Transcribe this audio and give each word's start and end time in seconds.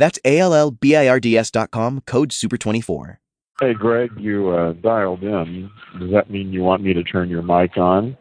That's 0.00 0.18
A-L-L-B-I-R-D-S.com, 0.24 2.00
code 2.06 2.30
SUPER24. 2.30 3.18
Hey, 3.60 3.74
Greg, 3.74 4.10
you 4.16 4.48
uh, 4.48 4.72
dialed 4.72 5.22
in. 5.22 5.70
Does 5.98 6.10
that 6.12 6.30
mean 6.30 6.54
you 6.54 6.62
want 6.62 6.82
me 6.82 6.94
to 6.94 7.02
turn 7.04 7.28
your 7.28 7.42
mic 7.42 7.76
on? 7.76 8.16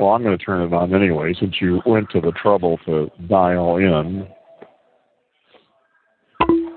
Well, 0.00 0.08
I'm 0.08 0.22
going 0.22 0.38
to 0.38 0.42
turn 0.42 0.62
it 0.62 0.72
on 0.72 0.94
anyway, 0.94 1.34
since 1.38 1.56
you 1.60 1.82
went 1.84 2.08
to 2.12 2.22
the 2.22 2.32
trouble 2.32 2.78
to 2.86 3.10
dial 3.28 3.76
in. 3.76 4.26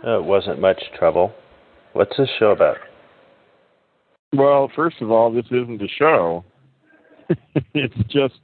Uh, 0.06 0.20
it 0.20 0.26
wasn't 0.26 0.60
much 0.60 0.84
trouble. 1.00 1.34
What's 1.94 2.18
this 2.18 2.28
show 2.38 2.52
about? 2.52 2.76
Well, 4.34 4.70
first 4.76 4.98
of 5.00 5.12
all, 5.12 5.32
this 5.32 5.46
isn't 5.46 5.82
a 5.82 5.88
show. 5.88 6.44
it's 7.74 7.96
just 8.10 8.36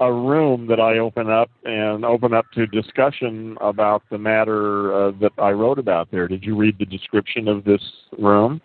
a 0.00 0.12
room 0.12 0.66
that 0.68 0.78
I 0.78 0.98
open 0.98 1.28
up 1.28 1.50
and 1.64 2.04
open 2.04 2.32
up 2.32 2.46
to 2.54 2.66
discussion 2.66 3.56
about 3.60 4.02
the 4.10 4.18
matter 4.18 4.94
uh, 4.94 5.12
that 5.20 5.32
I 5.38 5.50
wrote 5.50 5.78
about 5.78 6.10
there. 6.10 6.28
Did 6.28 6.44
you 6.44 6.56
read 6.56 6.76
the 6.78 6.84
description 6.84 7.48
of 7.48 7.64
this 7.64 7.82
room? 8.18 8.60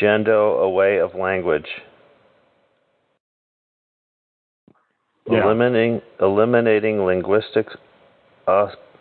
Gendo, 0.00 0.62
a 0.62 0.70
way 0.70 0.98
of 0.98 1.14
language. 1.14 1.66
Yeah. 5.30 5.44
Eliminating 5.44 6.02
eliminating 6.20 7.04
linguistic 7.04 7.66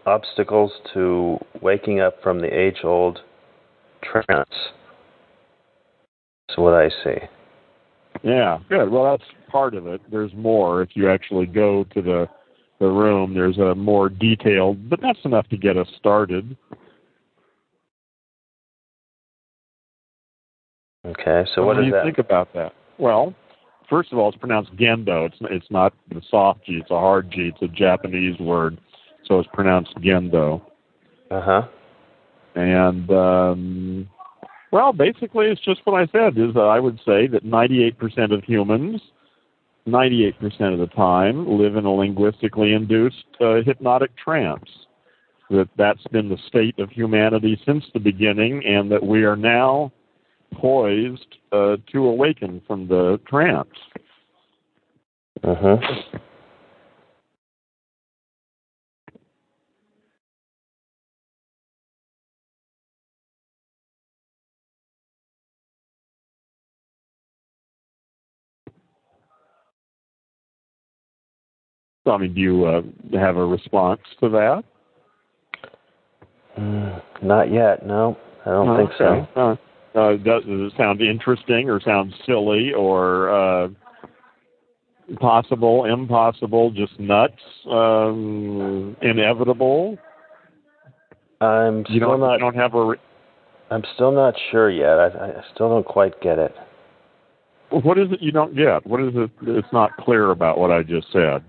obstacles 0.05 0.71
to 0.93 1.37
waking 1.61 1.99
up 1.99 2.21
from 2.23 2.39
the 2.39 2.47
age-old 2.47 3.19
trance. 4.01 4.55
That's 6.47 6.57
what 6.57 6.73
I 6.73 6.89
see. 7.03 7.27
Yeah, 8.23 8.59
good. 8.69 8.89
Well, 8.89 9.03
that's 9.03 9.29
part 9.49 9.75
of 9.75 9.85
it. 9.87 10.01
There's 10.09 10.33
more 10.33 10.81
if 10.81 10.89
you 10.93 11.09
actually 11.09 11.45
go 11.45 11.83
to 11.93 12.01
the 12.01 12.29
the 12.79 12.87
room. 12.87 13.33
There's 13.33 13.57
a 13.57 13.75
more 13.75 14.09
detailed, 14.09 14.89
but 14.89 14.99
that's 15.01 15.19
enough 15.25 15.47
to 15.49 15.57
get 15.57 15.77
us 15.77 15.87
started. 15.99 16.57
Okay, 21.05 21.43
so 21.53 21.65
what 21.65 21.75
do 21.75 21.81
is 21.81 21.87
you 21.87 21.91
that? 21.91 22.05
think 22.05 22.17
about 22.17 22.53
that? 22.53 22.73
Well, 22.97 23.35
first 23.89 24.13
of 24.13 24.17
all, 24.17 24.29
it's 24.29 24.37
pronounced 24.37 24.73
gendo. 24.77 25.27
It's 25.27 25.37
it's 25.41 25.69
not 25.69 25.93
the 26.09 26.21
soft 26.31 26.65
G. 26.65 26.79
It's 26.81 26.91
a 26.91 26.99
hard 26.99 27.29
G. 27.29 27.51
It's 27.53 27.61
a 27.61 27.67
Japanese 27.67 28.39
word, 28.39 28.79
so 29.25 29.39
it's 29.39 29.49
pronounced 29.53 29.95
gendo. 29.97 30.61
Uh 31.29 31.41
huh. 31.41 31.61
And 32.55 33.09
um, 33.11 34.09
well, 34.73 34.91
basically, 34.91 35.45
it's 35.45 35.61
just 35.61 35.81
what 35.83 36.01
I 36.01 36.07
said. 36.11 36.35
Is 36.35 36.55
that 36.55 36.61
I 36.61 36.79
would 36.79 36.97
say 37.05 37.27
that 37.27 37.45
98% 37.45 38.33
of 38.33 38.43
humans, 38.43 38.99
98% 39.87 40.73
of 40.73 40.79
the 40.79 40.89
time, 40.95 41.47
live 41.47 41.75
in 41.75 41.85
a 41.85 41.93
linguistically 41.93 42.73
induced 42.73 43.23
uh, 43.39 43.61
hypnotic 43.63 44.17
trance. 44.17 44.67
That 45.51 45.69
that's 45.77 46.01
been 46.11 46.27
the 46.27 46.39
state 46.47 46.79
of 46.79 46.89
humanity 46.89 47.61
since 47.63 47.83
the 47.93 47.99
beginning, 47.99 48.65
and 48.65 48.91
that 48.91 49.05
we 49.05 49.23
are 49.25 49.35
now 49.35 49.91
poised 50.55 51.37
uh, 51.51 51.77
to 51.91 52.07
awaken 52.07 52.59
from 52.65 52.87
the 52.87 53.19
trance. 53.27 53.69
Uh 55.43 55.53
huh. 55.53 55.77
I 72.05 72.17
mean, 72.17 72.33
do 72.33 72.41
you 72.41 72.65
uh, 72.65 72.81
have 73.17 73.37
a 73.37 73.45
response 73.45 74.01
to 74.19 74.29
that? 74.29 74.63
Mm, 76.57 77.01
not 77.21 77.51
yet. 77.51 77.85
No, 77.85 78.17
I 78.45 78.49
don't 78.49 78.77
think 78.77 78.91
so. 78.97 79.27
Uh, 79.35 79.55
uh, 79.97 80.17
does, 80.17 80.43
does 80.43 80.71
it 80.71 80.73
sound 80.77 81.01
interesting 81.01 81.69
or 81.69 81.79
sound 81.79 82.13
silly 82.25 82.73
or 82.73 83.29
uh, 83.29 83.67
possible, 85.19 85.85
impossible, 85.85 86.71
just 86.71 86.99
nuts, 86.99 87.33
um, 87.69 88.97
inevitable? 89.01 89.97
I'm 91.39 91.79
You 91.89 91.97
still 91.97 91.99
don't, 91.99 92.19
not. 92.19 92.33
you 92.33 92.39
don't 92.39 92.55
have 92.55 92.73
a. 92.73 92.85
Re- 92.85 92.97
I'm 93.71 93.83
still 93.95 94.11
not 94.11 94.33
sure 94.51 94.69
yet. 94.69 94.99
I, 94.99 95.07
I 95.07 95.43
still 95.53 95.69
don't 95.69 95.85
quite 95.85 96.19
get 96.21 96.37
it. 96.37 96.53
what 97.69 97.97
is 97.97 98.11
it 98.11 98.21
you 98.21 98.31
don't 98.31 98.55
get? 98.55 98.85
What 98.85 99.01
is 99.01 99.13
it 99.15 99.31
that's 99.41 99.73
not 99.73 99.95
clear 99.97 100.31
about 100.31 100.57
what 100.57 100.71
I 100.71 100.83
just 100.83 101.07
said? 101.11 101.43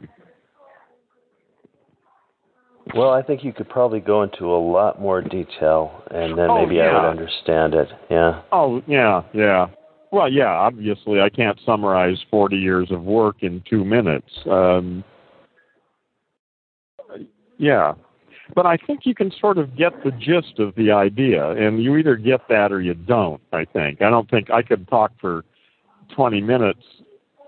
Well, 2.93 3.11
I 3.11 3.23
think 3.23 3.43
you 3.43 3.53
could 3.53 3.69
probably 3.69 4.01
go 4.01 4.23
into 4.23 4.45
a 4.45 4.61
lot 4.61 5.01
more 5.01 5.23
detail, 5.23 6.03
and 6.11 6.37
then 6.37 6.51
Oh, 6.51 6.67
maybe 6.67 6.81
I 6.81 6.93
would 6.93 7.09
understand 7.09 7.75
it. 7.75 7.89
Yeah. 8.11 8.43
Oh, 8.53 8.83
yeah, 8.87 9.23
yeah. 9.33 9.69
Well, 10.13 10.31
yeah, 10.31 10.51
obviously, 10.51 11.21
I 11.21 11.31
can't 11.31 11.59
summarize 11.65 12.19
40 12.31 12.57
years 12.57 12.91
of 12.91 13.03
work 13.03 13.37
in 13.43 13.63
two 13.69 13.85
minutes. 13.85 14.29
Um, 14.49 15.03
yeah. 17.59 17.95
But 18.55 18.67
I 18.67 18.77
think 18.77 19.01
you 19.07 19.15
can 19.15 19.33
sort 19.41 19.57
of 19.57 19.75
get 19.77 20.05
the 20.05 20.11
gist 20.11 20.59
of 20.59 20.75
the 20.75 20.93
idea, 20.93 21.51
and 21.53 21.83
you 21.83 21.97
either 21.97 22.17
get 22.17 22.47
that 22.49 22.71
or 22.71 22.81
you 22.81 22.95
don't, 22.95 23.41
I 23.53 23.65
think. 23.65 24.03
I 24.03 24.11
don't 24.11 24.29
think 24.31 24.51
I 24.51 24.63
could 24.63 24.87
talk 24.89 25.13
for 25.21 25.45
20 26.15 26.43
minutes 26.43 26.85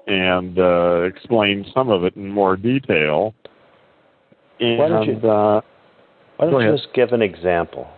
and 0.06 0.58
uh, 0.58 1.03
explain 1.03 1.66
some 1.74 1.91
of 1.91 2.04
it 2.04 2.16
in 2.16 2.30
more 2.30 2.56
detail. 2.56 3.34
And, 4.61 4.78
Why 4.78 4.89
don't 4.89 5.06
you- 5.06 5.28
uh, 5.31 5.61
Why 6.37 6.50
don't 6.50 6.62
you 6.62 6.72
just 6.72 6.93
give 6.94 7.12
an 7.12 7.22
example? 7.22 7.89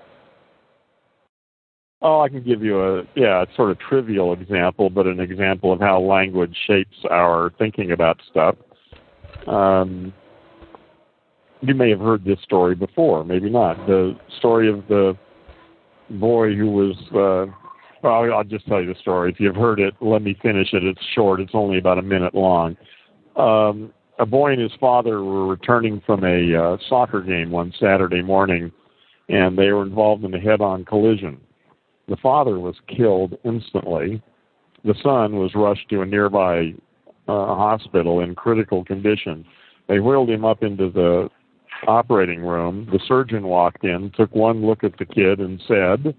Oh, 2.00 2.20
I 2.20 2.28
can 2.28 2.42
give 2.42 2.62
you 2.62 2.80
a 2.80 3.02
yeah, 3.16 3.42
it's 3.42 3.54
sort 3.56 3.70
of 3.72 3.78
trivial 3.80 4.32
example, 4.32 4.88
but 4.88 5.06
an 5.06 5.18
example 5.18 5.72
of 5.72 5.80
how 5.80 6.00
language 6.00 6.56
shapes 6.66 6.96
our 7.10 7.52
thinking 7.58 7.90
about 7.90 8.20
stuff. 8.30 8.54
Um, 9.48 10.12
you 11.60 11.74
may 11.74 11.90
have 11.90 11.98
heard 11.98 12.24
this 12.24 12.38
story 12.42 12.76
before, 12.76 13.24
maybe 13.24 13.50
not. 13.50 13.76
The 13.88 14.16
story 14.38 14.68
of 14.68 14.86
the 14.88 15.16
boy 16.10 16.54
who 16.54 16.70
was. 16.70 16.96
Uh, 17.12 17.52
well, 18.00 18.32
I'll 18.32 18.44
just 18.44 18.66
tell 18.68 18.80
you 18.80 18.94
the 18.94 19.00
story. 19.00 19.32
If 19.32 19.40
you've 19.40 19.56
heard 19.56 19.80
it, 19.80 19.92
let 20.00 20.22
me 20.22 20.38
finish 20.40 20.72
it. 20.72 20.84
It's 20.84 21.02
short. 21.16 21.40
It's 21.40 21.50
only 21.54 21.78
about 21.78 21.98
a 21.98 22.02
minute 22.02 22.32
long. 22.32 22.76
Um, 23.34 23.92
a 24.18 24.26
boy 24.26 24.52
and 24.52 24.60
his 24.60 24.72
father 24.80 25.22
were 25.22 25.46
returning 25.46 26.02
from 26.04 26.24
a 26.24 26.54
uh, 26.54 26.76
soccer 26.88 27.22
game 27.22 27.50
one 27.50 27.72
Saturday 27.78 28.22
morning, 28.22 28.72
and 29.28 29.56
they 29.56 29.70
were 29.70 29.82
involved 29.82 30.24
in 30.24 30.34
a 30.34 30.40
head-on 30.40 30.84
collision. 30.84 31.40
The 32.08 32.16
father 32.16 32.58
was 32.58 32.74
killed 32.88 33.38
instantly. 33.44 34.22
The 34.84 34.94
son 35.02 35.36
was 35.36 35.54
rushed 35.54 35.88
to 35.90 36.02
a 36.02 36.06
nearby 36.06 36.74
uh, 37.28 37.54
hospital 37.54 38.20
in 38.20 38.34
critical 38.34 38.84
condition. 38.84 39.44
They 39.88 40.00
wheeled 40.00 40.30
him 40.30 40.44
up 40.44 40.62
into 40.62 40.90
the 40.90 41.28
operating 41.86 42.40
room. 42.40 42.88
The 42.90 43.00
surgeon 43.06 43.46
walked 43.46 43.84
in, 43.84 44.10
took 44.16 44.34
one 44.34 44.66
look 44.66 44.82
at 44.82 44.98
the 44.98 45.04
kid, 45.04 45.38
and 45.40 45.62
said, 45.68 46.14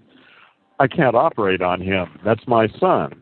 I 0.78 0.86
can't 0.86 1.16
operate 1.16 1.60
on 1.60 1.80
him. 1.80 2.06
That's 2.24 2.46
my 2.46 2.68
son. 2.78 3.20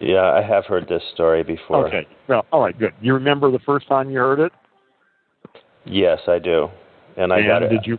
Yeah, 0.00 0.32
I 0.32 0.42
have 0.42 0.64
heard 0.66 0.88
this 0.88 1.02
story 1.14 1.42
before. 1.42 1.86
Okay. 1.88 2.06
Well, 2.28 2.46
all 2.52 2.60
right, 2.60 2.78
good. 2.78 2.92
You 3.00 3.14
remember 3.14 3.50
the 3.50 3.58
first 3.60 3.88
time 3.88 4.10
you 4.10 4.18
heard 4.18 4.40
it? 4.40 4.52
Yes, 5.84 6.20
I 6.28 6.38
do. 6.38 6.68
And 7.16 7.32
I 7.32 7.38
and 7.38 7.46
got 7.48 7.62
it. 7.62 7.68
did 7.70 7.86
you 7.86 7.98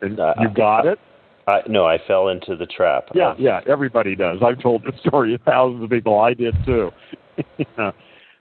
and 0.00 0.18
Uh, 0.18 0.34
you 0.40 0.48
got 0.48 0.86
it? 0.86 0.98
I, 1.46 1.62
no, 1.66 1.86
I 1.86 1.98
fell 2.06 2.28
into 2.28 2.56
the 2.56 2.66
trap. 2.66 3.08
Yeah, 3.14 3.32
of- 3.32 3.40
yeah, 3.40 3.60
everybody 3.66 4.14
does. 4.14 4.38
I've 4.42 4.60
told 4.60 4.84
the 4.84 4.92
story 5.06 5.36
to 5.36 5.42
thousands 5.44 5.82
of 5.82 5.90
people. 5.90 6.20
I 6.20 6.34
did 6.34 6.54
too. 6.64 6.90
Yeah. 7.78 7.92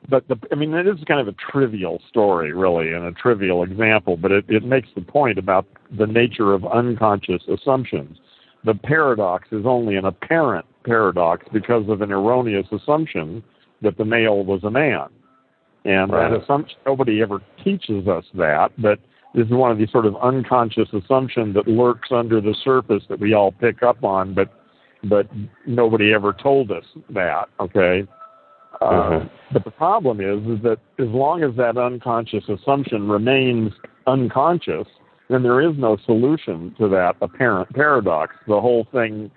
But 0.09 0.27
the, 0.27 0.37
I 0.51 0.55
mean, 0.55 0.73
it 0.73 0.87
is 0.87 0.97
kind 1.07 1.19
of 1.19 1.27
a 1.27 1.35
trivial 1.51 2.01
story, 2.09 2.51
really, 2.53 2.93
and 2.93 3.03
a 3.05 3.11
trivial 3.11 3.63
example. 3.63 4.15
But 4.17 4.31
it, 4.31 4.45
it 4.47 4.63
makes 4.63 4.87
the 4.95 5.01
point 5.01 5.37
about 5.37 5.65
the 5.97 6.07
nature 6.07 6.53
of 6.53 6.65
unconscious 6.65 7.43
assumptions. 7.47 8.17
The 8.63 8.73
paradox 8.73 9.47
is 9.51 9.65
only 9.65 9.95
an 9.95 10.05
apparent 10.05 10.65
paradox 10.83 11.45
because 11.51 11.87
of 11.89 12.01
an 12.01 12.11
erroneous 12.11 12.67
assumption 12.71 13.43
that 13.81 13.97
the 13.97 14.05
male 14.05 14.43
was 14.43 14.63
a 14.63 14.71
man, 14.71 15.07
and 15.85 16.11
Right. 16.11 16.29
that 16.29 16.41
assumption 16.41 16.77
nobody 16.85 17.21
ever 17.21 17.41
teaches 17.63 18.07
us 18.07 18.25
that. 18.33 18.71
But 18.77 18.99
this 19.33 19.45
is 19.45 19.53
one 19.53 19.71
of 19.71 19.77
these 19.77 19.91
sort 19.91 20.05
of 20.05 20.15
unconscious 20.17 20.91
assumptions 20.93 21.53
that 21.55 21.67
lurks 21.67 22.11
under 22.11 22.41
the 22.41 22.55
surface 22.55 23.03
that 23.07 23.19
we 23.19 23.33
all 23.33 23.51
pick 23.51 23.83
up 23.83 24.03
on, 24.03 24.33
but 24.33 24.49
but 25.03 25.27
nobody 25.67 26.11
ever 26.11 26.33
told 26.33 26.71
us 26.71 26.85
that. 27.11 27.47
Okay. 27.59 28.07
Uh, 28.81 29.25
but 29.53 29.63
the 29.63 29.71
problem 29.71 30.19
is, 30.19 30.39
is 30.57 30.61
that 30.63 30.79
as 30.99 31.07
long 31.09 31.43
as 31.43 31.55
that 31.55 31.77
unconscious 31.77 32.43
assumption 32.49 33.07
remains 33.07 33.71
unconscious, 34.07 34.87
then 35.29 35.43
there 35.43 35.61
is 35.61 35.77
no 35.77 35.97
solution 36.05 36.73
to 36.79 36.87
that 36.89 37.15
apparent 37.21 37.73
paradox. 37.73 38.35
The 38.47 38.59
whole 38.59 38.87
thing 38.91 39.29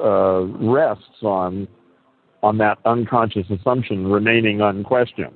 uh, 0.00 0.42
rests 0.42 1.22
on 1.22 1.68
on 2.42 2.58
that 2.58 2.78
unconscious 2.84 3.46
assumption 3.50 4.06
remaining 4.06 4.60
unquestioned. 4.60 5.34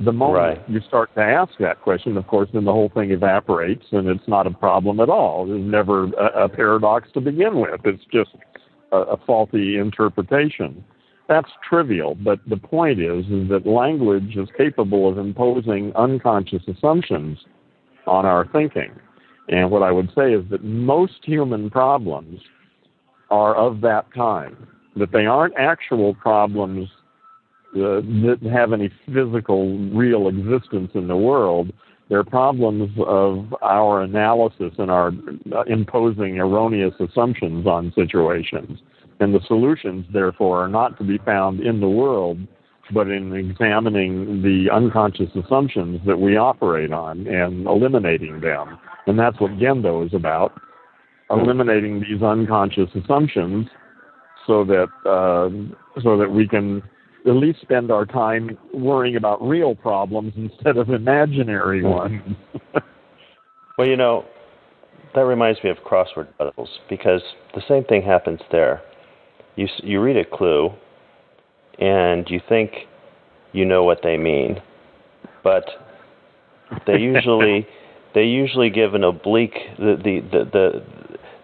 The 0.00 0.12
moment 0.12 0.58
right. 0.58 0.70
you 0.70 0.80
start 0.86 1.14
to 1.16 1.20
ask 1.20 1.52
that 1.58 1.82
question, 1.82 2.16
of 2.16 2.26
course, 2.26 2.48
then 2.52 2.64
the 2.64 2.72
whole 2.72 2.90
thing 2.94 3.10
evaporates 3.10 3.86
and 3.92 4.08
it's 4.08 4.26
not 4.26 4.46
a 4.46 4.50
problem 4.50 5.00
at 5.00 5.08
all. 5.08 5.46
There's 5.46 5.60
never 5.60 6.04
a, 6.14 6.44
a 6.44 6.48
paradox 6.48 7.08
to 7.14 7.20
begin 7.20 7.60
with. 7.60 7.80
It's 7.84 8.02
just 8.12 8.30
a, 8.92 8.98
a 8.98 9.16
faulty 9.26 9.78
interpretation. 9.78 10.84
That's 11.28 11.48
trivial, 11.68 12.14
but 12.14 12.40
the 12.48 12.56
point 12.56 13.00
is, 13.00 13.26
is 13.26 13.48
that 13.48 13.66
language 13.66 14.36
is 14.36 14.48
capable 14.56 15.08
of 15.08 15.18
imposing 15.18 15.92
unconscious 15.94 16.62
assumptions 16.66 17.38
on 18.06 18.26
our 18.26 18.46
thinking. 18.48 18.90
And 19.48 19.70
what 19.70 19.82
I 19.82 19.90
would 19.90 20.08
say 20.16 20.32
is 20.32 20.44
that 20.50 20.64
most 20.64 21.24
human 21.24 21.70
problems 21.70 22.40
are 23.30 23.54
of 23.54 23.80
that 23.80 24.12
kind, 24.12 24.56
that 24.96 25.12
they 25.12 25.26
aren't 25.26 25.54
actual 25.56 26.14
problems 26.14 26.88
uh, 27.74 28.04
that 28.04 28.38
have 28.52 28.72
any 28.72 28.90
physical, 29.06 29.78
real 29.88 30.28
existence 30.28 30.90
in 30.94 31.08
the 31.08 31.16
world. 31.16 31.72
They're 32.10 32.24
problems 32.24 32.90
of 33.06 33.54
our 33.62 34.02
analysis 34.02 34.74
and 34.78 34.90
our 34.90 35.12
uh, 35.54 35.62
imposing 35.62 36.38
erroneous 36.38 36.94
assumptions 37.00 37.66
on 37.66 37.92
situations. 37.94 38.80
And 39.20 39.34
the 39.34 39.40
solutions, 39.46 40.04
therefore, 40.12 40.62
are 40.62 40.68
not 40.68 40.98
to 40.98 41.04
be 41.04 41.16
found 41.18 41.60
in 41.60 41.80
the 41.80 41.88
world, 41.88 42.38
but 42.92 43.08
in 43.08 43.32
examining 43.34 44.42
the 44.42 44.68
unconscious 44.72 45.30
assumptions 45.34 46.00
that 46.06 46.18
we 46.18 46.36
operate 46.36 46.92
on 46.92 47.26
and 47.26 47.66
eliminating 47.66 48.40
them. 48.40 48.78
And 49.06 49.18
that's 49.18 49.40
what 49.40 49.52
Gendo 49.52 50.06
is 50.06 50.14
about 50.14 50.52
eliminating 51.30 52.00
these 52.00 52.22
unconscious 52.22 52.90
assumptions 52.94 53.66
so 54.46 54.64
that 54.64 54.88
uh, 55.06 55.48
so 56.02 56.16
that 56.16 56.30
we 56.30 56.46
can 56.46 56.82
at 57.26 57.34
least 57.34 57.60
spend 57.60 57.90
our 57.90 58.04
time 58.04 58.58
worrying 58.74 59.16
about 59.16 59.40
real 59.42 59.74
problems 59.74 60.32
instead 60.36 60.76
of 60.76 60.90
imaginary 60.90 61.80
hmm. 61.80 61.88
ones. 61.88 62.36
well, 63.78 63.86
you 63.86 63.96
know, 63.96 64.24
that 65.14 65.22
reminds 65.22 65.62
me 65.62 65.70
of 65.70 65.76
crossword 65.78 66.28
puzzles 66.38 66.68
because 66.88 67.22
the 67.54 67.62
same 67.68 67.84
thing 67.84 68.02
happens 68.02 68.40
there. 68.50 68.82
You 69.56 69.68
you 69.78 70.00
read 70.00 70.16
a 70.16 70.24
clue, 70.24 70.70
and 71.82 72.30
you 72.30 72.40
think 72.48 72.70
you 73.52 73.64
know 73.64 73.82
what 73.82 73.98
they 74.02 74.16
mean, 74.16 74.62
but 75.42 75.64
they 76.86 76.96
usually 76.98 77.66
they 78.14 78.24
usually 78.24 78.70
give 78.70 78.94
an 78.94 79.02
oblique 79.04 79.58
the 79.78 79.96
the 80.02 80.20
the, 80.30 80.84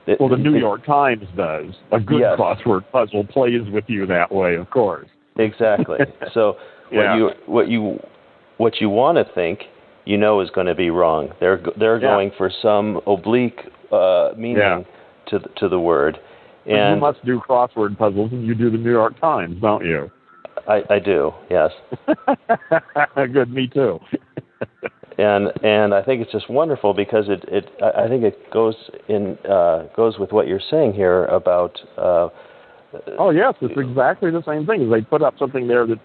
the 0.06 0.16
well, 0.20 0.28
the 0.28 0.36
New 0.36 0.56
York 0.56 0.86
Times 0.86 1.24
does. 1.36 1.74
A 1.92 1.98
good 1.98 2.20
yes. 2.20 2.38
crossword 2.38 2.84
puzzle 2.92 3.24
plays 3.24 3.62
with 3.70 3.84
you 3.88 4.06
that 4.06 4.32
way, 4.32 4.54
of 4.54 4.70
course. 4.70 5.08
Exactly. 5.36 5.98
So 6.32 6.56
yeah. 6.90 6.98
what 6.98 7.16
you 7.16 7.30
what 7.46 7.68
you 7.68 7.98
what 8.58 8.80
you 8.80 8.88
want 8.90 9.18
to 9.18 9.34
think, 9.34 9.60
you 10.04 10.16
know, 10.16 10.40
is 10.40 10.50
going 10.50 10.66
to 10.66 10.74
be 10.74 10.90
wrong. 10.90 11.30
They're 11.40 11.60
they're 11.78 12.00
yeah. 12.00 12.08
going 12.08 12.30
for 12.38 12.50
some 12.62 13.00
oblique 13.06 13.60
uh, 13.92 14.30
meaning 14.36 14.58
yeah. 14.58 14.82
to 15.28 15.38
the, 15.40 15.48
to 15.56 15.68
the 15.68 15.80
word. 15.80 16.18
And 16.66 16.96
you 16.96 17.00
must 17.00 17.24
do 17.24 17.40
crossword 17.40 17.96
puzzles, 17.96 18.30
and 18.32 18.46
you 18.46 18.54
do 18.54 18.70
the 18.70 18.76
New 18.76 18.90
York 18.90 19.18
Times, 19.20 19.60
don't 19.60 19.84
you? 19.84 20.10
I, 20.68 20.82
I 20.90 20.98
do. 20.98 21.32
Yes. 21.50 21.70
Good. 23.32 23.50
Me 23.50 23.68
too. 23.68 23.98
and 25.18 25.48
and 25.64 25.94
I 25.94 26.02
think 26.02 26.22
it's 26.22 26.32
just 26.32 26.48
wonderful 26.48 26.94
because 26.94 27.24
it 27.28 27.44
it 27.48 27.70
I 27.82 28.06
think 28.06 28.22
it 28.22 28.50
goes 28.52 28.74
in 29.08 29.36
uh, 29.50 29.84
goes 29.96 30.18
with 30.18 30.32
what 30.32 30.46
you're 30.46 30.60
saying 30.70 30.92
here 30.92 31.24
about. 31.26 31.78
Uh, 31.96 32.28
oh 33.18 33.30
yes, 33.30 33.54
it's 33.60 33.78
exactly 33.78 34.30
the 34.30 34.42
same 34.46 34.66
thing. 34.66 34.88
They 34.90 35.00
put 35.00 35.22
up 35.22 35.38
something 35.38 35.66
there 35.66 35.86
that 35.86 35.98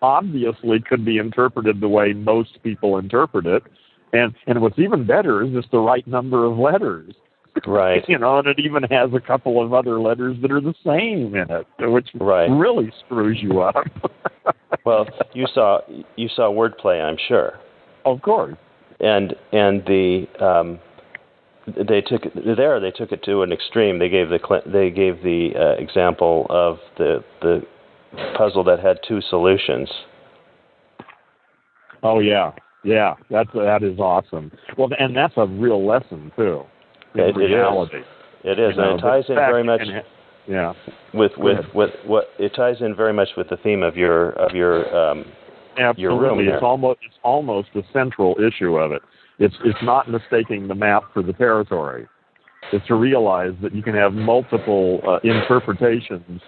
obviously 0.00 0.80
could 0.80 1.04
be 1.04 1.18
interpreted 1.18 1.80
the 1.80 1.88
way 1.88 2.12
most 2.12 2.62
people 2.62 2.98
interpret 2.98 3.46
it, 3.46 3.62
and 4.12 4.34
and 4.46 4.60
what's 4.60 4.78
even 4.78 5.06
better 5.06 5.42
is 5.42 5.52
just 5.52 5.70
the 5.70 5.80
right 5.80 6.06
number 6.06 6.44
of 6.44 6.56
letters. 6.58 7.14
Right. 7.66 8.04
you 8.08 8.18
know, 8.18 8.38
and 8.38 8.48
it 8.48 8.58
even 8.58 8.82
has 8.84 9.10
a 9.14 9.20
couple 9.20 9.64
of 9.64 9.72
other 9.72 10.00
letters 10.00 10.36
that 10.42 10.50
are 10.50 10.60
the 10.60 10.74
same 10.84 11.34
in 11.34 11.50
it, 11.50 11.66
which 11.78 12.08
right. 12.14 12.46
really 12.46 12.92
screws 13.04 13.38
you 13.40 13.60
up. 13.60 13.76
well, 14.84 15.06
you 15.32 15.46
saw 15.52 15.80
you 16.16 16.28
saw 16.28 16.50
wordplay, 16.50 17.02
I'm 17.02 17.16
sure. 17.28 17.58
Of 18.04 18.22
course. 18.22 18.56
And 19.00 19.34
and 19.52 19.84
the 19.86 20.26
um, 20.40 20.80
they 21.66 22.00
took 22.00 22.24
it, 22.24 22.56
there 22.56 22.80
they 22.80 22.90
took 22.90 23.12
it 23.12 23.22
to 23.24 23.42
an 23.42 23.52
extreme. 23.52 23.98
They 23.98 24.08
gave 24.08 24.28
the 24.28 24.38
they 24.66 24.90
gave 24.90 25.22
the 25.22 25.50
uh, 25.56 25.82
example 25.82 26.46
of 26.50 26.78
the 26.98 27.24
the 27.40 27.62
puzzle 28.36 28.64
that 28.64 28.80
had 28.80 28.98
two 29.06 29.20
solutions. 29.20 29.88
Oh 32.02 32.18
yeah, 32.18 32.52
yeah, 32.82 33.14
that's 33.30 33.50
that 33.54 33.82
is 33.82 33.98
awesome. 34.00 34.50
Well, 34.76 34.88
and 34.98 35.16
that's 35.16 35.34
a 35.36 35.46
real 35.46 35.86
lesson 35.86 36.32
too 36.36 36.64
it, 37.14 37.36
reality. 37.36 37.96
It 37.96 38.00
is. 38.00 38.04
It 38.44 38.58
is, 38.58 38.74
and 38.76 38.98
it 38.98 39.02
ties 39.02 39.24
in 39.28 39.36
very 39.36 39.64
much. 39.64 39.82
yeah. 40.48 40.72
With 41.14 41.32
with 41.36 41.64
with 41.74 41.90
what 42.06 42.24
it 42.38 42.52
ties 42.56 42.76
in 42.80 42.94
very 42.96 43.12
much 43.12 43.28
with 43.36 43.48
the 43.48 43.56
theme 43.58 43.82
of 43.82 43.96
your 43.96 44.30
of 44.30 44.54
your 44.54 44.84
um, 44.96 45.24
Absolutely. 45.78 46.02
your 46.02 46.20
room. 46.20 46.38
It's 46.40 46.62
almost 46.62 47.00
it's 47.04 47.14
almost 47.22 47.68
the 47.74 47.82
central 47.92 48.36
issue 48.38 48.76
of 48.76 48.92
it. 48.92 49.02
It's 49.38 49.54
it's 49.64 49.78
not 49.82 50.10
mistaking 50.10 50.68
the 50.68 50.74
map 50.74 51.04
for 51.12 51.22
the 51.22 51.32
territory. 51.32 52.06
It's 52.72 52.86
to 52.86 52.94
realize 52.94 53.52
that 53.62 53.74
you 53.74 53.82
can 53.82 53.94
have 53.94 54.12
multiple 54.12 55.00
uh, 55.06 55.18
interpretations 55.24 56.40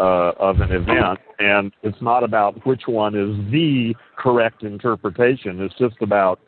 uh, 0.00 0.32
of 0.38 0.60
an 0.60 0.72
event, 0.72 1.20
and 1.38 1.72
it's 1.82 2.00
not 2.00 2.24
about 2.24 2.66
which 2.66 2.82
one 2.86 3.14
is 3.14 3.36
the 3.52 3.94
correct 4.16 4.62
interpretation. 4.62 5.60
It's 5.60 5.74
just 5.78 6.00
about 6.00 6.40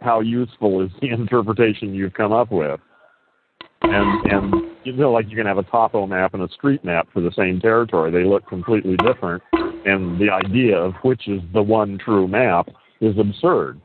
how 0.00 0.20
useful 0.20 0.82
is 0.82 0.90
the 1.00 1.08
interpretation 1.10 1.94
you've 1.94 2.14
come 2.14 2.32
up 2.32 2.50
with. 2.50 2.80
And 3.82 4.32
and 4.32 4.54
you 4.84 4.92
know, 4.92 5.12
like 5.12 5.28
you 5.28 5.36
can 5.36 5.46
have 5.46 5.58
a 5.58 5.62
topo 5.64 6.06
map 6.06 6.34
and 6.34 6.42
a 6.42 6.48
street 6.52 6.84
map 6.84 7.08
for 7.12 7.20
the 7.20 7.32
same 7.36 7.60
territory. 7.60 8.10
They 8.10 8.28
look 8.28 8.46
completely 8.48 8.96
different, 8.96 9.42
and 9.84 10.20
the 10.20 10.30
idea 10.30 10.76
of 10.76 10.94
which 11.02 11.28
is 11.28 11.40
the 11.52 11.62
one 11.62 11.98
true 11.98 12.28
map 12.28 12.68
is 13.00 13.18
absurd. 13.18 13.80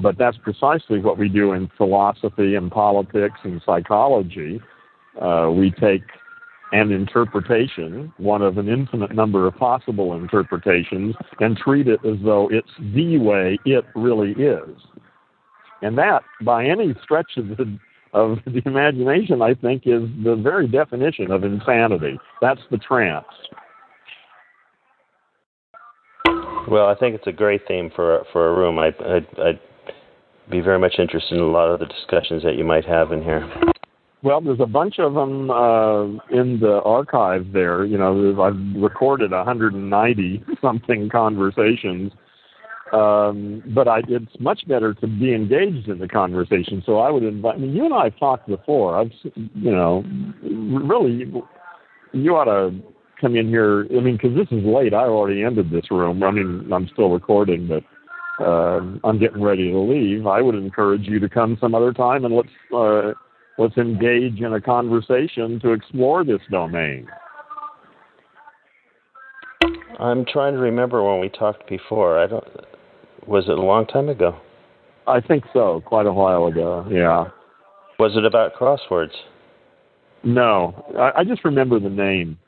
But 0.00 0.16
that's 0.18 0.38
precisely 0.38 1.00
what 1.00 1.18
we 1.18 1.28
do 1.28 1.52
in 1.52 1.70
philosophy 1.76 2.54
and 2.54 2.70
politics 2.70 3.38
and 3.44 3.60
psychology. 3.66 4.60
Uh, 5.20 5.50
we 5.52 5.70
take 5.72 6.02
an 6.72 6.92
interpretation, 6.92 8.12
one 8.16 8.42
of 8.42 8.56
an 8.56 8.68
infinite 8.68 9.14
number 9.14 9.46
of 9.46 9.56
possible 9.56 10.14
interpretations, 10.14 11.14
and 11.40 11.56
treat 11.56 11.88
it 11.88 12.00
as 12.04 12.16
though 12.24 12.48
it's 12.50 12.70
the 12.94 13.18
way 13.18 13.58
it 13.64 13.84
really 13.94 14.32
is. 14.32 14.76
And 15.82 15.98
that, 15.98 16.22
by 16.42 16.66
any 16.66 16.94
stretch 17.02 17.32
of 17.36 17.48
the, 17.48 17.78
of 18.12 18.38
the 18.46 18.62
imagination, 18.66 19.42
I 19.42 19.54
think, 19.54 19.82
is 19.86 20.02
the 20.24 20.36
very 20.36 20.66
definition 20.66 21.30
of 21.30 21.44
insanity. 21.44 22.18
That's 22.40 22.60
the 22.70 22.78
trance. 22.78 23.26
Well, 26.68 26.86
I 26.86 26.94
think 26.94 27.14
it's 27.14 27.26
a 27.26 27.32
great 27.32 27.62
theme 27.66 27.90
for 27.94 28.24
for 28.32 28.48
a 28.48 28.56
room. 28.56 28.78
I, 28.78 28.88
I'd, 28.88 29.26
I'd 29.38 29.60
be 30.50 30.60
very 30.60 30.78
much 30.78 30.94
interested 30.98 31.34
in 31.34 31.40
a 31.40 31.46
lot 31.46 31.68
of 31.68 31.80
the 31.80 31.86
discussions 31.86 32.42
that 32.42 32.56
you 32.56 32.64
might 32.64 32.84
have 32.84 33.12
in 33.12 33.22
here. 33.22 33.50
Well, 34.22 34.40
there's 34.42 34.60
a 34.60 34.66
bunch 34.66 34.98
of 34.98 35.14
them 35.14 35.50
uh, 35.50 36.04
in 36.30 36.60
the 36.60 36.82
archive 36.84 37.52
there. 37.52 37.86
You 37.86 37.96
know, 37.96 38.42
I've 38.42 38.82
recorded 38.82 39.30
190 39.30 40.44
something 40.60 41.08
conversations 41.08 42.12
um, 42.92 43.62
but 43.74 43.86
I, 43.86 44.00
it's 44.08 44.32
much 44.40 44.66
better 44.66 44.94
to 44.94 45.06
be 45.06 45.34
engaged 45.34 45.88
in 45.88 45.98
the 45.98 46.08
conversation. 46.08 46.82
So 46.84 46.98
I 46.98 47.10
would 47.10 47.22
invite. 47.22 47.54
I 47.54 47.58
mean, 47.58 47.74
you 47.74 47.84
and 47.84 47.94
I 47.94 48.04
have 48.04 48.18
talked 48.18 48.48
before. 48.48 48.98
I've, 48.98 49.12
you 49.34 49.70
know, 49.70 50.04
really, 50.42 51.32
you 52.12 52.36
ought 52.36 52.46
to 52.46 52.76
come 53.20 53.36
in 53.36 53.48
here. 53.48 53.86
I 53.96 54.00
mean, 54.00 54.16
because 54.16 54.36
this 54.36 54.48
is 54.50 54.64
late. 54.64 54.92
I 54.92 55.04
already 55.04 55.44
ended 55.44 55.70
this 55.70 55.90
room. 55.90 56.22
I 56.22 56.30
mean, 56.32 56.72
I'm 56.72 56.88
still 56.92 57.10
recording, 57.10 57.68
but 57.68 57.84
uh, 58.44 58.80
I'm 59.04 59.18
getting 59.18 59.42
ready 59.42 59.70
to 59.70 59.78
leave. 59.78 60.26
I 60.26 60.40
would 60.40 60.54
encourage 60.54 61.06
you 61.06 61.20
to 61.20 61.28
come 61.28 61.58
some 61.60 61.74
other 61.74 61.92
time 61.92 62.24
and 62.24 62.34
let's 62.34 62.48
uh, 62.74 63.12
let's 63.58 63.76
engage 63.76 64.40
in 64.40 64.54
a 64.54 64.60
conversation 64.60 65.60
to 65.60 65.72
explore 65.72 66.24
this 66.24 66.40
domain. 66.50 67.06
I'm 69.98 70.24
trying 70.24 70.54
to 70.54 70.60
remember 70.60 71.04
when 71.04 71.20
we 71.20 71.28
talked 71.28 71.68
before. 71.68 72.18
I 72.18 72.26
don't. 72.26 72.44
Was 73.26 73.44
it 73.48 73.58
a 73.58 73.62
long 73.62 73.86
time 73.86 74.08
ago? 74.08 74.38
I 75.06 75.20
think 75.20 75.44
so. 75.52 75.82
Quite 75.84 76.06
a 76.06 76.12
while 76.12 76.46
ago. 76.46 76.86
Yeah. 76.90 77.26
Was 77.98 78.16
it 78.16 78.24
about 78.24 78.54
crosswords? 78.54 79.14
No, 80.22 80.84
I, 80.98 81.20
I 81.20 81.24
just 81.24 81.44
remember 81.44 81.78
the 81.80 81.90
name. 81.90 82.38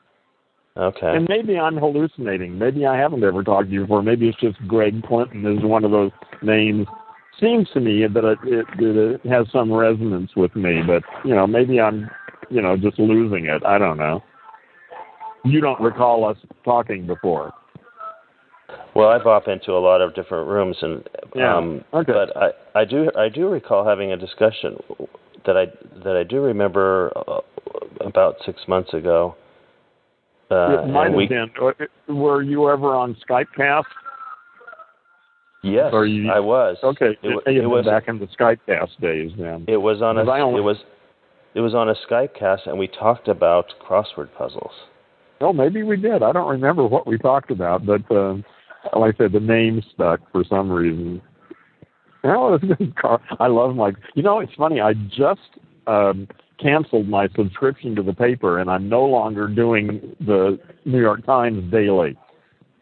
Okay. 0.75 1.15
And 1.15 1.27
maybe 1.29 1.57
I'm 1.57 1.77
hallucinating. 1.77 2.57
Maybe 2.57 2.85
I 2.85 2.97
haven't 2.97 3.23
ever 3.23 3.43
talked 3.43 3.67
to 3.67 3.73
you 3.73 3.81
before. 3.81 4.01
Maybe 4.01 4.27
it's 4.27 4.39
just 4.39 4.57
Greg 4.67 5.03
Clinton 5.03 5.45
is 5.45 5.63
one 5.63 5.83
of 5.83 5.91
those 5.91 6.11
names. 6.41 6.87
Seems 7.39 7.67
to 7.73 7.79
me 7.79 8.05
that 8.07 8.23
it, 8.23 8.39
it, 8.43 8.65
that 8.77 9.19
it 9.23 9.29
has 9.29 9.47
some 9.51 9.71
resonance 9.71 10.31
with 10.35 10.55
me, 10.55 10.81
but 10.85 11.03
you 11.25 11.35
know, 11.35 11.45
maybe 11.45 11.79
I'm, 11.79 12.09
you 12.49 12.61
know, 12.61 12.77
just 12.77 12.97
losing 12.99 13.45
it. 13.45 13.63
I 13.65 13.77
don't 13.77 13.97
know. 13.97 14.23
You 15.45 15.59
don't 15.59 15.81
recall 15.81 16.25
us 16.25 16.37
talking 16.63 17.05
before. 17.05 17.51
Well, 18.95 19.09
I 19.09 19.17
bop 19.17 19.47
into 19.47 19.71
a 19.71 19.79
lot 19.79 20.01
of 20.01 20.13
different 20.15 20.47
rooms, 20.47 20.77
and 20.81 21.03
Yeah. 21.35 21.55
um, 21.57 21.83
Okay. 21.93 22.11
but 22.13 22.35
I, 22.37 22.51
I 22.81 22.85
do 22.85 23.09
I 23.17 23.29
do 23.29 23.47
recall 23.49 23.85
having 23.85 24.11
a 24.11 24.17
discussion 24.17 24.77
that 25.45 25.57
I 25.57 25.65
that 26.03 26.15
I 26.15 26.23
do 26.23 26.41
remember 26.41 27.11
uh, 27.27 27.39
about 28.01 28.35
six 28.45 28.61
months 28.67 28.93
ago. 28.93 29.35
Uh, 30.51 30.83
it 30.83 30.87
might 30.87 31.05
have 31.07 31.13
we, 31.15 31.27
been. 31.27 31.49
uh, 31.61 31.71
Were 32.13 32.43
you 32.43 32.69
ever 32.69 32.93
on 32.95 33.15
Skypecast? 33.27 33.85
yes, 35.63 35.89
Or 35.93 36.05
you- 36.05 36.29
I 36.31 36.39
was. 36.39 36.77
Okay, 36.83 37.17
it, 37.23 37.43
may 37.45 37.55
it 37.57 37.65
was 37.67 37.85
back 37.85 38.07
in 38.07 38.19
the 38.19 38.27
Skypecast 38.27 38.99
days 39.01 39.31
then. 39.37 39.65
it 39.67 39.77
was 39.77 40.01
on 40.01 40.17
a 40.17 40.21
only- 40.29 40.59
it 40.59 40.63
was 40.63 40.77
it 41.55 41.61
was 41.61 41.73
on 41.75 41.89
a 41.89 41.95
Skype 42.07 42.33
cast, 42.33 42.65
and 42.67 42.77
we 42.77 42.87
talked 42.87 43.27
about 43.27 43.65
crossword 43.79 44.29
puzzles. 44.37 44.71
Oh, 45.41 45.53
maybe 45.53 45.83
we 45.83 45.97
did. 45.97 46.23
I 46.23 46.31
don't 46.31 46.47
remember 46.49 46.85
what 46.85 47.05
we 47.05 47.17
talked 47.17 47.51
about, 47.51 47.85
but 47.85 48.01
uh, 48.11 48.37
like 48.95 49.15
I 49.15 49.17
said, 49.17 49.31
the 49.31 49.39
name 49.39 49.81
stuck 49.93 50.19
for 50.31 50.43
some 50.43 50.71
reason. 50.71 51.21
I 53.39 53.47
love 53.47 53.75
my. 53.75 53.91
You 54.15 54.23
know, 54.23 54.39
it's 54.39 54.53
funny. 54.55 54.79
I 54.79 54.93
just 54.93 55.41
um, 55.87 56.27
canceled 56.59 57.07
my 57.07 57.27
subscription 57.35 57.95
to 57.95 58.03
the 58.03 58.13
paper, 58.13 58.59
and 58.59 58.69
I'm 58.69 58.87
no 58.87 59.03
longer 59.03 59.47
doing 59.47 60.15
the 60.19 60.59
New 60.85 60.99
York 61.01 61.25
Times 61.25 61.69
daily. 61.71 62.17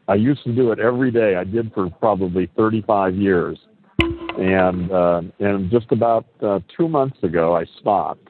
I 0.08 0.16
used 0.16 0.44
to 0.44 0.54
do 0.54 0.72
it 0.72 0.80
every 0.80 1.12
day. 1.12 1.36
I 1.36 1.44
did 1.44 1.74
for 1.74 1.90
probably 1.90 2.50
35 2.58 3.16
years, 3.16 3.58
and 4.00 4.92
uh, 4.92 5.22
and 5.40 5.72
just 5.72 5.92
about 5.92 6.26
uh, 6.42 6.60
two 6.78 6.88
months 6.88 7.24
ago, 7.24 7.56
I 7.56 7.66
stopped. 7.80 8.28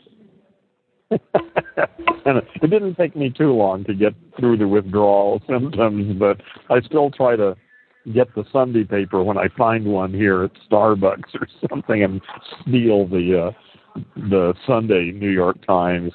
and 2.26 2.38
it 2.62 2.70
didn't 2.70 2.96
take 2.96 3.16
me 3.16 3.30
too 3.30 3.52
long 3.52 3.84
to 3.86 3.94
get 3.94 4.14
through 4.40 4.58
the 4.58 4.68
withdrawal 4.68 5.42
symptoms, 5.50 6.18
but 6.18 6.42
I 6.70 6.82
still 6.82 7.12
try 7.12 7.36
to 7.36 7.56
get 8.14 8.34
the 8.36 8.44
Sunday 8.52 8.84
paper 8.84 9.24
when 9.24 9.38
I 9.38 9.48
find 9.58 9.86
one 9.86 10.14
here 10.14 10.44
at 10.44 10.52
Starbucks 10.70 11.36
or 11.40 11.48
something 11.70 12.04
and 12.04 12.22
steal 12.62 13.08
the 13.08 13.48
uh, 13.48 14.00
the 14.16 14.54
Sunday 14.66 15.12
New 15.12 15.30
York 15.30 15.58
Times. 15.66 16.12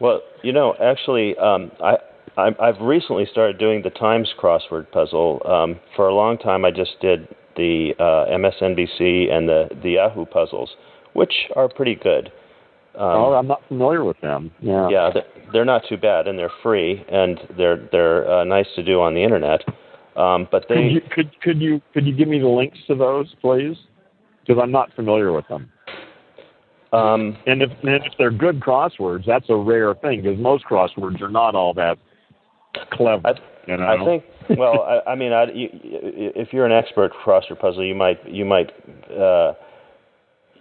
Well, 0.00 0.20
you 0.42 0.52
know, 0.52 0.74
actually, 0.82 1.36
um, 1.38 1.70
I, 1.82 1.96
I've 2.36 2.80
recently 2.80 3.26
started 3.30 3.58
doing 3.58 3.82
the 3.82 3.90
Times 3.90 4.32
crossword 4.40 4.90
puzzle. 4.92 5.40
Um, 5.46 5.80
for 5.96 6.08
a 6.08 6.14
long 6.14 6.36
time, 6.36 6.64
I 6.64 6.70
just 6.70 7.00
did 7.00 7.28
the 7.56 7.92
uh, 7.98 8.30
MSNBC 8.36 9.32
and 9.32 9.48
the 9.48 9.68
the 9.82 9.92
Yahoo 9.92 10.26
puzzles, 10.26 10.70
which 11.14 11.32
are 11.56 11.68
pretty 11.68 11.94
good. 11.94 12.30
Um, 12.96 13.02
oh, 13.02 13.32
I'm 13.34 13.48
not 13.48 13.60
familiar 13.66 14.04
with 14.04 14.20
them. 14.20 14.52
Yeah. 14.60 14.88
yeah, 14.88 15.10
they're, 15.12 15.24
they're 15.52 15.64
not 15.64 15.82
too 15.88 15.96
bad, 15.96 16.28
and 16.28 16.38
they're 16.38 16.52
free, 16.62 17.04
and 17.10 17.40
they're 17.56 17.88
they're 17.90 18.30
uh, 18.30 18.44
nice 18.44 18.66
to 18.76 18.84
do 18.84 19.00
on 19.00 19.14
the 19.14 19.22
internet. 19.22 19.62
Um, 20.16 20.46
but 20.50 20.68
Could 20.68 20.76
they 20.76 20.82
you 20.82 21.00
could 21.10 21.40
could 21.40 21.60
you 21.60 21.80
could 21.92 22.06
you 22.06 22.14
give 22.14 22.28
me 22.28 22.38
the 22.38 22.46
links 22.46 22.78
to 22.86 22.94
those, 22.94 23.34
please? 23.40 23.76
Because 24.46 24.60
I'm 24.62 24.70
not 24.70 24.92
familiar 24.94 25.32
with 25.32 25.48
them. 25.48 25.70
um, 26.92 27.36
And 27.46 27.62
if 27.62 27.70
and 27.82 28.04
if 28.04 28.12
they're 28.16 28.30
good 28.30 28.60
crosswords, 28.60 29.26
that's 29.26 29.46
a 29.48 29.56
rare 29.56 29.94
thing 29.94 30.22
because 30.22 30.38
most 30.38 30.64
crosswords 30.64 31.20
are 31.20 31.30
not 31.30 31.56
all 31.56 31.74
that 31.74 31.98
clever. 32.92 33.26
I, 33.26 33.32
you 33.66 33.76
know? 33.76 33.86
I 33.86 34.04
think. 34.04 34.24
Well, 34.58 34.82
I, 34.82 35.10
I 35.10 35.14
mean, 35.14 35.32
I, 35.32 35.44
you, 35.52 35.68
if 35.72 36.52
you're 36.52 36.66
an 36.66 36.72
expert 36.72 37.12
crossword 37.24 37.58
puzzle, 37.60 37.84
you 37.84 37.94
might 37.94 38.18
you 38.28 38.44
might 38.44 38.70
uh, 39.10 39.54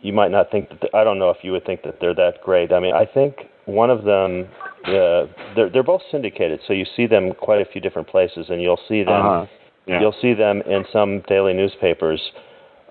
you 0.04 0.14
might 0.14 0.30
not 0.32 0.52
think 0.52 0.70
that. 0.70 0.82
The, 0.82 0.96
I 0.96 1.04
don't 1.04 1.18
know 1.18 1.32
if 1.32 1.38
you 1.42 1.52
would 1.54 1.66
think 1.66 1.82
that 1.84 2.00
they're 2.00 2.14
that 2.16 2.44
great. 2.44 2.72
I 2.72 2.80
mean, 2.80 2.94
I 2.94 3.06
think 3.06 3.38
one 3.66 3.90
of 3.90 4.04
them. 4.04 4.48
Uh, 4.86 5.26
they're 5.56 5.70
they're 5.72 5.82
both 5.82 6.02
syndicated, 6.12 6.60
so 6.68 6.74
you 6.74 6.86
see 6.96 7.08
them 7.08 7.32
quite 7.34 7.62
a 7.62 7.66
few 7.72 7.80
different 7.82 8.08
places, 8.08 8.48
and 8.50 8.62
you'll 8.62 8.80
see 8.88 9.02
them. 9.04 9.26
Uh-huh. 9.26 9.46
Yeah. 9.88 10.00
You'll 10.02 10.16
see 10.22 10.34
them 10.34 10.62
in 10.62 10.86
some 10.94 11.22
daily 11.28 11.54
newspapers. 11.54 12.22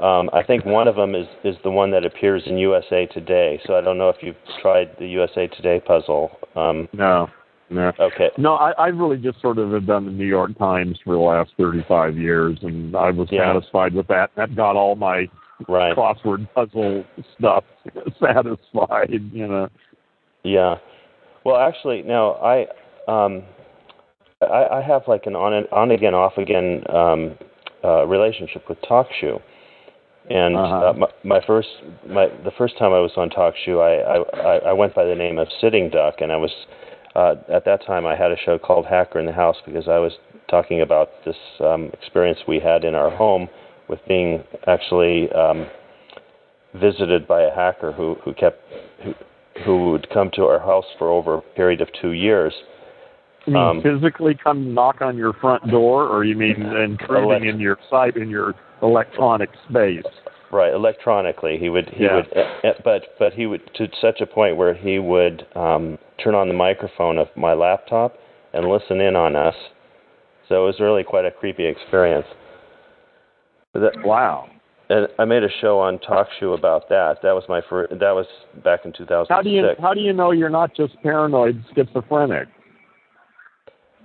Um, 0.00 0.30
I 0.32 0.42
think 0.42 0.64
one 0.64 0.88
of 0.88 0.96
them 0.96 1.14
is 1.14 1.26
is 1.44 1.54
the 1.64 1.70
one 1.70 1.90
that 1.92 2.04
appears 2.04 2.42
in 2.46 2.56
USA 2.58 3.06
Today. 3.06 3.60
So 3.66 3.76
I 3.76 3.82
don't 3.82 3.98
know 3.98 4.08
if 4.08 4.16
you've 4.22 4.36
tried 4.62 4.90
the 4.98 5.06
USA 5.06 5.46
Today 5.48 5.80
puzzle. 5.80 6.30
Um, 6.56 6.88
No, 6.94 7.28
no. 7.70 7.92
okay. 8.00 8.30
No, 8.38 8.54
I, 8.54 8.72
I 8.72 8.86
really 8.88 9.16
just 9.18 9.40
sort 9.42 9.58
of 9.58 9.70
have 9.72 9.86
done 9.86 10.06
the 10.06 10.12
New 10.12 10.26
York 10.26 10.56
Times 10.58 10.98
for 11.04 11.12
the 11.14 11.20
last 11.20 11.50
35 11.58 12.16
years, 12.16 12.58
and 12.62 12.96
I 12.96 13.10
was 13.10 13.28
Yeah. 13.30 13.52
satisfied 13.52 13.92
with 13.94 14.06
that. 14.08 14.30
That 14.36 14.56
got 14.56 14.76
all 14.76 14.96
my 14.96 15.28
Right. 15.68 15.96
crossword 15.96 16.48
puzzle 16.54 17.04
stuff 17.38 17.64
satisfied, 18.20 19.10
you 19.32 19.46
know. 19.48 19.68
Yeah. 20.44 20.76
Well, 21.44 21.56
actually, 21.56 22.02
now 22.02 22.32
I 22.34 22.66
um, 23.08 23.42
I, 24.40 24.78
I 24.78 24.82
have 24.82 25.02
like 25.08 25.26
an 25.26 25.34
on 25.36 25.52
and 25.54 25.66
on 25.68 25.90
again, 25.90 26.14
off 26.14 26.36
again 26.38 26.82
um, 26.90 27.36
uh, 27.84 28.06
relationship 28.06 28.68
with 28.68 28.78
TalkShoe, 28.82 29.40
and 30.30 30.56
Uh-huh. 30.56 30.90
uh, 30.90 30.92
my, 30.94 31.06
my 31.24 31.40
first 31.46 31.68
my 32.08 32.28
the 32.44 32.52
first 32.56 32.78
time 32.78 32.92
I 32.92 33.00
was 33.00 33.12
on 33.16 33.30
TalkShoe, 33.30 33.80
I, 33.80 34.38
I 34.40 34.70
I 34.70 34.72
went 34.72 34.94
by 34.94 35.04
the 35.04 35.14
name 35.14 35.38
of 35.38 35.48
Sitting 35.60 35.90
Duck, 35.90 36.20
and 36.20 36.30
I 36.32 36.36
was 36.36 36.50
uh, 37.14 37.34
at 37.52 37.64
that 37.64 37.84
time 37.84 38.06
I 38.06 38.14
had 38.16 38.30
a 38.32 38.36
show 38.44 38.58
called 38.58 38.86
Hacker 38.86 39.18
in 39.18 39.26
the 39.26 39.32
House 39.32 39.56
because 39.66 39.88
I 39.88 39.98
was 39.98 40.12
talking 40.48 40.80
about 40.82 41.08
this 41.24 41.36
um, 41.60 41.90
experience 41.92 42.38
we 42.46 42.58
had 42.60 42.84
in 42.84 42.94
our 42.94 43.10
home 43.10 43.48
with 43.92 44.00
being 44.08 44.42
actually 44.66 45.30
um, 45.32 45.66
visited 46.80 47.28
by 47.28 47.42
a 47.42 47.54
hacker 47.54 47.92
who 47.92 48.16
who 48.24 48.32
kept 48.32 48.58
who, 49.04 49.12
who 49.64 49.90
would 49.90 50.08
come 50.10 50.30
to 50.34 50.44
our 50.44 50.58
house 50.58 50.86
for 50.98 51.10
over 51.10 51.34
a 51.36 51.40
period 51.54 51.82
of 51.82 51.88
two 52.00 52.12
years. 52.12 52.54
You 53.46 53.52
mean 53.52 53.62
Um, 53.62 53.82
physically 53.82 54.34
come 54.42 54.72
knock 54.72 55.02
on 55.02 55.16
your 55.16 55.34
front 55.34 55.68
door, 55.70 56.06
or 56.06 56.24
you 56.24 56.34
mean 56.36 56.62
intruding 56.62 57.24
Elect- 57.30 57.44
in 57.44 57.60
your 57.60 57.78
site 57.90 58.16
in 58.16 58.30
your 58.30 58.54
electronic 58.80 59.50
space? 59.68 60.04
Right, 60.50 60.72
electronically, 60.72 61.58
he 61.58 61.68
would 61.68 61.88
he 61.90 62.04
Yeah. 62.04 62.16
would, 62.16 62.28
eh, 62.32 62.46
eh, 62.64 62.72
but 62.82 63.14
but 63.18 63.34
he 63.34 63.46
would 63.46 63.62
to 63.74 63.88
such 64.00 64.20
a 64.22 64.26
point 64.26 64.56
where 64.56 64.72
he 64.74 64.98
would 64.98 65.44
um, 65.54 65.98
turn 66.18 66.34
on 66.34 66.48
the 66.48 66.54
microphone 66.54 67.18
of 67.18 67.28
my 67.36 67.52
laptop 67.52 68.16
and 68.54 68.68
listen 68.68 69.00
in 69.02 69.16
on 69.16 69.36
us. 69.36 69.56
So 70.48 70.62
it 70.62 70.66
was 70.66 70.80
really 70.80 71.04
quite 71.04 71.26
a 71.26 71.30
creepy 71.30 71.66
experience. 71.66 72.26
That, 73.74 73.92
Wow. 74.04 74.48
and 74.90 75.08
I 75.18 75.24
made 75.24 75.42
a 75.42 75.48
show 75.60 75.78
on 75.78 75.98
Talk 76.00 76.28
Show 76.38 76.52
about 76.52 76.88
that. 76.90 77.22
That 77.22 77.32
was 77.32 77.44
my 77.48 77.60
first. 77.70 77.90
That 77.98 78.12
was 78.14 78.26
back 78.62 78.80
in 78.84 78.92
2006. 78.92 79.28
How 79.30 79.40
do 79.42 79.48
you 79.50 79.70
how 79.80 79.94
do 79.94 80.00
you 80.00 80.12
know 80.12 80.30
you're 80.32 80.50
not 80.50 80.74
just 80.74 80.94
paranoid 81.02 81.62
schizophrenic? 81.74 82.48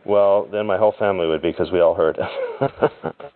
Well, 0.06 0.48
then 0.52 0.66
my 0.66 0.78
whole 0.78 0.94
family 0.98 1.28
would 1.28 1.42
be 1.42 1.52
because 1.52 1.70
we 1.72 1.82
all 1.82 1.94
heard 1.96 2.18
it. 2.18 2.72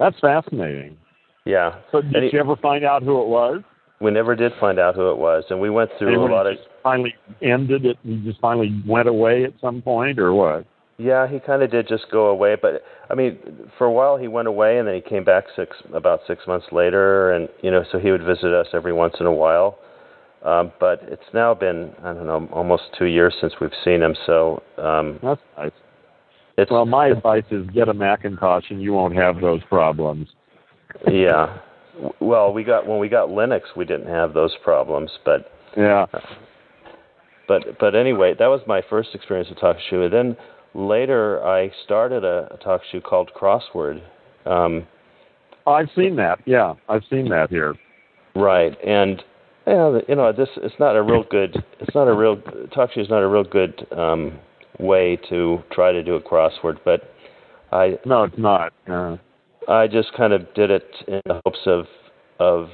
That's 0.00 0.18
fascinating. 0.18 0.96
yeah. 1.44 1.76
So 1.92 2.00
did 2.02 2.32
you 2.32 2.40
ever 2.40 2.56
find 2.56 2.84
out 2.84 3.02
who 3.04 3.22
it 3.22 3.28
was? 3.28 3.62
We 4.00 4.10
never 4.10 4.34
did 4.34 4.50
find 4.58 4.80
out 4.80 4.96
who 4.96 5.10
it 5.12 5.18
was, 5.18 5.44
and 5.50 5.60
we 5.60 5.70
went 5.70 5.88
through 5.98 6.08
And 6.20 6.30
a 6.32 6.34
lot 6.34 6.48
of. 6.48 6.56
just 6.56 6.68
finally 6.82 7.14
ended 7.40 7.86
it. 7.86 7.96
He 8.02 8.16
just 8.24 8.40
finally 8.40 8.82
went 8.86 9.08
away 9.08 9.44
at 9.44 9.52
some 9.60 9.80
point, 9.80 10.18
or 10.18 10.34
what? 10.34 10.66
Yeah, 10.96 11.26
he 11.26 11.40
kind 11.40 11.62
of 11.62 11.70
did 11.72 11.88
just 11.88 12.04
go 12.12 12.26
away, 12.26 12.56
but 12.60 12.82
I 13.10 13.14
mean, 13.14 13.38
for 13.76 13.86
a 13.86 13.90
while 13.92 14.16
he 14.16 14.28
went 14.28 14.46
away, 14.46 14.78
and 14.78 14.86
then 14.86 14.94
he 14.94 15.00
came 15.00 15.24
back 15.24 15.44
six 15.56 15.76
about 15.92 16.20
six 16.26 16.46
months 16.46 16.66
later, 16.70 17.32
and 17.32 17.48
you 17.62 17.70
know, 17.70 17.84
so 17.90 17.98
he 17.98 18.10
would 18.12 18.22
visit 18.22 18.52
us 18.52 18.68
every 18.72 18.92
once 18.92 19.14
in 19.18 19.26
a 19.26 19.32
while. 19.32 19.78
Um, 20.44 20.72
but 20.78 21.00
it's 21.04 21.22
now 21.32 21.52
been 21.54 21.92
I 22.04 22.12
don't 22.12 22.26
know 22.26 22.48
almost 22.52 22.84
two 22.98 23.06
years 23.06 23.34
since 23.40 23.54
we've 23.60 23.70
seen 23.84 24.02
him, 24.02 24.14
so 24.26 24.62
um, 24.78 25.18
That's 25.22 25.40
nice. 25.58 25.72
it's 26.58 26.70
Well, 26.70 26.86
my 26.86 27.08
advice 27.08 27.44
is 27.50 27.66
get 27.70 27.88
a 27.88 27.94
Macintosh, 27.94 28.64
and 28.70 28.80
you 28.80 28.92
won't 28.92 29.16
have 29.16 29.40
those 29.40 29.62
problems. 29.68 30.28
yeah. 31.10 31.58
Well, 32.20 32.52
we 32.52 32.62
got 32.62 32.86
when 32.86 32.98
we 33.00 33.08
got 33.08 33.30
Linux, 33.30 33.62
we 33.76 33.84
didn't 33.84 34.08
have 34.08 34.32
those 34.32 34.54
problems, 34.62 35.10
but 35.24 35.50
Yeah. 35.76 36.06
but 37.48 37.78
but 37.80 37.94
anyway, 37.96 38.34
that 38.38 38.46
was 38.46 38.60
my 38.68 38.80
first 38.88 39.08
experience 39.14 39.48
with 39.48 39.58
TalkShoe. 39.58 40.04
And 40.04 40.12
then 40.12 40.36
later, 40.74 41.44
I 41.44 41.70
started 41.84 42.24
a, 42.24 42.48
a 42.52 42.58
TalkShoe 42.58 43.02
called 43.02 43.30
Crossword. 43.34 44.02
Um, 44.46 44.86
I've 45.66 45.88
seen 45.96 46.16
that. 46.16 46.40
Yeah, 46.44 46.74
I've 46.88 47.04
seen 47.08 47.28
that 47.30 47.48
here. 47.50 47.74
right, 48.34 48.76
and 48.86 49.22
yeah, 49.66 49.98
you 50.08 50.14
know, 50.14 50.32
this 50.32 50.48
it's 50.56 50.74
not 50.78 50.96
a 50.96 51.02
real 51.02 51.24
good. 51.30 51.64
It's 51.80 51.94
not 51.94 52.06
a 52.08 52.14
real 52.14 52.36
talk 52.74 52.92
show. 52.92 53.00
is 53.00 53.08
not 53.08 53.22
a 53.22 53.28
real 53.28 53.44
good 53.44 53.86
um, 53.96 54.38
way 54.78 55.18
to 55.30 55.62
try 55.72 55.92
to 55.92 56.02
do 56.02 56.16
a 56.16 56.20
crossword, 56.20 56.78
but 56.84 57.10
I 57.72 57.98
No, 58.04 58.24
it's 58.24 58.36
not. 58.36 58.72
Uh, 58.86 59.16
I 59.68 59.86
just 59.86 60.12
kind 60.14 60.32
of 60.32 60.52
did 60.54 60.70
it 60.70 60.84
in 61.08 61.22
the 61.24 61.40
hopes 61.46 61.60
of 61.66 61.86
of 62.38 62.68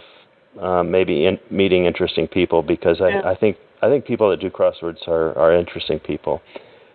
um, 0.60 0.90
maybe 0.90 1.26
in, 1.26 1.38
meeting 1.50 1.84
interesting 1.84 2.26
people 2.26 2.62
because 2.62 3.00
I, 3.00 3.08
Yeah. 3.10 3.22
I 3.24 3.36
think 3.36 3.56
I 3.82 3.88
think 3.88 4.04
people 4.04 4.28
that 4.30 4.40
do 4.40 4.50
crosswords 4.50 5.06
are 5.06 5.36
are 5.38 5.54
interesting 5.54 6.00
people. 6.00 6.42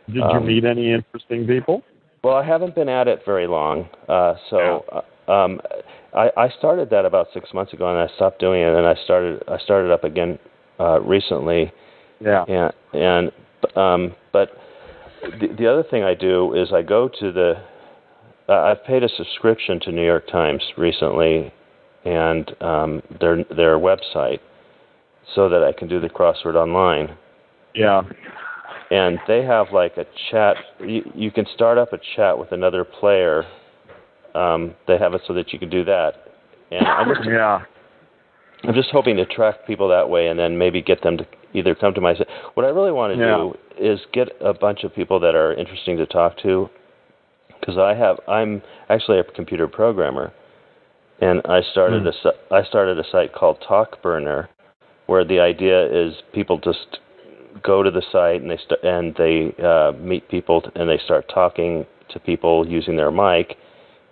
Did 0.08 0.16
you 0.16 0.24
Um, 0.24 0.46
meet 0.46 0.66
any 0.66 0.92
interesting 0.92 1.48
people? 1.48 1.84
Well, 2.24 2.36
I 2.36 2.44
haven't 2.44 2.76
been 2.76 2.90
at 2.90 3.08
it 3.08 3.24
very 3.26 3.48
long, 3.48 3.88
uh, 4.10 4.36
so 4.50 4.84
uh, 4.92 5.32
um, 5.32 5.62
I, 6.14 6.32
I 6.38 6.50
started 6.50 6.90
that 6.90 7.06
about 7.06 7.28
six 7.34 7.54
months 7.54 7.74
ago, 7.74 7.88
and 7.88 8.00
I 8.00 8.14
stopped 8.16 8.40
doing 8.40 8.62
it, 8.62 8.74
and 8.74 8.88
I 8.88 8.96
started 9.04 9.44
I 9.48 9.58
started 9.60 9.92
up 9.92 10.04
again 10.04 10.40
uh, 10.80 11.00
recently, 11.02 11.72
Yeah. 12.20 12.44
and 12.48 12.74
and 12.94 13.32
um, 13.78 14.16
but 14.32 14.58
the, 15.40 15.48
the 15.58 15.68
other 15.68 15.84
thing 15.84 16.04
I 16.04 16.14
do 16.14 16.54
is 16.54 16.72
I 16.74 16.82
go 16.82 17.08
to 17.08 17.32
the 17.32 17.54
uh, 18.48 18.54
I've 18.54 18.84
paid 18.86 19.04
a 19.04 19.10
subscription 19.10 19.80
to 19.82 19.92
New 19.92 20.06
York 20.06 20.28
Times 20.28 20.64
recently, 20.78 21.52
and 22.06 22.56
um, 22.62 23.02
their 23.20 23.44
their 23.56 23.78
website, 23.78 24.40
so 25.36 25.50
that 25.50 25.64
I 25.64 25.72
can 25.72 25.88
do 25.88 26.00
the 26.00 26.10
crossword 26.10 26.56
online 26.56 27.16
Yeah. 27.76 28.02
And 28.92 29.20
they 29.27 29.44
have 29.44 29.68
like 29.72 29.98
a 29.98 30.06
chat. 30.32 30.58
You, 30.80 31.10
you 31.15 31.32
can 31.32 31.46
start 31.54 31.77
up 31.77 31.94
a 31.94 32.00
chat 32.15 32.38
with 32.38 32.51
another 32.51 32.84
player. 32.84 33.44
Um, 34.34 34.75
they 34.88 34.98
have 34.98 35.13
it 35.13 35.22
so 35.27 35.34
that 35.34 35.54
you 35.54 35.60
can 35.60 35.70
do 35.70 35.84
that, 35.86 36.13
and 36.72 36.86
I'm 36.86 37.08
just 37.13 37.27
Yeah. 37.30 37.62
I'm 38.63 38.74
just 38.74 38.89
hoping 38.92 39.15
to 39.18 39.22
attract 39.24 39.68
people 39.68 39.88
that 39.89 40.10
way, 40.10 40.27
and 40.27 40.39
then 40.39 40.58
maybe 40.58 40.82
get 40.82 41.04
them 41.04 41.18
to 41.18 41.25
either 41.54 41.75
come 41.75 41.94
to 41.94 42.01
my. 42.01 42.15
site. 42.15 42.27
What 42.56 42.65
I 42.65 42.70
really 42.70 42.92
want 42.92 43.13
to 43.13 43.20
Yeah. 43.20 43.38
do 43.38 43.54
is 43.77 44.00
get 44.12 44.30
a 44.42 44.54
bunch 44.54 44.84
of 44.84 44.94
people 44.94 45.20
that 45.20 45.36
are 45.36 45.54
interesting 45.54 45.98
to 45.98 46.06
talk 46.06 46.38
to, 46.39 46.70
because 47.60 47.77
I 47.77 47.94
have 47.94 48.20
I'm 48.27 48.62
actually 48.89 49.20
a 49.20 49.24
computer 49.24 49.68
programmer, 49.68 50.32
and 51.22 51.42
I 51.46 51.62
started 51.62 52.01
Hmm. 52.04 52.27
a 52.27 52.56
I 52.56 52.63
started 52.63 53.00
a 53.00 53.04
site 53.12 53.34
called 53.34 53.62
TalkBurner, 53.62 54.48
where 55.06 55.24
the 55.24 55.39
idea 55.39 55.86
is 55.86 56.13
people 56.34 56.58
just 56.58 57.00
go 57.64 57.84
to 57.84 57.92
the 57.92 58.02
site 58.12 58.42
and 58.42 58.50
they 58.50 58.58
st- 58.58 58.84
and 58.84 59.16
they 59.16 59.54
uh, 59.64 59.92
meet 60.00 60.28
people 60.30 60.64
and 60.76 60.90
they 60.90 61.00
start 61.04 61.30
talking 61.34 61.86
to 62.10 62.20
people 62.20 62.68
using 62.68 62.96
their 62.96 63.12
mic, 63.12 63.58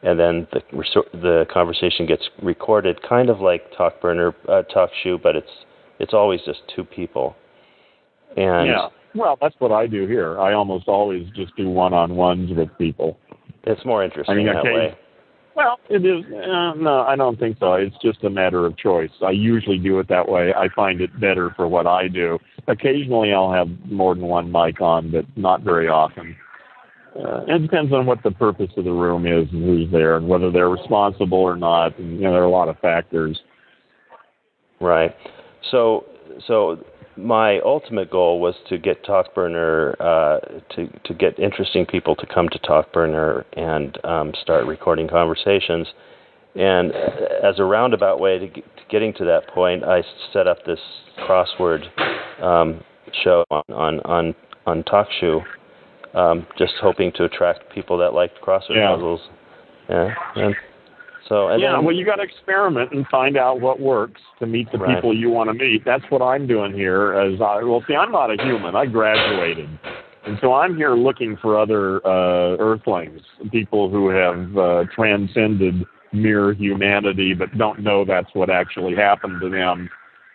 and 0.01 0.19
then 0.19 0.47
the 0.51 0.61
resor- 0.73 1.11
the 1.13 1.45
conversation 1.51 2.05
gets 2.05 2.29
recorded, 2.41 2.99
kind 3.07 3.29
of 3.29 3.39
like 3.39 3.71
TalkBurner, 3.73 4.33
uh, 4.47 4.63
TalkShoe, 4.75 5.21
but 5.21 5.35
it's 5.35 5.51
it's 5.99 6.13
always 6.13 6.41
just 6.45 6.59
two 6.75 6.83
people. 6.83 7.35
And 8.35 8.67
yeah. 8.67 8.87
Well, 9.15 9.37
that's 9.39 9.55
what 9.59 9.71
I 9.71 9.85
do 9.85 10.07
here. 10.07 10.39
I 10.39 10.53
almost 10.53 10.87
always 10.87 11.27
just 11.35 11.55
do 11.55 11.69
one-on-ones 11.69 12.49
with 12.57 12.69
people. 12.79 13.19
it's 13.63 13.85
more 13.85 14.03
interesting 14.03 14.33
I 14.33 14.37
mean, 14.37 14.47
that 14.47 14.57
okay. 14.57 14.73
way. 14.73 14.97
Well, 15.55 15.79
it 15.89 16.05
is. 16.05 16.25
Uh, 16.25 16.73
no, 16.75 17.05
I 17.07 17.15
don't 17.15 17.39
think 17.39 17.57
so. 17.59 17.73
It's 17.73 17.95
just 18.01 18.23
a 18.23 18.29
matter 18.29 18.65
of 18.65 18.75
choice. 18.77 19.11
I 19.21 19.31
usually 19.31 19.77
do 19.77 19.99
it 19.99 20.07
that 20.09 20.27
way. 20.27 20.53
I 20.53 20.67
find 20.75 20.99
it 20.99 21.19
better 21.19 21.53
for 21.55 21.67
what 21.67 21.85
I 21.85 22.07
do. 22.07 22.39
Occasionally, 22.67 23.33
I'll 23.33 23.53
have 23.53 23.67
more 23.85 24.15
than 24.15 24.23
one 24.25 24.51
mic 24.51 24.81
on, 24.81 25.11
but 25.11 25.25
not 25.35 25.61
very 25.61 25.87
often. 25.87 26.35
Uh, 27.15 27.43
it 27.47 27.61
depends 27.61 27.93
on 27.93 28.07
what 28.07 28.23
the 28.23 28.31
purpose 28.31 28.71
of 28.75 28.85
the 28.85 28.91
room 28.91 29.27
is 29.27 29.47
and 29.51 29.63
who's 29.63 29.91
there 29.91 30.17
and 30.17 30.27
whether 30.27 30.51
they're 30.51 30.69
responsible 30.69 31.37
or 31.37 31.55
not. 31.55 31.97
And 31.99 32.15
you 32.15 32.23
know, 32.23 32.31
there 32.31 32.41
are 32.41 32.45
a 32.45 32.49
lot 32.49 32.69
of 32.69 32.79
factors. 32.79 33.39
Right. 34.81 35.15
So 35.69 36.05
so 36.47 36.83
my 37.17 37.59
ultimate 37.59 38.09
goal 38.09 38.39
was 38.39 38.55
to 38.69 38.77
get 38.77 39.03
TalkBurner 39.03 39.95
uh, 39.99 40.39
to 40.75 40.87
to 41.05 41.13
get 41.13 41.37
interesting 41.39 41.85
people 41.85 42.15
to 42.15 42.25
come 42.25 42.49
to 42.49 42.59
TalkBurner 42.59 43.43
and 43.53 44.03
um, 44.05 44.33
start 44.41 44.65
recording 44.65 45.07
conversations. 45.07 45.87
And 46.55 46.91
as 47.43 47.57
a 47.57 47.63
roundabout 47.63 48.19
way 48.19 48.37
to, 48.37 48.47
get, 48.47 48.63
to 48.63 48.83
getting 48.89 49.11
to 49.15 49.25
that 49.25 49.47
point, 49.47 49.83
I 49.83 50.03
set 50.31 50.47
up 50.47 50.63
this 50.65 50.79
crossword 51.27 51.83
um, 52.41 52.83
show 53.23 53.43
on 53.49 53.63
on 53.69 53.99
on, 54.01 54.35
on 54.65 54.83
TalkShoe, 54.83 55.43
um, 56.13 56.45
just 56.57 56.73
hoping 56.81 57.11
to 57.13 57.25
attract 57.25 57.71
people 57.73 57.97
that 57.99 58.13
liked 58.13 58.39
crossword 58.41 58.75
Yeah. 58.75 58.91
puzzles. 58.93 59.21
Yeah. 59.89 60.13
And 60.35 60.55
so 61.33 61.55
yeah, 61.55 61.71
then, 61.73 61.85
well, 61.85 61.95
you 61.95 62.05
got 62.05 62.17
to 62.17 62.23
experiment 62.23 62.91
and 62.91 63.07
find 63.07 63.37
out 63.37 63.59
what 63.59 63.79
works 63.79 64.21
to 64.37 64.45
meet 64.45 64.71
the 64.71 64.77
Right. 64.77 64.95
people 64.95 65.15
you 65.17 65.31
want 65.31 65.49
to 65.49 65.53
meet. 65.55 65.83
That's 65.83 66.03
what 66.09 66.21
I'm 66.21 66.45
doing 66.45 66.73
here. 66.73 67.13
As 67.13 67.41
I 67.41 67.63
well, 67.63 67.83
see, 67.87 67.95
I'm 67.95 68.11
not 68.11 68.29
a 68.29 68.43
human. 68.43 68.75
I 68.75 68.85
graduated, 68.85 69.67
and 70.27 70.37
so 70.41 70.53
I'm 70.53 70.75
here 70.75 70.93
looking 70.93 71.35
for 71.41 71.57
other 71.57 72.05
uh, 72.05 72.57
Earthlings, 72.57 73.21
people 73.51 73.89
who 73.89 74.09
have 74.09 74.57
uh, 74.57 74.83
transcended 74.93 75.83
mere 76.11 76.53
humanity, 76.53 77.33
but 77.33 77.57
don't 77.57 77.79
know 77.79 78.05
that's 78.05 78.29
what 78.33 78.51
actually 78.51 78.95
happened 78.95 79.41
to 79.41 79.49
them. 79.49 79.89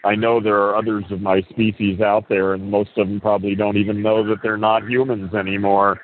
I 0.04 0.14
know 0.14 0.40
there 0.40 0.56
are 0.56 0.76
others 0.76 1.04
of 1.10 1.20
my 1.20 1.42
species 1.50 2.00
out 2.00 2.28
there, 2.28 2.54
and 2.54 2.70
most 2.70 2.90
of 2.96 3.08
them 3.08 3.20
probably 3.20 3.54
don't 3.54 3.76
even 3.76 4.02
know 4.02 4.26
that 4.26 4.38
they're 4.42 4.56
not 4.56 4.88
humans 4.88 5.34
anymore. 5.34 6.00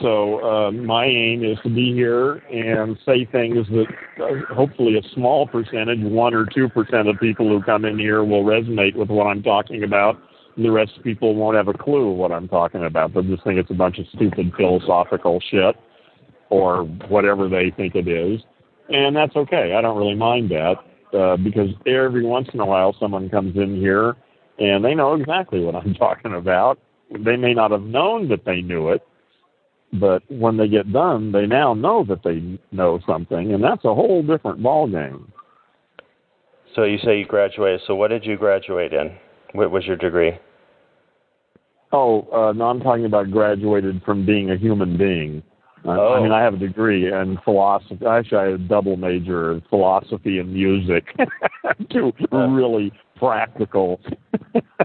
So 0.00 0.38
uh, 0.44 0.70
my 0.70 1.04
aim 1.04 1.44
is 1.44 1.58
to 1.64 1.68
be 1.68 1.92
here 1.92 2.36
and 2.48 2.96
say 3.04 3.24
things 3.24 3.66
that 3.68 3.86
uh, 4.22 4.54
hopefully 4.54 4.96
a 4.96 5.02
small 5.14 5.48
percentage, 5.48 6.00
one 6.00 6.32
or 6.32 6.46
two 6.46 6.68
percent 6.68 7.08
of 7.08 7.18
people 7.18 7.48
who 7.48 7.60
come 7.62 7.84
in 7.84 7.98
here 7.98 8.22
will 8.22 8.44
resonate 8.44 8.94
with 8.94 9.08
what 9.08 9.26
I'm 9.26 9.42
talking 9.42 9.82
about. 9.82 10.16
And 10.54 10.64
the 10.64 10.70
rest 10.70 10.92
of 10.96 11.02
people 11.02 11.34
won't 11.34 11.56
have 11.56 11.66
a 11.68 11.72
clue 11.72 12.12
what 12.12 12.30
I'm 12.30 12.46
talking 12.46 12.84
about. 12.84 13.14
They'll 13.14 13.24
just 13.24 13.42
think 13.42 13.58
it's 13.58 13.70
a 13.70 13.74
bunch 13.74 13.98
of 13.98 14.06
stupid 14.14 14.52
philosophical 14.56 15.40
shit 15.50 15.74
or 16.50 16.84
whatever 17.08 17.48
they 17.48 17.72
think 17.76 17.96
it 17.96 18.06
is. 18.06 18.40
And 18.90 19.16
that's 19.16 19.34
okay. 19.34 19.74
I 19.76 19.80
don't 19.80 19.96
really 19.96 20.16
mind 20.16 20.50
that 20.50 20.76
uh, 21.16 21.36
because 21.36 21.70
every 21.86 22.24
once 22.24 22.48
in 22.52 22.60
a 22.60 22.66
while 22.66 22.94
someone 23.00 23.28
comes 23.28 23.56
in 23.56 23.76
here 23.76 24.16
and 24.58 24.84
they 24.84 24.94
know 24.94 25.14
exactly 25.14 25.60
what 25.60 25.74
I'm 25.74 25.94
talking 25.98 26.34
about. 26.34 26.78
They 27.10 27.36
may 27.36 27.54
not 27.54 27.72
have 27.72 27.82
known 27.82 28.28
that 28.28 28.44
they 28.44 28.60
knew 28.60 28.90
it, 28.90 29.02
but 29.94 30.22
when 30.30 30.56
they 30.56 30.68
get 30.68 30.92
done, 30.92 31.32
they 31.32 31.46
now 31.46 31.74
know 31.74 32.04
that 32.04 32.22
they 32.22 32.58
know 32.72 33.00
something, 33.06 33.52
and 33.52 33.62
that's 33.62 33.84
a 33.84 33.94
whole 33.94 34.22
different 34.22 34.62
ball 34.62 34.86
game. 34.88 35.32
So 36.76 36.84
you 36.84 36.98
say 36.98 37.18
you 37.18 37.26
graduated. 37.26 37.80
So 37.86 37.96
what 37.96 38.08
did 38.08 38.24
you 38.24 38.36
graduate 38.36 38.92
in? 38.92 39.16
What 39.52 39.70
was 39.72 39.84
your 39.86 39.96
degree? 39.96 40.32
Oh, 41.92 42.22
uh, 42.32 42.52
no, 42.52 42.66
I'm 42.66 42.80
talking 42.80 43.04
about 43.06 43.30
graduated 43.32 44.02
from 44.04 44.24
being 44.24 44.50
a 44.52 44.56
human 44.56 44.96
being. 44.96 45.42
Uh, 45.84 45.90
Oh. 45.98 46.14
I 46.14 46.20
mean, 46.22 46.30
I 46.30 46.42
have 46.42 46.54
a 46.54 46.58
degree 46.58 47.10
in 47.10 47.38
philosophy. 47.42 48.04
Actually, 48.06 48.38
I 48.38 48.44
had 48.44 48.52
a 48.52 48.58
double 48.58 48.96
major 48.96 49.52
in 49.52 49.62
philosophy 49.70 50.38
and 50.38 50.52
music. 50.52 51.04
Two 51.90 52.12
Uh. 52.32 52.46
really 52.48 52.92
practical 53.16 53.98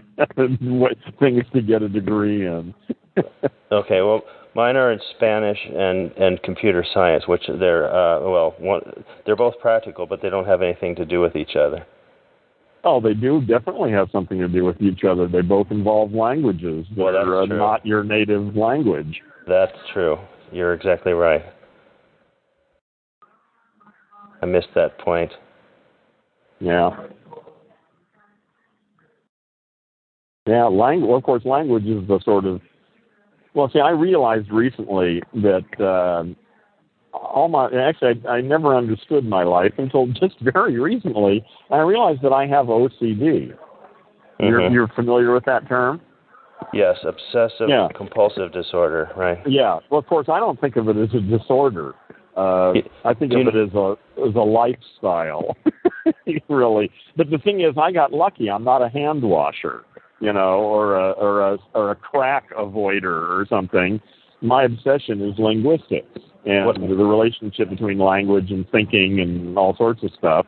things 1.19 1.43
to 1.53 1.61
get 1.61 1.81
a 1.83 1.89
degree 1.89 2.47
in. 2.47 2.73
Okay, 3.71 4.01
well, 4.01 4.21
mine 4.55 4.75
are 4.75 4.91
in 4.91 4.99
Spanish 5.15 5.59
and 5.65 6.11
and 6.13 6.41
computer 6.43 6.85
science, 6.93 7.27
which 7.27 7.43
they're 7.59 7.87
uh, 7.87 8.21
well, 8.21 8.55
one, 8.59 8.81
they're 9.25 9.35
both 9.35 9.59
practical, 9.59 10.05
but 10.05 10.21
they 10.21 10.29
don't 10.29 10.47
have 10.47 10.61
anything 10.61 10.95
to 10.95 11.05
do 11.05 11.21
with 11.21 11.35
each 11.35 11.55
other. 11.55 11.85
Oh, 12.83 13.01
they 13.01 13.15
do 13.15 13.41
definitely 13.41 13.91
have 13.91 14.09
something 14.11 14.37
to 14.39 14.47
do 14.47 14.63
with 14.63 14.79
each 14.79 15.03
other. 15.03 15.27
They 15.27 15.41
both 15.41 15.67
involve 15.71 16.11
languages 16.11 16.85
that 16.95 17.03
Well, 17.03 17.15
are 17.15 17.41
uh, 17.41 17.45
not 17.47 17.85
your 17.85 18.03
native 18.03 18.55
language. 18.55 19.21
That's 19.47 19.73
true. 19.91 20.17
You're 20.51 20.73
exactly 20.73 21.13
right. 21.13 21.43
I 24.41 24.45
missed 24.45 24.67
that 24.75 24.99
point. 24.99 25.31
Yeah. 26.59 26.91
Yeah, 30.47 30.65
language. 30.65 31.07
Well, 31.07 31.17
of 31.17 31.23
course, 31.23 31.43
language 31.43 31.85
is 31.85 32.07
the 32.07 32.19
sort 32.23 32.45
of. 32.45 32.61
Well, 33.55 33.69
see, 33.71 33.79
I 33.79 33.91
realized 33.91 34.51
recently 34.51 35.23
that 35.35 35.65
uh, 35.79 36.25
all 37.17 37.47
my 37.47 37.67
actually, 37.71 38.21
I, 38.27 38.33
I 38.33 38.41
never 38.41 38.75
understood 38.75 39.25
my 39.25 39.43
life 39.43 39.73
until 39.77 40.07
just 40.21 40.35
very 40.41 40.77
recently. 40.79 41.43
I 41.71 41.77
realized 41.79 42.21
that 42.23 42.33
I 42.33 42.45
have 42.47 42.67
OCD. 42.67 43.53
You're, 44.39 44.59
Mhm. 44.59 44.73
you're 44.73 44.87
familiar 44.89 45.33
with 45.33 45.45
that 45.45 45.67
term? 45.69 46.01
Yes, 46.73 46.97
obsessive 47.03 47.69
Yeah. 47.69 47.87
compulsive 47.95 48.51
disorder, 48.51 49.09
right? 49.15 49.39
Yeah. 49.47 49.79
Well, 49.89 49.99
of 49.99 50.07
course, 50.07 50.27
I 50.27 50.39
don't 50.39 50.59
think 50.59 50.75
of 50.75 50.89
it 50.89 50.97
as 50.97 51.13
a 51.13 51.21
disorder. 51.21 51.95
Uh, 52.35 52.73
I 53.05 53.13
think 53.13 53.31
of 53.31 53.47
it 53.47 53.55
as 53.55 53.73
a 53.73 53.95
as 54.27 54.35
a 54.35 54.41
lifestyle, 54.41 55.55
really. 56.49 56.91
But 57.15 57.29
the 57.29 57.37
thing 57.37 57.61
is, 57.61 57.77
I 57.77 57.93
got 57.93 58.11
lucky. 58.11 58.49
I'm 58.51 58.65
not 58.65 58.81
a 58.81 58.89
hand 58.89 59.23
washer, 59.23 59.85
you 60.25 60.33
know, 60.33 60.59
or 60.59 60.95
a 60.95 61.11
or 61.11 61.41
a 61.53 61.57
or 61.73 61.91
a 61.91 61.95
crack 61.95 62.51
avoider 62.53 63.05
or 63.29 63.45
something. 63.49 64.01
My 64.41 64.63
obsession 64.63 65.21
is 65.21 65.37
linguistics 65.39 66.19
and 66.45 66.65
What- 66.65 66.79
the 66.79 66.95
relationship 66.95 67.69
between 67.69 67.97
language 67.99 68.51
and 68.51 68.69
thinking 68.69 69.19
and 69.19 69.57
all 69.57 69.75
sorts 69.75 70.03
of 70.03 70.11
stuff. 70.11 70.45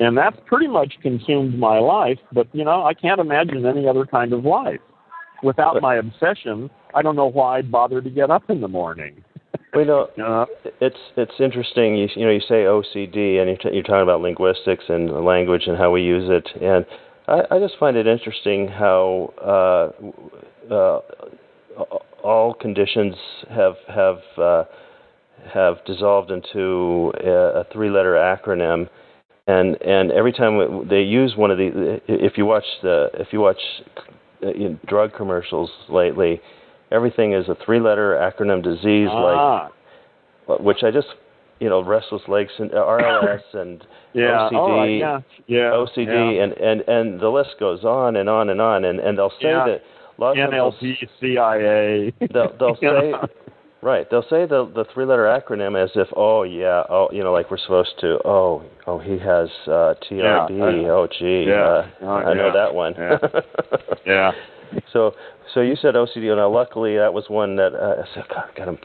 And 0.00 0.18
that's 0.18 0.36
pretty 0.46 0.66
much 0.66 0.94
consumed 1.02 1.58
my 1.58 1.78
life. 1.78 2.18
But 2.32 2.48
you 2.52 2.64
know, 2.64 2.84
I 2.84 2.94
can't 2.94 3.20
imagine 3.20 3.64
any 3.64 3.86
other 3.86 4.06
kind 4.06 4.32
of 4.32 4.44
life 4.44 4.80
without 5.42 5.80
my 5.80 5.96
obsession. 5.96 6.70
I 6.94 7.02
don't 7.02 7.16
know 7.16 7.26
why 7.26 7.58
I'd 7.58 7.70
bother 7.70 8.00
to 8.00 8.10
get 8.10 8.30
up 8.30 8.48
in 8.48 8.60
the 8.60 8.68
morning. 8.68 9.22
We 9.74 9.84
know 9.84 10.08
Uh, 10.18 10.46
it's 10.80 10.98
it's 11.16 11.38
interesting. 11.38 11.96
You 11.96 12.08
you 12.16 12.24
know 12.26 12.32
you 12.32 12.40
say 12.40 12.64
OCD 12.64 13.38
and 13.40 13.48
you're, 13.48 13.56
t- 13.56 13.70
you're 13.72 13.82
talking 13.82 14.02
about 14.02 14.20
linguistics 14.20 14.84
and 14.88 15.24
language 15.24 15.64
and 15.66 15.76
how 15.76 15.90
we 15.92 16.02
use 16.02 16.28
it, 16.28 16.48
and 16.62 16.84
I, 17.26 17.42
I 17.50 17.58
just 17.58 17.78
find 17.78 17.96
it 17.96 18.06
interesting 18.06 18.68
how 18.68 19.32
uh, 20.70 20.74
uh, 20.74 21.00
all 22.22 22.54
conditions 22.54 23.14
have 23.50 23.74
have 23.88 24.18
uh, 24.38 24.64
have 25.52 25.84
dissolved 25.86 26.30
into 26.30 27.12
a, 27.22 27.60
a 27.60 27.64
three-letter 27.72 28.14
acronym, 28.14 28.88
and 29.46 29.80
and 29.82 30.10
every 30.12 30.32
time 30.32 30.88
they 30.88 31.02
use 31.02 31.34
one 31.36 31.50
of 31.50 31.58
the, 31.58 32.00
if 32.08 32.36
you 32.36 32.46
watch 32.46 32.64
the 32.82 33.10
if 33.14 33.28
you 33.32 33.40
watch 33.40 33.60
uh, 34.44 34.50
drug 34.86 35.14
commercials 35.14 35.70
lately, 35.88 36.40
everything 36.92 37.32
is 37.32 37.48
a 37.48 37.56
three-letter 37.64 38.14
acronym 38.20 38.62
disease 38.62 39.08
ah, 39.10 39.70
like, 40.48 40.60
which 40.60 40.82
I 40.82 40.90
just 40.90 41.08
you 41.60 41.68
know 41.68 41.82
restless 41.82 42.22
legs 42.28 42.52
and 42.58 42.72
uh, 42.72 42.76
RLS 42.76 43.42
and 43.54 43.84
yeah. 44.14 44.48
OCD, 44.50 44.54
oh, 44.54 44.84
yeah. 44.84 45.20
Yeah. 45.46 45.70
OCD, 45.72 46.06
yeah. 46.36 46.42
and 46.44 46.52
and 46.54 46.80
and 46.88 47.20
the 47.20 47.28
list 47.28 47.56
goes 47.60 47.84
on 47.84 48.16
and 48.16 48.28
on 48.28 48.48
and 48.50 48.60
on, 48.60 48.84
and 48.84 49.00
and 49.00 49.18
they'll 49.18 49.30
say 49.40 49.48
Yeah. 49.48 49.66
that 49.66 49.82
lots 50.18 50.38
of 50.38 50.50
NLP, 50.50 51.08
CIA. 51.20 52.12
They'll, 52.32 52.56
they'll 52.58 52.76
say 52.80 53.12
right. 53.82 54.08
They'll 54.10 54.22
say 54.30 54.46
the 54.46 54.70
the 54.74 54.84
three 54.94 55.04
letter 55.04 55.24
acronym 55.24 55.76
as 55.82 55.90
if 55.94 56.08
oh 56.16 56.42
yeah 56.44 56.84
oh 56.88 57.08
you 57.12 57.22
know 57.22 57.32
like 57.32 57.50
we're 57.50 57.58
supposed 57.58 57.94
to 58.00 58.18
oh 58.24 58.62
oh 58.86 58.98
he 58.98 59.18
has 59.18 59.48
uh, 59.66 59.94
TRD 60.08 60.82
Yeah. 60.82 60.90
oh 60.90 61.06
gee 61.18 61.44
Yeah. 61.48 61.62
uh, 61.62 61.88
Oh, 62.02 62.08
I 62.08 62.34
know 62.34 62.46
yeah. 62.46 62.52
that 62.52 62.74
one 62.74 62.94
Yeah. 64.06 64.32
So 64.92 65.14
so 65.52 65.60
you 65.60 65.76
said 65.76 65.94
OCD 65.94 66.28
and 66.30 66.36
now 66.38 66.50
luckily 66.50 66.96
that 66.96 67.12
was 67.14 67.24
one 67.28 67.54
that 67.56 67.74
uh, 67.74 68.02
I 68.02 68.14
said 68.14 68.24
God 68.28 68.46
got 68.56 68.66
him 68.68 68.78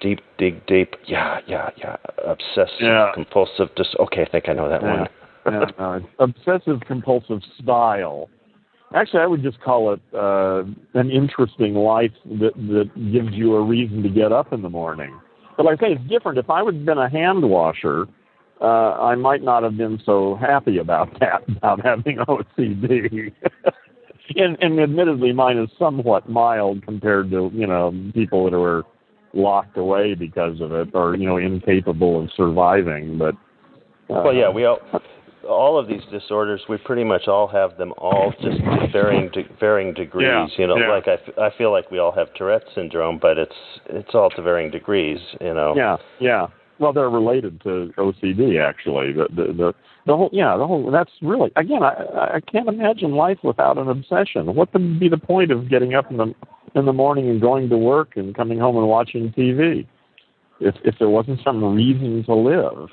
deep 0.00 0.20
dig 0.38 0.64
deep 0.66 0.94
yeah 1.06 1.40
yeah 1.46 1.70
yeah 1.76 1.96
obsessive 2.24 2.68
Yeah. 2.80 3.10
compulsive 3.14 3.68
just 3.76 3.94
okay 3.98 4.22
I 4.22 4.28
think 4.30 4.48
I 4.48 4.52
know 4.52 4.68
that 4.68 4.82
Yeah. 4.82 4.98
one 4.98 5.08
yeah, 5.46 5.64
no, 5.78 6.00
obsessive 6.18 6.80
compulsive 6.86 7.40
style. 7.62 8.28
Actually, 8.94 9.20
I 9.20 9.26
would 9.26 9.42
just 9.42 9.60
call 9.60 9.92
it 9.92 10.00
uh, 10.14 10.64
an 10.94 11.10
interesting 11.10 11.74
life 11.74 12.12
that 12.24 12.54
that 12.54 13.12
gives 13.12 13.32
you 13.32 13.54
a 13.54 13.62
reason 13.62 14.02
to 14.02 14.08
get 14.08 14.32
up 14.32 14.52
in 14.52 14.62
the 14.62 14.70
morning. 14.70 15.18
But 15.56 15.66
like 15.66 15.82
I 15.82 15.88
say, 15.88 15.92
it's 15.92 16.10
different. 16.10 16.38
If 16.38 16.50
I 16.50 16.62
would 16.62 16.74
have 16.74 16.84
been 16.84 16.98
a 16.98 17.08
hand 17.08 17.48
washer, 17.48 18.06
uh, 18.60 18.64
I 19.00 19.14
might 19.14 19.42
not 19.42 19.62
have 19.62 19.76
been 19.76 20.00
so 20.04 20.36
happy 20.36 20.78
about 20.78 21.08
that, 21.20 21.42
about 21.48 21.84
having 21.84 22.16
OCD. 22.16 23.32
and, 24.36 24.58
and 24.60 24.80
admittedly, 24.80 25.32
mine 25.32 25.58
is 25.58 25.70
somewhat 25.78 26.28
mild 26.28 26.84
compared 26.84 27.30
to 27.30 27.50
you 27.54 27.66
know 27.66 27.94
people 28.12 28.44
that 28.50 28.56
are 28.56 28.82
locked 29.32 29.76
away 29.76 30.14
because 30.14 30.60
of 30.60 30.72
it 30.72 30.88
or 30.94 31.16
you 31.16 31.26
know 31.26 31.36
incapable 31.36 32.22
of 32.22 32.30
surviving. 32.36 33.18
But 33.18 33.34
uh, 34.14 34.22
well 34.24 34.34
yeah 34.34 34.50
we 34.50 34.64
all 34.64 34.78
all 35.48 35.78
of 35.78 35.88
these 35.88 36.02
disorders 36.10 36.60
we 36.68 36.76
pretty 36.78 37.04
much 37.04 37.26
all 37.26 37.48
have 37.48 37.76
them 37.78 37.92
all 37.98 38.32
just 38.42 38.58
to 38.58 38.88
varying 38.92 39.30
de- 39.30 39.48
varying 39.58 39.94
degrees 39.94 40.26
Yeah, 40.28 40.46
you 40.58 40.66
know 40.66 40.76
yeah. 40.76 40.90
like 40.90 41.08
I, 41.08 41.14
f- 41.14 41.38
I 41.38 41.50
feel 41.56 41.72
like 41.72 41.90
we 41.90 41.98
all 41.98 42.12
have 42.12 42.32
Tourette 42.34 42.64
syndrome 42.74 43.18
but 43.20 43.38
it's 43.38 43.54
it's 43.86 44.14
all 44.14 44.30
to 44.30 44.42
varying 44.42 44.70
degrees 44.70 45.18
you 45.40 45.54
know 45.54 45.74
Yeah, 45.76 45.96
yeah. 46.20 46.46
Well, 46.78 46.94
they're 46.94 47.10
related 47.10 47.60
to 47.64 47.92
OCD 47.98 48.58
actually. 48.58 49.12
The 49.12 49.26
the 49.34 49.52
the, 49.52 49.74
the 50.06 50.16
whole 50.16 50.30
yeah 50.32 50.56
the 50.56 50.66
whole 50.66 50.90
that's 50.90 51.10
really 51.20 51.52
again 51.56 51.82
I 51.82 52.36
I 52.36 52.40
can't 52.50 52.68
imagine 52.68 53.12
life 53.12 53.38
without 53.44 53.76
an 53.76 53.88
obsession. 53.88 54.54
What 54.54 54.72
would 54.72 54.98
be 54.98 55.08
the 55.08 55.18
point 55.18 55.50
of 55.52 55.68
getting 55.68 55.94
up 55.94 56.10
in 56.10 56.16
the 56.16 56.34
in 56.74 56.84
the 56.84 56.92
morning 56.92 57.28
and 57.28 57.40
going 57.40 57.68
to 57.68 57.76
work 57.76 58.16
and 58.16 58.34
coming 58.34 58.58
home 58.58 58.76
and 58.76 58.86
watching 58.86 59.32
TV 59.32 59.86
if 60.60 60.74
if 60.84 60.94
there 60.98 61.08
wasn't 61.08 61.40
some 61.44 61.74
reason 61.74 62.24
to 62.24 62.34
live? 62.34 62.88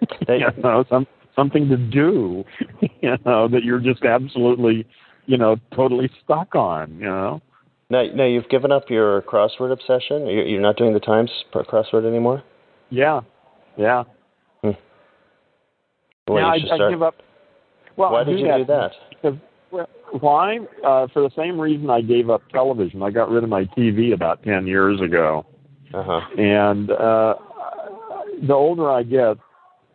You 0.28 0.50
know, 0.60 0.84
some 0.90 1.06
something 1.36 1.68
to 1.68 1.76
do. 1.76 2.44
You 3.00 3.16
know 3.24 3.48
that 3.48 3.64
you're 3.64 3.80
just 3.80 4.02
absolutely 4.04 4.86
you 5.26 5.36
know 5.36 5.56
totally 5.74 6.10
stuck 6.24 6.54
on. 6.54 6.94
You 6.94 7.04
know. 7.04 7.42
now 7.90 8.02
now 8.14 8.24
you've 8.24 8.48
given 8.48 8.72
up 8.72 8.90
your 8.90 9.22
crossword 9.22 9.72
obsession 9.72 10.26
you're, 10.26 10.60
not 10.60 10.76
doing 10.76 10.94
the 10.94 11.00
Times 11.00 11.30
crossword 11.52 12.06
anymore 12.08 12.42
Yeah, 12.90 13.20
yeah. 13.76 14.04
Hmm. 14.62 14.70
yeah, 16.28 16.46
I, 16.46 16.54
I 16.54 16.90
give 16.90 17.02
up. 17.02 17.16
Well, 17.96 18.12
why 18.12 18.22
I 18.22 18.24
did 18.24 18.36
do 18.36 18.42
you 18.42 18.48
that 18.48 18.58
do 18.58 18.64
that 18.64 18.92
why? 20.20 20.58
Uh, 20.84 21.06
for 21.12 21.22
the 21.22 21.30
same 21.36 21.60
reason 21.60 21.90
I 21.90 22.00
gave 22.00 22.30
up 22.30 22.42
television. 22.50 23.02
I 23.02 23.10
got 23.10 23.30
rid 23.30 23.44
of 23.44 23.50
my 23.50 23.64
TV 23.64 24.12
about 24.12 24.42
ten 24.42 24.66
years 24.66 25.00
ago, 25.00 25.46
uh 25.92 26.02
huh 26.02 26.20
and 26.38 26.90
uh, 26.90 27.34
the 28.46 28.54
older 28.54 28.90
I 28.90 29.02
get, 29.02 29.36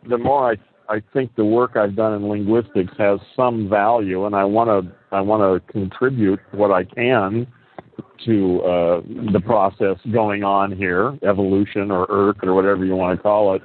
the 0.08 0.18
more 0.18 0.52
I 0.52 0.56
I 0.90 1.00
think 1.12 1.36
the 1.36 1.44
work 1.44 1.76
I've 1.76 1.94
done 1.94 2.14
in 2.14 2.28
linguistics 2.28 2.92
has 2.98 3.20
some 3.36 3.68
value, 3.68 4.26
and 4.26 4.34
I 4.34 4.44
want 4.44 4.68
to 4.68 4.92
I 5.12 5.20
want 5.20 5.64
to 5.64 5.72
contribute 5.72 6.40
what 6.52 6.72
I 6.72 6.84
can 6.84 7.46
to 8.26 8.60
uh, 8.62 9.00
the 9.32 9.40
process 9.40 9.96
going 10.12 10.42
on 10.42 10.76
here, 10.76 11.18
evolution 11.22 11.90
or 11.90 12.10
ERK 12.10 12.44
or 12.44 12.54
whatever 12.54 12.84
you 12.84 12.96
want 12.96 13.16
to 13.18 13.22
call 13.22 13.54
it, 13.54 13.62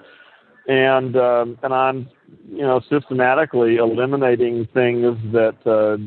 and 0.68 1.16
um, 1.16 1.58
and 1.64 1.74
I'm 1.74 2.10
you 2.50 2.62
know 2.62 2.82
systematically 2.90 3.78
eliminating 3.78 4.68
things 4.74 5.18
that 5.32 5.56
uh, 5.66 5.98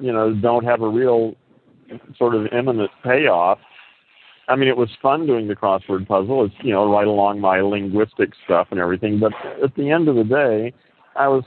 you 0.00 0.12
know 0.12 0.34
don't 0.34 0.64
have 0.64 0.82
a 0.82 0.88
real 0.88 1.34
sort 2.18 2.34
of 2.34 2.46
imminent 2.52 2.90
payoff. 3.04 3.58
I 4.48 4.54
mean, 4.54 4.68
it 4.68 4.76
was 4.76 4.90
fun 5.02 5.26
doing 5.26 5.48
the 5.48 5.56
crossword 5.56 6.06
puzzle. 6.06 6.44
It's 6.44 6.54
you 6.62 6.72
know 6.72 6.90
right 6.90 7.06
along 7.06 7.40
my 7.40 7.60
linguistic 7.60 8.30
stuff 8.44 8.68
and 8.70 8.80
everything. 8.80 9.18
But 9.18 9.32
at 9.62 9.74
the 9.74 9.90
end 9.90 10.08
of 10.08 10.16
the 10.16 10.24
day, 10.24 10.72
I 11.16 11.28
was 11.28 11.44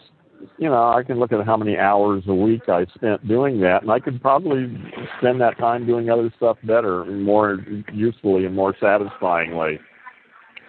you 0.57 0.69
know 0.69 0.89
I 0.89 1.03
can 1.03 1.19
look 1.19 1.31
at 1.31 1.45
how 1.45 1.57
many 1.57 1.77
hours 1.77 2.23
a 2.27 2.35
week 2.35 2.67
I 2.67 2.85
spent 2.95 3.27
doing 3.27 3.61
that, 3.61 3.83
and 3.83 3.91
I 3.91 3.99
could 3.99 4.21
probably 4.21 4.77
spend 5.19 5.39
that 5.41 5.57
time 5.57 5.85
doing 5.85 6.09
other 6.09 6.33
stuff 6.37 6.57
better 6.63 7.03
and 7.03 7.23
more 7.23 7.59
usefully 7.93 8.45
and 8.45 8.55
more 8.55 8.75
satisfyingly. 8.79 9.79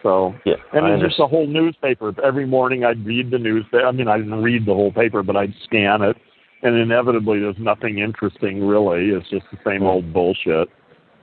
So 0.03 0.35
yeah 0.45 0.55
and 0.73 0.87
I 0.87 0.95
it's 0.95 1.03
just 1.03 1.21
a 1.21 1.27
whole 1.27 1.47
newspaper. 1.47 2.13
Every 2.23 2.47
morning 2.47 2.85
I'd 2.85 3.05
read 3.05 3.31
the 3.31 3.39
newspaper. 3.39 3.87
I 3.87 3.93
mean, 3.93 4.09
I 4.09 4.19
didn't 4.19 4.43
read 4.43 4.67
the 4.67 4.75
whole 4.75 4.93
paper, 4.93 5.23
but 5.23 5.37
I'd 5.37 5.55
scan 5.65 6.03
it, 6.03 6.17
and 6.63 6.77
inevitably 6.77 7.41
there's 7.41 7.59
nothing 7.59 7.99
interesting 7.99 8.67
really. 8.67 9.11
It's 9.11 9.29
just 9.31 9.47
the 9.53 9.59
same 9.65 9.83
old 9.83 10.13
bullshit. 10.13 10.69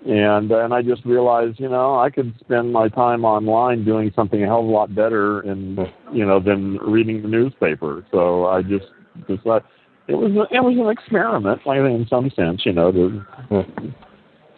And 0.06 0.52
and 0.52 0.74
I 0.74 0.84
just 0.84 1.04
realized, 1.06 1.60
you 1.60 1.70
know, 1.70 2.00
I 2.00 2.10
could 2.10 2.34
spend 2.40 2.72
my 2.72 2.88
time 2.88 3.26
online 3.26 3.84
doing 3.84 4.12
something 4.16 4.44
a 4.44 4.46
hell 4.46 4.60
of 4.60 4.66
a 4.66 4.70
lot 4.70 4.94
better, 4.94 5.42
and 5.42 5.80
you 6.14 6.26
know, 6.26 6.40
than 6.40 6.78
reading 6.78 7.24
the 7.24 7.28
newspaper. 7.28 8.06
So 8.12 8.46
I 8.46 8.62
just 8.62 8.86
just 9.28 9.44
thought 9.44 9.66
it 10.08 10.16
was 10.16 10.32
a, 10.32 10.56
it 10.56 10.64
was 10.64 10.78
an 10.78 10.90
experiment, 10.90 11.62
like 11.66 11.80
in 11.80 12.06
some 12.10 12.30
sense, 12.36 12.62
you 12.66 12.74
know, 12.74 12.92
to 12.92 13.26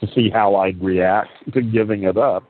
to 0.02 0.08
see 0.14 0.30
how 0.30 0.56
I'd 0.56 0.82
react 0.84 1.30
to 1.54 1.62
giving 1.62 2.04
it 2.04 2.18
up. 2.18 2.44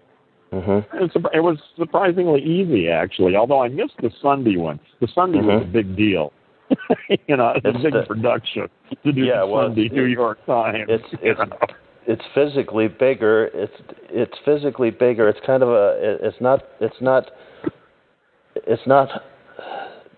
Hmm 0.51 0.79
It's, 0.93 1.15
it 1.33 1.41
was 1.43 1.57
surprisingly 1.77 2.41
easy, 2.41 2.89
actually. 2.89 3.35
Although 3.35 3.61
I 3.63 3.67
missed 3.69 3.95
the 4.01 4.11
Sunday 4.21 4.57
one. 4.57 4.79
The 4.99 5.07
Sunday 5.13 5.39
was 5.39 5.61
a 5.61 5.65
Mhm. 5.65 5.71
big 5.71 5.95
deal. 5.95 6.33
you 7.27 7.35
know, 7.37 7.53
it's 7.55 7.65
a 7.79 7.83
big 7.83 7.93
the- 7.93 8.03
production 8.07 8.67
to 9.03 9.11
do 9.11 9.21
Yeah, 9.21 9.41
the 9.41 9.47
well, 9.47 9.67
Sunday 9.67 9.85
it- 9.85 9.93
New 9.93 10.05
York 10.05 10.43
Times. 10.45 10.89
it's- 10.89 11.13
it's- 11.21 11.37
know. 11.49 11.57
it's 12.07 12.23
physically 12.33 12.87
bigger. 12.87 13.45
It's 13.53 13.73
it's 14.09 14.37
physically 14.45 14.89
bigger. 14.89 15.29
It's 15.29 15.39
kind 15.45 15.61
of 15.63 15.69
a. 15.69 16.17
It's 16.25 16.39
not. 16.41 16.63
It's 16.79 16.99
not. 17.01 17.29
It's 18.55 18.85
not 18.87 19.23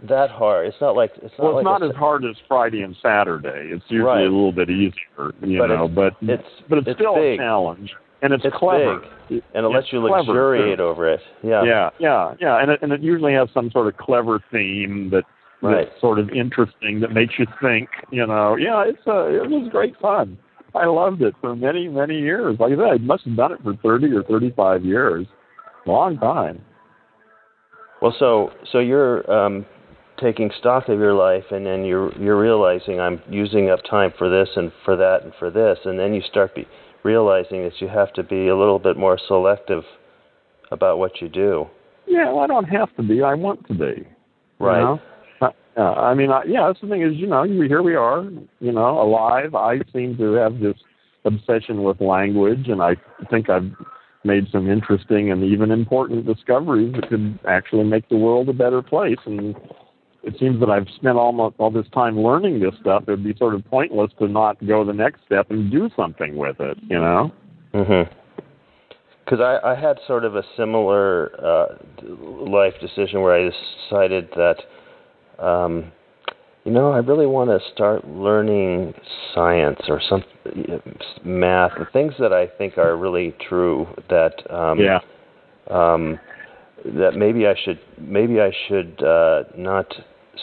that 0.07 0.29
hard. 0.29 0.67
It's 0.67 0.79
not 0.81 0.95
like. 0.95 1.11
It's 1.21 1.33
not 1.37 1.43
well, 1.45 1.53
like 1.55 1.61
it's 1.61 1.65
not 1.65 1.83
a, 1.83 1.89
as 1.89 1.95
hard 1.95 2.23
as 2.25 2.35
Friday 2.47 2.81
and 2.83 2.95
Saturday. 3.01 3.69
It's 3.71 3.83
usually 3.89 4.07
Right. 4.07 4.21
a 4.21 4.23
little 4.23 4.51
bit 4.53 4.69
easier, 4.69 5.33
you 5.41 5.59
But 5.59 5.67
know. 5.67 5.85
it's- 5.85 5.95
But 5.95 6.13
it's 6.21 6.49
but 6.69 6.77
it's, 6.79 6.87
it's 6.89 6.99
still 6.99 7.15
big. 7.15 7.39
a 7.39 7.43
challenge, 7.43 7.93
and 8.21 8.33
it's, 8.33 8.45
It's 8.45 8.55
clever. 8.55 8.99
big, 9.29 9.41
and 9.53 9.65
it 9.65 9.69
It's 9.69 9.73
lets 9.73 9.91
you 9.93 9.99
luxuriate 9.99 10.77
too. 10.77 10.83
over 10.83 11.09
it. 11.09 11.19
Yeah. 11.43 11.63
Yeah, 11.63 11.89
yeah, 11.99 12.33
yeah, 12.39 12.61
and 12.61 12.71
it, 12.71 12.79
and 12.81 12.91
it 12.91 13.01
usually 13.01 13.33
has 13.33 13.49
some 13.53 13.71
sort 13.71 13.87
of 13.87 13.97
clever 13.97 14.39
theme 14.51 15.09
that 15.11 15.23
Right. 15.63 15.87
that's 15.87 16.01
sort 16.01 16.17
of 16.17 16.29
interesting 16.31 17.01
that 17.01 17.11
makes 17.11 17.35
you 17.37 17.45
think. 17.61 17.87
You 18.11 18.25
know, 18.25 18.55
yeah, 18.55 18.83
it's 18.83 19.05
uh, 19.05 19.27
it 19.27 19.47
was 19.47 19.69
great 19.71 19.95
fun. 20.01 20.37
I 20.73 20.85
loved 20.87 21.21
it 21.21 21.35
for 21.39 21.55
many 21.55 21.87
many 21.87 22.17
years. 22.19 22.57
Like 22.59 22.71
I 22.73 22.75
said, 22.77 22.83
I 22.93 22.97
must 22.97 23.25
have 23.25 23.35
done 23.35 23.51
it 23.51 23.59
for 23.61 23.75
thirty 23.75 24.11
or 24.11 24.23
thirty 24.23 24.49
five 24.57 24.83
years, 24.83 25.27
long 25.85 26.17
time. 26.17 26.61
Well, 28.01 28.15
so 28.17 28.49
so 28.71 28.79
you're 28.79 29.29
um, 29.31 29.63
taking 30.19 30.49
stock 30.57 30.89
of 30.89 30.97
your 30.97 31.13
life, 31.13 31.45
and 31.51 31.63
then 31.63 31.85
you're 31.85 32.11
you're 32.19 32.39
realizing 32.39 32.99
I'm 32.99 33.21
using 33.29 33.69
up 33.69 33.81
time 33.87 34.11
for 34.17 34.29
this 34.29 34.49
and 34.55 34.71
for 34.83 34.95
that 34.95 35.19
and 35.23 35.31
for 35.37 35.51
this, 35.51 35.77
and 35.85 35.99
then 35.99 36.13
you 36.15 36.21
start 36.23 36.55
be, 36.55 36.65
realizing 37.03 37.63
that 37.63 37.79
you 37.79 37.87
have 37.87 38.13
to 38.13 38.23
be 38.23 38.47
a 38.47 38.57
little 38.57 38.79
bit 38.79 38.97
more 38.97 39.19
selective 39.27 39.83
about 40.71 40.99
what 40.99 41.21
you 41.21 41.29
do. 41.29 41.65
Yeah, 42.07 42.31
well, 42.31 42.39
I 42.39 42.47
don't 42.47 42.65
have 42.65 42.95
to 42.95 43.03
be. 43.03 43.21
I 43.21 43.33
want 43.33 43.67
to 43.67 43.73
be. 43.73 44.07
Right. 44.59 44.79
You 44.79 44.85
know? 44.85 45.01
Uh, 45.77 45.81
I 45.81 46.13
mean, 46.13 46.31
I, 46.31 46.43
yeah. 46.45 46.67
That's 46.67 46.81
the 46.81 46.87
thing 46.87 47.01
is, 47.01 47.13
you 47.15 47.27
know, 47.27 47.43
here 47.43 47.81
we 47.81 47.95
are, 47.95 48.23
you 48.59 48.71
know, 48.71 49.01
alive. 49.01 49.55
I 49.55 49.79
seem 49.93 50.17
to 50.17 50.33
have 50.33 50.59
this 50.59 50.75
obsession 51.23 51.83
with 51.83 52.01
language, 52.01 52.67
and 52.67 52.81
I 52.81 52.95
think 53.29 53.49
I've 53.49 53.71
made 54.23 54.47
some 54.51 54.69
interesting 54.69 55.31
and 55.31 55.43
even 55.43 55.71
important 55.71 56.25
discoveries 56.25 56.93
that 56.93 57.09
could 57.09 57.39
actually 57.47 57.85
make 57.85 58.07
the 58.09 58.17
world 58.17 58.49
a 58.49 58.53
better 58.53 58.81
place. 58.81 59.17
And 59.25 59.55
it 60.23 60.37
seems 60.39 60.59
that 60.59 60.69
I've 60.69 60.87
spent 60.95 61.17
almost 61.17 61.55
all 61.57 61.71
this 61.71 61.87
time 61.93 62.19
learning 62.19 62.59
this 62.59 62.73
stuff. 62.79 63.03
It'd 63.07 63.23
be 63.23 63.35
sort 63.37 63.55
of 63.55 63.65
pointless 63.65 64.11
to 64.19 64.27
not 64.27 64.65
go 64.65 64.85
the 64.85 64.93
next 64.93 65.21
step 65.25 65.49
and 65.49 65.71
do 65.71 65.89
something 65.95 66.35
with 66.35 66.59
it. 66.59 66.77
You 66.83 66.99
know. 66.99 67.31
Mhm. 67.73 68.09
Because 69.25 69.39
I, 69.39 69.71
I 69.71 69.75
had 69.75 69.97
sort 70.07 70.25
of 70.25 70.35
a 70.35 70.43
similar 70.57 71.31
uh, 71.43 71.65
life 72.03 72.73
decision 72.81 73.21
where 73.21 73.33
I 73.33 73.49
decided 73.89 74.27
that, 74.35 74.57
um, 75.43 75.91
you 76.65 76.71
know, 76.71 76.91
I 76.91 76.97
really 76.97 77.27
want 77.27 77.49
to 77.49 77.59
start 77.73 78.05
learning 78.05 78.93
science 79.33 79.79
or 79.87 80.01
some 80.01 80.23
math, 81.23 81.71
the 81.79 81.85
things 81.93 82.13
that 82.19 82.33
I 82.33 82.47
think 82.57 82.77
are 82.77 82.97
really 82.97 83.33
true. 83.47 83.87
That 84.09 84.33
um, 84.53 84.79
yeah. 84.79 84.99
Um, 85.69 86.19
that 86.83 87.15
maybe 87.15 87.47
I 87.47 87.53
should 87.63 87.79
maybe 87.99 88.41
I 88.41 88.51
should 88.67 89.01
uh, 89.03 89.43
not 89.55 89.85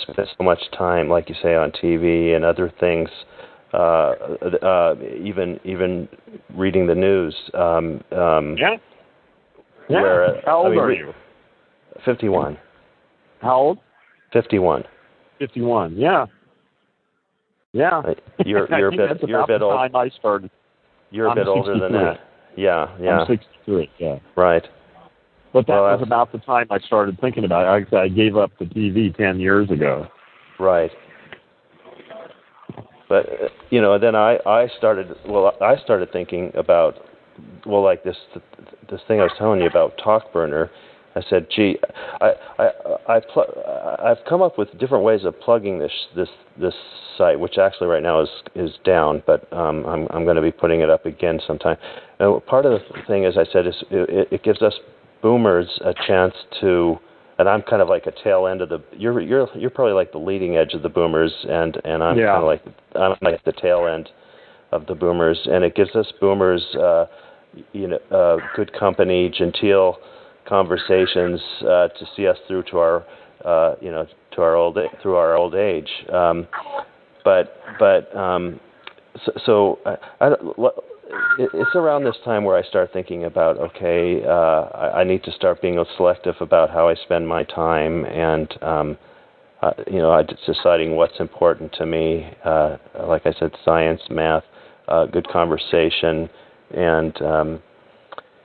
spend 0.02 0.28
so 0.36 0.44
much 0.44 0.60
time, 0.76 1.08
like 1.08 1.28
you 1.28 1.34
say, 1.42 1.54
on 1.54 1.70
TV 1.72 2.34
and 2.34 2.44
other 2.44 2.72
things. 2.80 3.08
Uh, 3.72 4.14
uh, 4.62 4.94
even 5.22 5.60
even 5.64 6.08
reading 6.54 6.86
the 6.86 6.94
news. 6.94 7.34
Um, 7.52 8.02
um, 8.12 8.56
yeah. 8.58 8.76
Yeah. 9.90 10.02
Where, 10.02 10.40
How 10.44 10.58
old 10.58 10.66
I 10.68 10.70
mean, 10.70 10.78
are 10.80 10.92
you? 10.92 11.12
Fifty-one. 12.04 12.58
How 13.40 13.56
old? 13.56 13.78
Fifty-one. 14.32 14.84
Fifty-one. 15.38 15.96
Yeah. 15.96 16.26
Yeah. 17.72 18.02
You're 18.44 18.72
I 18.74 18.78
you're 18.78 18.88
a 18.88 18.96
bit 18.96 19.28
you're 19.28 19.40
a 19.40 19.46
bit 19.46 19.62
old. 19.62 19.94
I 19.94 20.08
started. 20.18 20.50
You're 21.10 21.26
a 21.26 21.30
I'm 21.30 21.36
bit 21.36 21.46
older 21.46 21.78
than 21.78 21.92
that. 21.92 22.20
Yeah, 22.56 22.96
yeah. 23.00 23.20
I'm 23.20 23.26
63. 23.26 23.90
Yeah. 23.98 24.18
Right. 24.36 24.66
But 25.52 25.66
that 25.66 25.74
Well, 25.74 25.96
was 25.96 26.02
about 26.02 26.32
the 26.32 26.38
time 26.38 26.66
I 26.70 26.78
started 26.78 27.18
thinking 27.20 27.44
about 27.44 27.64
it. 27.64 27.94
I 27.94 28.02
I 28.02 28.08
gave 28.08 28.36
up 28.36 28.50
the 28.58 28.66
TV 28.66 29.16
ten 29.16 29.40
years 29.40 29.70
ago. 29.70 30.06
Right. 30.58 30.90
But 33.08 33.26
uh, 33.28 33.48
you 33.70 33.80
know, 33.80 33.98
then 33.98 34.14
I 34.14 34.38
I 34.46 34.68
started 34.76 35.14
well 35.26 35.54
I 35.60 35.76
started 35.76 36.12
thinking 36.12 36.52
about 36.54 36.96
well 37.66 37.82
like 37.82 38.04
this 38.04 38.16
this 38.90 39.00
thing 39.08 39.20
I 39.20 39.24
was 39.24 39.32
telling 39.38 39.60
you 39.60 39.66
about 39.66 39.96
TalkBurner. 39.98 40.68
I 41.16 41.22
said, 41.28 41.46
"Gee, 41.54 41.78
I 42.20 42.32
I 42.58 42.70
I 43.08 43.20
pl- 43.20 43.98
I've 43.98 44.24
come 44.28 44.42
up 44.42 44.58
with 44.58 44.76
different 44.78 45.04
ways 45.04 45.24
of 45.24 45.38
plugging 45.40 45.78
this 45.78 45.92
this 46.14 46.28
this 46.60 46.74
site, 47.16 47.40
which 47.40 47.58
actually 47.58 47.88
right 47.88 48.02
now 48.02 48.20
is 48.20 48.28
is 48.54 48.70
down, 48.84 49.22
but 49.26 49.50
um, 49.52 49.84
I'm 49.86 50.06
I'm 50.10 50.24
going 50.24 50.36
to 50.36 50.42
be 50.42 50.52
putting 50.52 50.80
it 50.80 50.90
up 50.90 51.06
again 51.06 51.40
sometime. 51.46 51.76
And 52.20 52.44
part 52.46 52.66
of 52.66 52.72
the 52.72 53.02
thing, 53.06 53.24
as 53.24 53.36
I 53.38 53.44
said, 53.50 53.66
is 53.66 53.74
it, 53.90 54.28
it 54.30 54.42
gives 54.42 54.62
us 54.62 54.74
boomers 55.22 55.66
a 55.84 55.94
chance 56.06 56.34
to 56.60 56.98
and 57.38 57.48
I'm 57.48 57.62
kind 57.62 57.80
of 57.80 57.88
like 57.88 58.06
a 58.06 58.12
tail 58.24 58.46
end 58.46 58.60
of 58.62 58.68
the 58.68 58.80
you're 58.96 59.20
you're 59.20 59.48
you're 59.56 59.70
probably 59.70 59.94
like 59.94 60.12
the 60.12 60.18
leading 60.18 60.56
edge 60.56 60.74
of 60.74 60.82
the 60.82 60.88
boomers 60.88 61.32
and 61.48 61.76
and 61.84 62.02
I'm 62.02 62.16
Yeah. 62.18 62.26
kind 62.34 62.38
of 62.38 62.44
like 62.44 62.62
I'm 62.94 63.16
like 63.22 63.44
the 63.44 63.52
tail 63.52 63.86
end 63.86 64.08
of 64.72 64.86
the 64.86 64.94
boomers 64.94 65.38
and 65.46 65.64
it 65.64 65.74
gives 65.74 65.94
us 65.96 66.06
boomers 66.20 66.62
uh 66.76 67.06
you 67.72 67.88
know 67.88 67.98
uh 68.10 68.36
good 68.56 68.72
company 68.72 69.28
genteel 69.36 69.96
conversations 70.46 71.40
uh 71.62 71.88
to 71.88 72.06
see 72.16 72.26
us 72.26 72.36
through 72.46 72.62
to 72.64 72.78
our 72.78 73.04
uh 73.44 73.74
you 73.80 73.90
know 73.90 74.06
to 74.32 74.42
our 74.42 74.54
old 74.56 74.76
through 75.02 75.16
our 75.16 75.36
old 75.36 75.54
age 75.54 75.88
um 76.12 76.46
but 77.24 77.56
but 77.78 78.14
um 78.16 78.58
so, 79.24 79.32
so 79.46 79.78
I, 79.86 79.96
I 80.20 80.28
don't- 80.30 80.58
it- 80.58 80.74
it's 81.38 81.74
around 81.74 82.04
this 82.04 82.16
time 82.24 82.44
where 82.44 82.56
I 82.56 82.62
start 82.62 82.92
thinking 82.92 83.24
about 83.24 83.58
okay, 83.58 84.22
uh, 84.24 84.30
I, 84.30 85.00
I 85.00 85.04
need 85.04 85.22
to 85.24 85.32
start 85.32 85.62
being 85.62 85.82
selective 85.96 86.34
about 86.40 86.70
how 86.70 86.88
I 86.88 86.94
spend 86.94 87.26
my 87.26 87.44
time, 87.44 88.04
and 88.04 88.62
um, 88.62 88.98
uh, 89.62 89.72
you 89.86 89.98
know, 89.98 90.10
deciding 90.46 90.96
what's 90.96 91.18
important 91.20 91.72
to 91.74 91.86
me. 91.86 92.30
Uh, 92.44 92.76
like 93.06 93.26
I 93.26 93.32
said, 93.38 93.52
science, 93.64 94.00
math, 94.10 94.44
uh, 94.88 95.06
good 95.06 95.28
conversation, 95.28 96.28
and 96.70 97.22
um, 97.22 97.62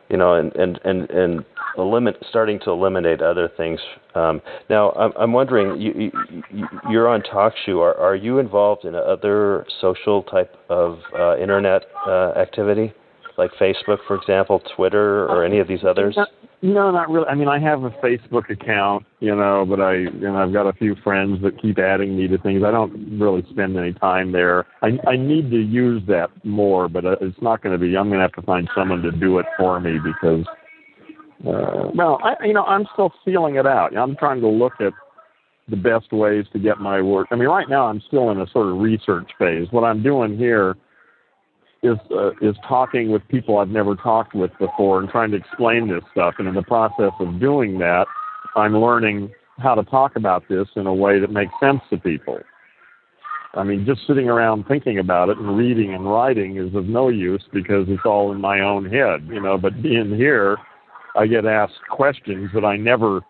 you 0.09 0.17
know, 0.17 0.35
and 0.35 0.55
and 0.55 0.79
and 0.83 1.09
and 1.09 1.45
eliminate, 1.77 2.21
starting 2.29 2.59
to 2.61 2.71
eliminate 2.71 3.21
other 3.21 3.49
things. 3.57 3.79
Um, 4.15 4.41
now, 4.69 4.91
I'm, 4.91 5.11
I'm 5.17 5.33
wondering, 5.33 5.79
you, 5.81 6.11
you, 6.51 6.67
you're 6.89 7.07
on 7.07 7.21
TalkShoe. 7.21 7.79
Are, 7.79 7.97
are 7.97 8.15
you 8.15 8.39
involved 8.39 8.85
in 8.85 8.95
other 8.95 9.65
social 9.81 10.23
type 10.23 10.55
of 10.69 10.99
uh, 11.17 11.37
internet 11.37 11.83
uh, 12.07 12.31
activity, 12.37 12.93
like 13.37 13.51
Facebook, 13.59 13.97
for 14.07 14.15
example, 14.15 14.61
Twitter, 14.75 15.27
or 15.27 15.43
any 15.43 15.59
of 15.59 15.67
these 15.67 15.83
others? 15.87 16.17
No, 16.65 16.91
not 16.91 17.09
really. 17.09 17.25
I 17.27 17.35
mean, 17.35 17.49
I 17.49 17.59
have 17.59 17.83
a 17.83 17.89
Facebook 17.89 18.49
account, 18.49 19.05
you 19.19 19.35
know, 19.35 19.65
but 19.67 19.81
I, 19.81 19.95
you 19.95 20.11
know, 20.21 20.37
I've 20.37 20.53
got 20.53 20.65
a 20.65 20.71
few 20.71 20.95
friends 21.03 21.41
that 21.41 21.61
keep 21.61 21.77
adding 21.77 22.15
me 22.15 22.25
to 22.29 22.37
things. 22.37 22.63
I 22.63 22.71
don't 22.71 23.19
really 23.19 23.45
spend 23.49 23.75
any 23.77 23.91
time 23.91 24.31
there. 24.31 24.65
I, 24.81 24.97
I 25.05 25.17
need 25.17 25.51
to 25.51 25.57
use 25.61 26.01
that 26.07 26.29
more, 26.45 26.87
but 26.87 27.03
uh, 27.03 27.17
it's 27.19 27.41
not 27.41 27.61
going 27.61 27.77
to 27.77 27.77
be. 27.77 27.97
I'm 27.97 28.07
going 28.07 28.19
to 28.19 28.23
have 28.23 28.31
to 28.33 28.41
find 28.43 28.69
someone 28.73 29.01
to 29.01 29.11
do 29.11 29.39
it 29.39 29.45
for 29.57 29.81
me 29.81 29.99
because, 30.01 30.45
uh, 31.45 31.91
well, 31.93 32.19
I, 32.23 32.45
you 32.45 32.53
know, 32.53 32.63
I'm 32.63 32.85
still 32.93 33.13
feeling 33.25 33.55
it 33.55 33.65
out. 33.65 33.95
I'm 33.95 34.15
trying 34.15 34.41
to 34.41 34.47
look 34.47 34.73
at 34.79 34.93
the 35.67 35.75
best 35.75 36.11
ways 36.11 36.45
to 36.53 36.59
get 36.59 36.79
my 36.79 37.01
work. 37.01 37.27
I 37.31 37.35
mean, 37.35 37.47
right 37.47 37.67
now 37.69 37.87
I'm 37.87 38.01
still 38.07 38.29
in 38.31 38.39
a 38.39 38.47
sort 38.47 38.67
of 38.67 38.77
research 38.77 39.29
phase. 39.37 39.67
What 39.71 39.83
I'm 39.83 40.03
doing 40.03 40.37
here 40.37 40.75
is 41.83 41.97
uh, 42.11 42.31
is 42.41 42.55
talking 42.67 43.11
with 43.11 43.27
people 43.27 43.57
I've 43.57 43.69
never 43.69 43.95
talked 43.95 44.33
with 44.33 44.51
before 44.57 44.99
and 44.99 45.09
trying 45.09 45.31
to 45.31 45.37
explain 45.37 45.89
this 45.89 46.03
stuff. 46.11 46.35
And 46.39 46.47
in 46.47 46.55
the 46.55 46.63
process 46.63 47.11
of 47.19 47.39
doing 47.39 47.77
that, 47.79 48.05
I'm 48.55 48.75
learning 48.77 49.31
how 49.59 49.75
to 49.75 49.83
talk 49.83 50.15
about 50.15 50.43
this 50.49 50.67
in 50.75 50.87
a 50.87 50.93
way 50.93 51.19
that 51.19 51.29
makes 51.29 51.53
sense 51.59 51.81
to 51.89 51.97
people. 51.97 52.39
I 53.55 53.63
mean, 53.63 53.85
just 53.85 54.07
sitting 54.07 54.29
around 54.29 54.65
thinking 54.67 54.97
about 54.97 55.29
it 55.29 55.37
and 55.37 55.55
reading 55.55 55.93
and 55.93 56.09
writing 56.09 56.57
is 56.57 56.73
of 56.73 56.85
no 56.85 57.09
use 57.09 57.43
because 57.53 57.85
it's 57.87 58.01
all 58.03 58.31
in 58.31 58.41
my 58.41 58.61
own 58.61 58.85
head, 58.85 59.27
you 59.27 59.39
know. 59.39 59.57
But 59.57 59.81
being 59.83 60.15
here, 60.15 60.57
I 61.15 61.27
get 61.27 61.45
asked 61.45 61.79
questions 61.89 62.49
that 62.53 62.65
I 62.65 62.77
never 62.77 63.21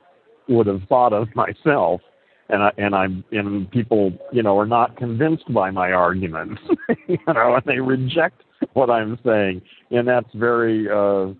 would 0.48 0.68
have 0.68 0.82
thought 0.90 1.14
of 1.14 1.28
myself, 1.36 2.02
and 2.50 2.64
I 2.64 2.72
and 2.78 2.96
I'm 2.96 3.24
and 3.32 3.70
people, 3.72 4.14
you 4.32 4.44
know, 4.44 4.58
are 4.58 4.66
not 4.66 4.98
convinced 4.98 5.52
by 5.54 5.72
my 5.72 5.92
arguments, 5.92 6.62
you 7.08 7.18
know, 7.28 7.56
and 7.56 7.64
they 7.66 7.80
reject 7.80 8.44
what 8.74 8.90
I'm 8.90 9.18
saying, 9.26 9.62
and 9.92 10.08
that's 10.08 10.30
very, 10.34 10.90
uh, 10.90 11.34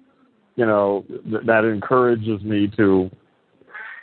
you 0.56 0.66
know, 0.66 1.06
th- 1.08 1.46
that 1.46 1.66
encourages 1.66 2.42
me 2.42 2.72
to, 2.78 3.10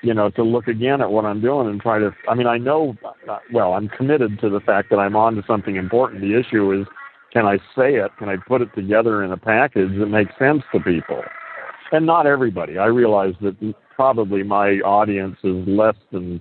you 0.03 0.15
know, 0.15 0.31
to 0.31 0.43
look 0.43 0.69
again 0.69 1.01
at 1.01 1.11
what 1.11 1.25
I'm 1.25 1.41
doing 1.41 1.69
and 1.69 1.81
try 1.81 1.99
to. 1.99 2.11
I 2.29 2.35
mean, 2.35 2.47
I 2.47 2.59
know, 2.59 2.97
uh, 3.29 3.39
well, 3.53 3.75
I'm 3.75 3.89
committed 3.89 4.41
to 4.41 4.51
the 4.51 4.61
fact 4.61 4.91
that 4.91 4.99
I'm 4.99 5.17
on 5.17 5.35
to 5.37 5.43
something 5.47 5.77
important. 5.77 6.23
The 6.23 6.39
issue 6.39 6.73
is, 6.81 6.87
can 7.33 7.47
I 7.47 7.59
say 7.77 7.95
it? 7.95 8.11
Can 8.19 8.29
I 8.29 8.37
put 8.37 8.61
it 8.63 8.75
together 8.75 9.23
in 9.23 9.33
a 9.33 9.37
package 9.37 9.97
that 9.99 10.07
makes 10.07 10.33
sense 10.39 10.63
to 10.73 10.81
people? 10.81 11.23
And 11.93 12.07
not 12.07 12.27
everybody. 12.27 12.79
I 12.79 12.87
realize 12.87 13.35
that 13.41 13.57
probably 13.97 14.43
my 14.43 14.79
audience 14.81 15.37
is 15.43 15.67
less 15.67 15.97
than 16.13 16.41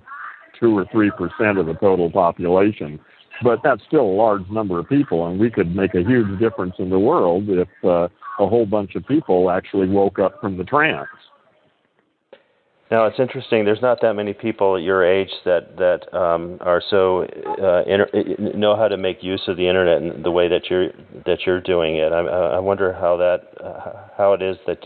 two 0.58 0.76
or 0.76 0.86
three 0.92 1.10
percent 1.10 1.58
of 1.58 1.66
the 1.66 1.74
total 1.74 2.10
population, 2.10 3.00
but 3.42 3.60
that's 3.64 3.82
still 3.86 4.02
a 4.02 4.16
large 4.24 4.48
number 4.50 4.78
of 4.78 4.88
people, 4.88 5.26
and 5.26 5.40
we 5.40 5.50
could 5.50 5.74
make 5.74 5.94
a 5.94 6.02
huge 6.02 6.38
difference 6.38 6.74
in 6.78 6.90
the 6.90 6.98
world 6.98 7.44
if 7.48 7.68
uh, 7.84 8.08
a 8.38 8.46
whole 8.46 8.66
bunch 8.66 8.94
of 8.94 9.06
people 9.06 9.50
actually 9.50 9.88
woke 9.88 10.18
up 10.18 10.40
from 10.40 10.56
the 10.56 10.64
trance. 10.64 11.08
Now 12.90 13.06
it's 13.06 13.20
interesting. 13.20 13.64
There's 13.64 13.82
not 13.82 14.00
that 14.02 14.14
many 14.14 14.32
people 14.32 14.76
at 14.76 14.82
your 14.82 15.04
age 15.04 15.30
that 15.44 15.76
that 15.76 16.12
um, 16.16 16.58
are 16.60 16.82
so 16.90 17.22
uh, 17.62 17.82
inter- 17.86 18.10
know 18.56 18.76
how 18.76 18.88
to 18.88 18.96
make 18.96 19.22
use 19.22 19.42
of 19.46 19.56
the 19.56 19.68
internet 19.68 20.02
in 20.02 20.22
the 20.22 20.30
way 20.30 20.48
that 20.48 20.68
you're 20.68 20.90
that 21.24 21.38
you're 21.46 21.60
doing 21.60 21.96
it. 21.96 22.12
I, 22.12 22.20
I 22.20 22.58
wonder 22.58 22.92
how 22.92 23.16
that 23.16 23.64
uh, 23.64 24.08
how 24.16 24.32
it 24.32 24.42
is 24.42 24.56
that 24.66 24.78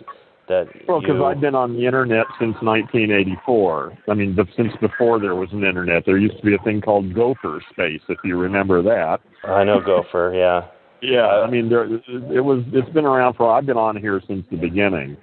that 0.49 0.67
Well, 0.87 1.01
because 1.01 1.21
I've 1.23 1.41
been 1.41 1.55
on 1.55 1.75
the 1.75 1.87
internet 1.87 2.27
since 2.39 2.55
1984. 2.63 3.99
I 4.09 4.15
mean, 4.15 4.37
since 4.57 4.73
before 4.81 5.19
there 5.19 5.35
was 5.35 5.49
an 5.53 5.65
internet, 5.65 6.05
there 6.07 6.19
used 6.19 6.37
to 6.39 6.43
be 6.43 6.55
a 6.55 6.59
thing 6.59 6.81
called 6.81 7.15
Gopher 7.15 7.63
Space, 7.71 8.03
if 8.09 8.19
you 8.25 8.37
remember 8.39 8.83
that. 8.83 9.21
I 9.45 9.65
know 9.65 9.81
Gopher. 9.81 10.33
Yeah. 10.35 10.69
Yeah, 11.03 11.27
I 11.27 11.51
mean, 11.51 11.69
there 11.69 11.85
it 11.85 12.41
was. 12.43 12.65
It's 12.73 12.89
been 12.91 13.05
around 13.05 13.35
for. 13.35 13.53
I've 13.53 13.67
been 13.67 13.77
on 13.77 13.97
here 13.97 14.23
since 14.27 14.47
the 14.51 14.57
beginning. 14.57 15.19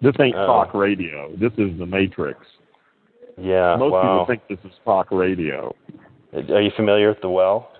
This 0.00 0.14
ain't 0.18 0.34
Oh. 0.34 0.46
talk 0.46 0.72
radio. 0.72 1.30
This 1.36 1.52
is 1.58 1.78
the 1.78 1.84
Matrix. 1.84 2.40
Yeah. 3.36 3.76
Most 3.76 3.92
wow. 3.92 4.02
people 4.02 4.26
think 4.26 4.48
this 4.48 4.70
is 4.70 4.78
talk 4.84 5.10
radio. 5.10 5.74
Are 6.32 6.62
you 6.62 6.70
familiar 6.76 7.08
with 7.08 7.20
the 7.20 7.28
well? 7.28 7.72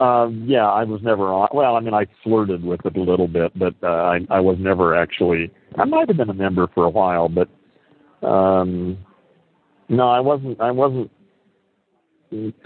Um, 0.00 0.44
yeah, 0.46 0.66
I 0.66 0.84
was 0.84 1.00
never 1.02 1.32
on. 1.32 1.48
Well, 1.52 1.76
I 1.76 1.80
mean, 1.80 1.94
I 1.94 2.06
flirted 2.22 2.64
with 2.64 2.84
it 2.84 2.96
a 2.96 3.00
little 3.00 3.28
bit, 3.28 3.56
but 3.56 3.74
uh, 3.82 3.86
I, 3.86 4.20
I 4.28 4.40
was 4.40 4.56
never 4.58 4.94
actually. 4.94 5.50
I 5.78 5.84
might 5.84 6.08
have 6.08 6.16
been 6.16 6.30
a 6.30 6.34
member 6.34 6.68
for 6.74 6.84
a 6.84 6.90
while, 6.90 7.28
but 7.28 7.48
um, 8.26 8.98
no, 9.88 10.08
I 10.08 10.20
wasn't. 10.20 10.60
I 10.60 10.72
wasn't 10.72 11.10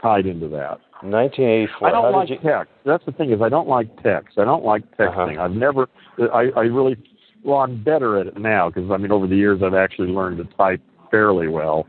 tied 0.01 0.27
into 0.27 0.49
that. 0.49 0.81
1984. 1.03 1.89
I 1.89 1.93
don't 1.93 2.13
like 2.13 2.31
you? 2.31 2.37
text. 2.37 2.73
That's 2.85 3.05
the 3.05 3.13
thing 3.13 3.31
is 3.31 3.41
I 3.43 3.49
don't 3.49 3.69
like 3.69 4.03
text. 4.03 4.39
I 4.39 4.45
don't 4.45 4.65
like 4.65 4.83
texting. 4.97 5.37
Uh-huh. 5.37 5.43
I've 5.43 5.53
never. 5.53 5.89
I 6.33 6.49
I 6.57 6.63
really 6.63 6.97
well, 7.45 7.59
I'm 7.59 7.83
better 7.83 8.19
at 8.19 8.27
it 8.27 8.39
now 8.39 8.69
because 8.69 8.91
I 8.91 8.97
mean, 8.97 9.13
over 9.13 9.27
the 9.27 9.37
years, 9.37 9.61
I've 9.63 9.75
actually 9.75 10.09
learned 10.09 10.39
to 10.39 10.45
type 10.57 10.81
fairly 11.11 11.49
well. 11.49 11.87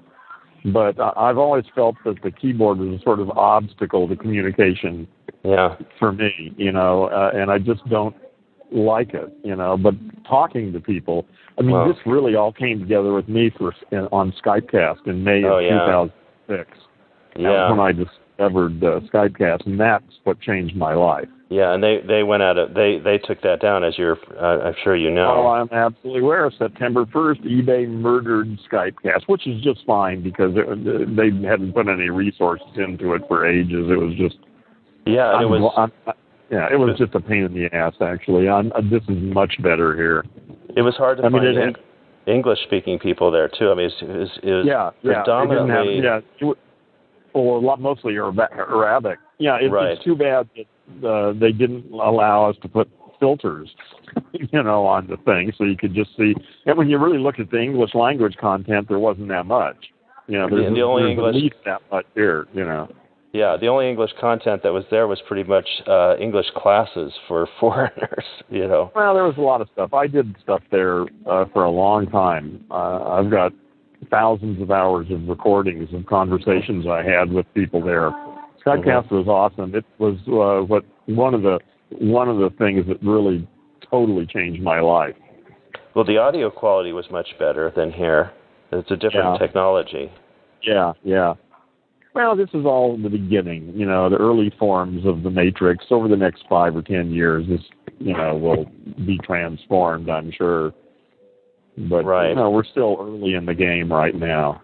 But 0.65 0.99
I've 0.99 1.37
always 1.37 1.63
felt 1.73 1.95
that 2.03 2.21
the 2.21 2.31
keyboard 2.31 2.79
was 2.79 2.99
a 2.99 3.03
sort 3.03 3.21
of 3.21 3.29
obstacle 3.31 4.07
to 4.09 4.15
communication. 4.17 5.07
Yeah. 5.43 5.75
For 5.99 6.11
me, 6.11 6.53
you 6.57 6.71
know, 6.71 7.05
uh, 7.05 7.31
and 7.33 7.49
I 7.49 7.59
just 7.59 7.87
don't 7.89 8.15
like 8.71 9.13
it, 9.13 9.31
you 9.43 9.55
know. 9.55 9.77
But 9.77 9.93
talking 10.27 10.73
to 10.73 10.79
people, 10.79 11.25
I 11.57 11.61
mean, 11.61 11.87
this 11.87 11.97
really 12.05 12.35
all 12.35 12.51
came 12.51 12.79
together 12.79 13.13
with 13.13 13.27
me 13.29 13.51
for 13.57 13.73
on 14.11 14.33
Skypecast 14.43 15.07
in 15.07 15.23
May 15.23 15.43
oh, 15.45 15.57
of 15.57 15.63
yeah. 15.63 16.09
2006. 16.47 16.77
Yeah. 17.37 17.69
when 17.69 17.79
I 17.79 17.91
discovered 17.91 18.83
uh, 18.83 18.99
Skypecast, 19.13 19.65
and 19.65 19.79
that's 19.79 20.03
what 20.23 20.41
changed 20.41 20.75
my 20.75 20.93
life. 20.93 21.27
Yeah, 21.49 21.73
and 21.73 21.83
they 21.83 21.97
they 22.07 22.21
went 22.21 22.43
out 22.43 22.59
of 22.59 22.75
they 22.75 22.99
they 23.03 23.17
took 23.17 23.41
that 23.41 23.59
down 23.59 23.83
as 23.83 23.97
you're 23.97 24.17
uh, 24.39 24.67
I'm 24.67 24.75
sure 24.83 24.95
you 24.95 25.09
know. 25.09 25.33
Oh, 25.35 25.47
I'm 25.47 25.69
absolutely 25.71 26.21
aware. 26.21 26.51
September 26.55 27.05
1st, 27.05 27.43
eBay 27.43 27.89
murdered 27.89 28.59
Skypecast, 28.71 29.23
which 29.25 29.47
is 29.47 29.59
just 29.63 29.83
fine 29.87 30.21
because 30.21 30.51
it, 30.55 31.15
they 31.15 31.47
hadn't 31.47 31.73
put 31.73 31.87
any 31.87 32.11
resources 32.11 32.67
into 32.75 33.13
it 33.13 33.23
for 33.27 33.47
ages. 33.47 33.89
It 33.89 33.99
was 33.99 34.13
just 34.15 34.37
yeah, 35.05 35.33
and 35.35 35.43
it 35.43 35.47
was 35.47 35.73
I'm, 35.77 36.13
yeah, 36.51 36.67
it 36.71 36.77
was 36.77 36.97
just 36.97 37.13
a 37.15 37.19
pain 37.19 37.43
in 37.43 37.53
the 37.53 37.73
ass. 37.75 37.93
Actually, 38.01 38.49
I'm, 38.49 38.71
uh, 38.73 38.81
this 38.81 39.03
is 39.03 39.21
much 39.21 39.61
better 39.61 39.95
here. 39.95 40.25
It 40.75 40.81
was 40.81 40.95
hard 40.95 41.17
to 41.17 41.25
I 41.25 41.29
find 41.29 41.43
mean, 41.43 41.57
Eng- 41.57 41.75
English 42.33 42.59
speaking 42.63 42.99
people 42.99 43.31
there 43.31 43.47
too. 43.47 43.71
I 43.71 43.75
mean, 43.75 43.89
it 44.01 44.07
was, 44.07 44.29
it 44.41 44.51
was 44.51 44.65
yeah, 44.65 44.91
yeah, 45.01 45.21
predominantly 45.21 46.01
have, 46.03 46.23
yeah, 46.41 46.53
or 47.33 47.57
a 47.57 47.59
lot 47.59 47.79
mostly 47.79 48.15
Arabic. 48.15 49.19
Yeah, 49.37 49.57
it, 49.61 49.67
right. 49.67 49.91
it's 49.91 50.03
too 50.03 50.15
bad 50.15 50.49
that 50.55 51.07
uh, 51.07 51.33
they 51.33 51.51
didn't 51.51 51.91
allow 51.91 52.49
us 52.49 52.55
to 52.61 52.67
put 52.67 52.89
filters, 53.19 53.69
you 54.33 54.63
know, 54.63 54.85
on 54.85 55.07
the 55.07 55.17
thing, 55.17 55.51
so 55.57 55.63
you 55.63 55.77
could 55.77 55.93
just 55.93 56.11
see. 56.17 56.33
And 56.65 56.77
when 56.77 56.89
you 56.89 56.97
really 56.97 57.19
look 57.19 57.39
at 57.39 57.51
the 57.51 57.59
English 57.59 57.93
language 57.93 58.35
content, 58.37 58.87
there 58.87 58.99
wasn't 58.99 59.27
that 59.29 59.45
much. 59.45 59.77
You 60.27 60.39
know, 60.39 60.49
there's, 60.49 60.69
the, 60.69 60.75
the 60.75 60.81
only 60.81 61.03
there's 61.03 61.11
English, 61.11 61.35
at 61.35 61.41
least 61.41 61.55
that 61.65 61.81
much 61.91 62.05
here. 62.15 62.47
You 62.53 62.65
know. 62.65 62.89
Yeah, 63.31 63.57
the 63.57 63.67
only 63.67 63.87
English 63.87 64.11
content 64.19 64.63
that 64.63 64.73
was 64.73 64.85
there 64.89 65.07
was 65.07 65.21
pretty 65.27 65.47
much 65.47 65.67
uh, 65.87 66.15
English 66.17 66.47
classes 66.55 67.13
for 67.27 67.47
foreigners. 67.59 68.25
You 68.49 68.67
know. 68.67 68.91
Well, 68.95 69.13
there 69.13 69.23
was 69.23 69.37
a 69.37 69.41
lot 69.41 69.61
of 69.61 69.69
stuff. 69.73 69.93
I 69.93 70.07
did 70.07 70.35
stuff 70.41 70.61
there 70.71 71.03
uh, 71.29 71.45
for 71.53 71.63
a 71.63 71.71
long 71.71 72.07
time. 72.07 72.65
Uh, 72.71 73.03
I've 73.03 73.29
got 73.29 73.53
thousands 74.09 74.61
of 74.61 74.71
hours 74.71 75.07
of 75.11 75.27
recordings 75.27 75.89
of 75.93 76.05
conversations 76.05 76.85
I 76.87 77.03
had 77.03 77.31
with 77.31 77.45
people 77.53 77.83
there. 77.83 78.11
Skypecast 78.65 79.05
mm-hmm. 79.05 79.15
was 79.15 79.27
awesome. 79.27 79.75
It 79.75 79.85
was 79.99 80.17
uh, 80.27 80.65
what 80.65 80.83
one 81.05 81.33
of 81.33 81.43
the 81.43 81.59
one 81.91 82.29
of 82.29 82.37
the 82.37 82.49
things 82.57 82.85
that 82.87 83.01
really 83.03 83.47
totally 83.89 84.25
changed 84.25 84.61
my 84.61 84.79
life. 84.79 85.15
Well, 85.95 86.05
the 86.05 86.17
audio 86.17 86.49
quality 86.49 86.93
was 86.93 87.05
much 87.11 87.27
better 87.39 87.71
than 87.75 87.91
here. 87.91 88.31
It's 88.71 88.89
a 88.91 88.95
different 88.95 89.33
yeah. 89.33 89.37
technology. 89.37 90.11
Yeah, 90.63 90.93
yeah. 91.03 91.33
Well, 92.15 92.35
this 92.35 92.49
is 92.53 92.65
all 92.65 92.97
the 93.01 93.09
beginning, 93.09 93.71
you 93.75 93.85
know, 93.85 94.09
the 94.09 94.17
early 94.17 94.51
forms 94.57 95.05
of 95.05 95.21
the 95.23 95.29
matrix. 95.29 95.85
Over 95.91 96.07
the 96.07 96.17
next 96.17 96.43
five 96.49 96.75
or 96.75 96.81
ten 96.81 97.11
years, 97.11 97.45
this, 97.47 97.61
you 97.99 98.13
know, 98.13 98.35
will 98.35 98.65
be 99.05 99.19
transformed, 99.23 100.09
I'm 100.09 100.31
sure. 100.31 100.73
But 101.77 102.05
right. 102.05 102.29
you 102.29 102.35
know, 102.35 102.49
we're 102.49 102.65
still 102.65 102.97
early 102.99 103.35
in 103.35 103.45
the 103.45 103.53
game 103.53 103.91
right 103.91 104.15
now. 104.15 104.61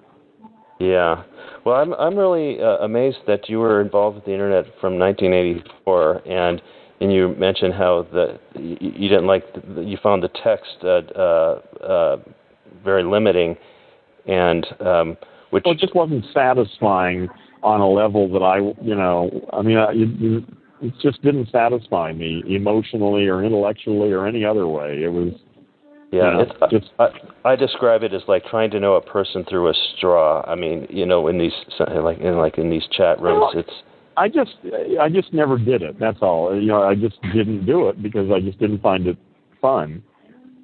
Yeah. 0.79 1.23
Well, 1.65 1.75
I'm 1.75 1.93
I'm 1.93 2.17
really 2.17 2.59
uh, 2.61 2.77
amazed 2.83 3.19
that 3.27 3.47
you 3.47 3.59
were 3.59 3.81
involved 3.81 4.15
with 4.15 4.25
the 4.25 4.33
internet 4.33 4.65
from 4.81 4.99
1984, 4.99 6.27
and 6.27 6.61
and 7.01 7.13
you 7.13 7.35
mentioned 7.37 7.73
how 7.73 8.07
the 8.11 8.39
you, 8.55 8.77
you 8.81 9.09
didn't 9.09 9.27
like 9.27 9.43
the, 9.53 9.81
you 9.81 9.97
found 10.01 10.23
the 10.23 10.29
text 10.43 10.75
uh, 10.83 11.01
uh, 11.17 11.61
uh, 11.83 12.17
very 12.83 13.03
limiting, 13.03 13.55
and 14.27 14.65
um, 14.81 15.17
which 15.55 15.63
well, 15.63 15.73
it 15.73 15.79
just 15.79 15.95
wasn't 15.95 16.25
satisfying 16.33 17.29
on 17.63 17.79
a 17.79 17.87
level 17.87 18.27
that 18.33 18.43
I 18.43 18.57
you 18.83 18.93
know 18.93 19.47
I 19.53 19.61
mean 19.61 19.77
I, 19.77 19.91
it, 19.93 20.43
it 20.81 20.93
just 21.01 21.21
didn't 21.23 21.49
satisfy 21.49 22.11
me 22.11 22.43
emotionally 22.45 23.27
or 23.27 23.41
intellectually 23.41 24.11
or 24.11 24.27
any 24.27 24.43
other 24.43 24.67
way. 24.67 25.01
It 25.01 25.13
was 25.13 25.31
yeah, 26.11 26.39
you 26.39 26.45
know, 26.45 26.67
just 26.69 26.91
I, 26.99 27.07
I 27.45 27.55
describe 27.55 28.03
it 28.03 28.13
as 28.13 28.21
like 28.27 28.43
trying 28.47 28.69
to 28.71 28.81
know 28.81 28.95
a 28.95 29.01
person 29.01 29.45
through 29.49 29.69
a 29.69 29.73
straw. 29.95 30.43
I 30.45 30.55
mean, 30.55 30.87
you 30.89 31.05
know, 31.05 31.29
in 31.29 31.37
these 31.37 31.53
like 31.79 32.19
in 32.19 32.35
like 32.35 32.57
in 32.57 32.69
these 32.69 32.83
chat 32.91 33.21
rooms, 33.21 33.53
it's. 33.55 33.83
I 34.17 34.27
just 34.27 34.57
I 34.99 35.07
just 35.07 35.33
never 35.33 35.57
did 35.57 35.81
it. 35.81 35.97
That's 35.97 36.19
all. 36.21 36.53
You 36.53 36.67
know, 36.67 36.83
I 36.83 36.95
just 36.95 37.21
didn't 37.33 37.65
do 37.65 37.87
it 37.87 38.03
because 38.03 38.29
I 38.29 38.41
just 38.41 38.59
didn't 38.59 38.81
find 38.81 39.07
it 39.07 39.17
fun. 39.61 40.03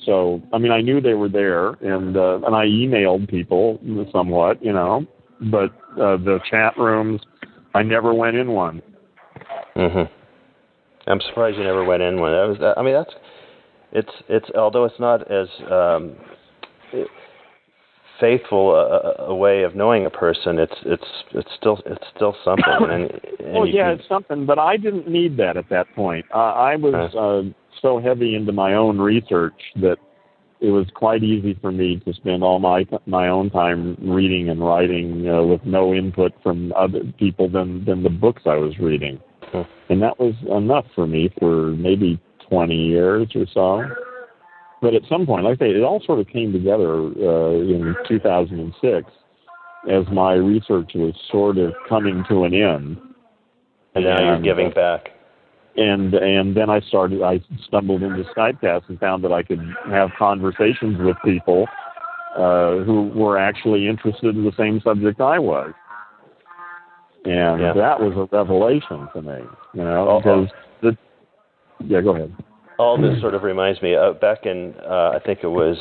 So 0.05 0.41
I 0.51 0.57
mean, 0.57 0.71
I 0.71 0.81
knew 0.81 0.99
they 0.99 1.13
were 1.13 1.29
there, 1.29 1.69
and 1.69 2.17
uh, 2.17 2.39
and 2.45 2.55
I 2.55 2.65
emailed 2.65 3.29
people 3.29 3.79
somewhat, 4.11 4.63
you 4.63 4.73
know, 4.73 5.05
but 5.51 5.71
uh, 5.93 6.17
the 6.17 6.39
chat 6.49 6.77
rooms, 6.77 7.21
I 7.73 7.83
never 7.83 8.13
went 8.13 8.35
in 8.35 8.51
one. 8.51 8.81
Mhm. 9.75 10.09
I'm 11.07 11.21
surprised 11.21 11.57
you 11.57 11.63
never 11.63 11.83
went 11.83 12.01
in 12.01 12.19
one. 12.19 12.31
That 12.31 12.47
was. 12.47 12.73
I 12.77 12.81
mean, 12.81 12.93
that's 12.93 13.13
it's 13.91 14.11
it's 14.29 14.49
although 14.55 14.85
it's 14.85 14.99
not 14.99 15.29
as 15.31 15.47
um, 15.69 16.15
faithful 18.19 18.75
a, 18.75 19.23
a, 19.23 19.35
way 19.35 19.63
of 19.63 19.75
knowing 19.75 20.05
a 20.05 20.09
person, 20.09 20.59
it's 20.59 20.75
it's 20.85 21.03
it's 21.33 21.49
still 21.57 21.81
it's 21.85 22.05
still 22.15 22.35
something. 22.45 22.65
And, 22.81 23.11
and 23.39 23.53
well, 23.53 23.67
yeah, 23.67 23.89
can, 23.89 23.99
it's 23.99 24.07
something, 24.07 24.45
but 24.45 24.59
I 24.59 24.77
didn't 24.77 25.07
need 25.07 25.37
that 25.37 25.57
at 25.57 25.69
that 25.69 25.93
point. 25.95 26.25
Uh, 26.33 26.37
I 26.37 26.75
was 26.75 26.93
uh, 27.15 27.49
so 27.81 27.99
heavy 27.99 28.35
into 28.35 28.51
my 28.51 28.73
own 28.73 28.99
research 28.99 29.59
that 29.77 29.97
it 30.59 30.69
was 30.69 30.85
quite 30.93 31.23
easy 31.23 31.57
for 31.59 31.71
me 31.71 32.01
to 32.05 32.13
spend 32.13 32.43
all 32.43 32.59
my 32.59 32.85
my 33.07 33.27
own 33.27 33.49
time 33.49 33.97
reading 33.99 34.49
and 34.49 34.63
writing 34.63 35.27
uh, 35.27 35.41
with 35.41 35.65
no 35.65 35.93
input 35.93 36.33
from 36.43 36.71
other 36.73 37.01
people 37.17 37.49
than 37.49 37.83
than 37.85 38.03
the 38.03 38.09
books 38.09 38.43
I 38.45 38.55
was 38.55 38.77
reading, 38.79 39.19
and 39.89 40.01
that 40.01 40.19
was 40.19 40.35
enough 40.49 40.85
for 40.93 41.07
me 41.07 41.33
for 41.39 41.71
maybe 41.71 42.21
20 42.47 42.75
years 42.75 43.29
or 43.35 43.45
so. 43.53 43.83
But 44.81 44.93
at 44.93 45.03
some 45.09 45.25
point, 45.25 45.45
like 45.45 45.61
I 45.61 45.65
say, 45.65 45.71
it 45.71 45.83
all 45.83 46.01
sort 46.05 46.19
of 46.19 46.27
came 46.27 46.51
together 46.51 46.93
uh, 46.93 47.51
in 47.51 47.95
2006 48.07 49.11
as 49.89 50.05
my 50.11 50.33
research 50.33 50.91
was 50.95 51.13
sort 51.31 51.57
of 51.57 51.73
coming 51.87 52.23
to 52.29 52.43
an 52.43 52.53
end. 52.53 52.97
And 53.95 54.05
now 54.05 54.21
you're 54.21 54.41
giving 54.41 54.71
back. 54.71 55.09
And 55.77 56.13
and 56.13 56.55
then 56.55 56.69
I 56.69 56.81
started. 56.81 57.21
I 57.21 57.41
stumbled 57.67 58.03
into 58.03 58.23
Skypecast 58.35 58.89
and 58.89 58.99
found 58.99 59.23
that 59.23 59.31
I 59.31 59.41
could 59.41 59.61
have 59.89 60.09
conversations 60.19 60.97
with 60.99 61.15
people 61.23 61.65
uh, 62.35 62.83
who 62.83 63.09
were 63.15 63.37
actually 63.37 63.87
interested 63.87 64.35
in 64.35 64.43
the 64.43 64.51
same 64.57 64.81
subject 64.83 65.21
I 65.21 65.39
was, 65.39 65.73
and 67.23 67.61
yeah. 67.61 67.73
that 67.73 67.99
was 67.99 68.13
a 68.15 68.35
revelation 68.35 69.07
to 69.13 69.21
me. 69.21 69.39
You 69.73 69.83
know, 69.83 70.19
because 70.21 70.49
the 70.81 70.97
yeah, 71.87 72.01
go 72.01 72.15
ahead. 72.15 72.35
All 72.77 72.99
this 72.99 73.21
sort 73.21 73.35
of 73.35 73.43
reminds 73.43 73.81
me 73.81 73.95
uh, 73.95 74.13
back 74.13 74.45
in 74.45 74.73
uh, 74.83 75.11
I 75.15 75.19
think 75.25 75.39
it 75.43 75.47
was 75.47 75.77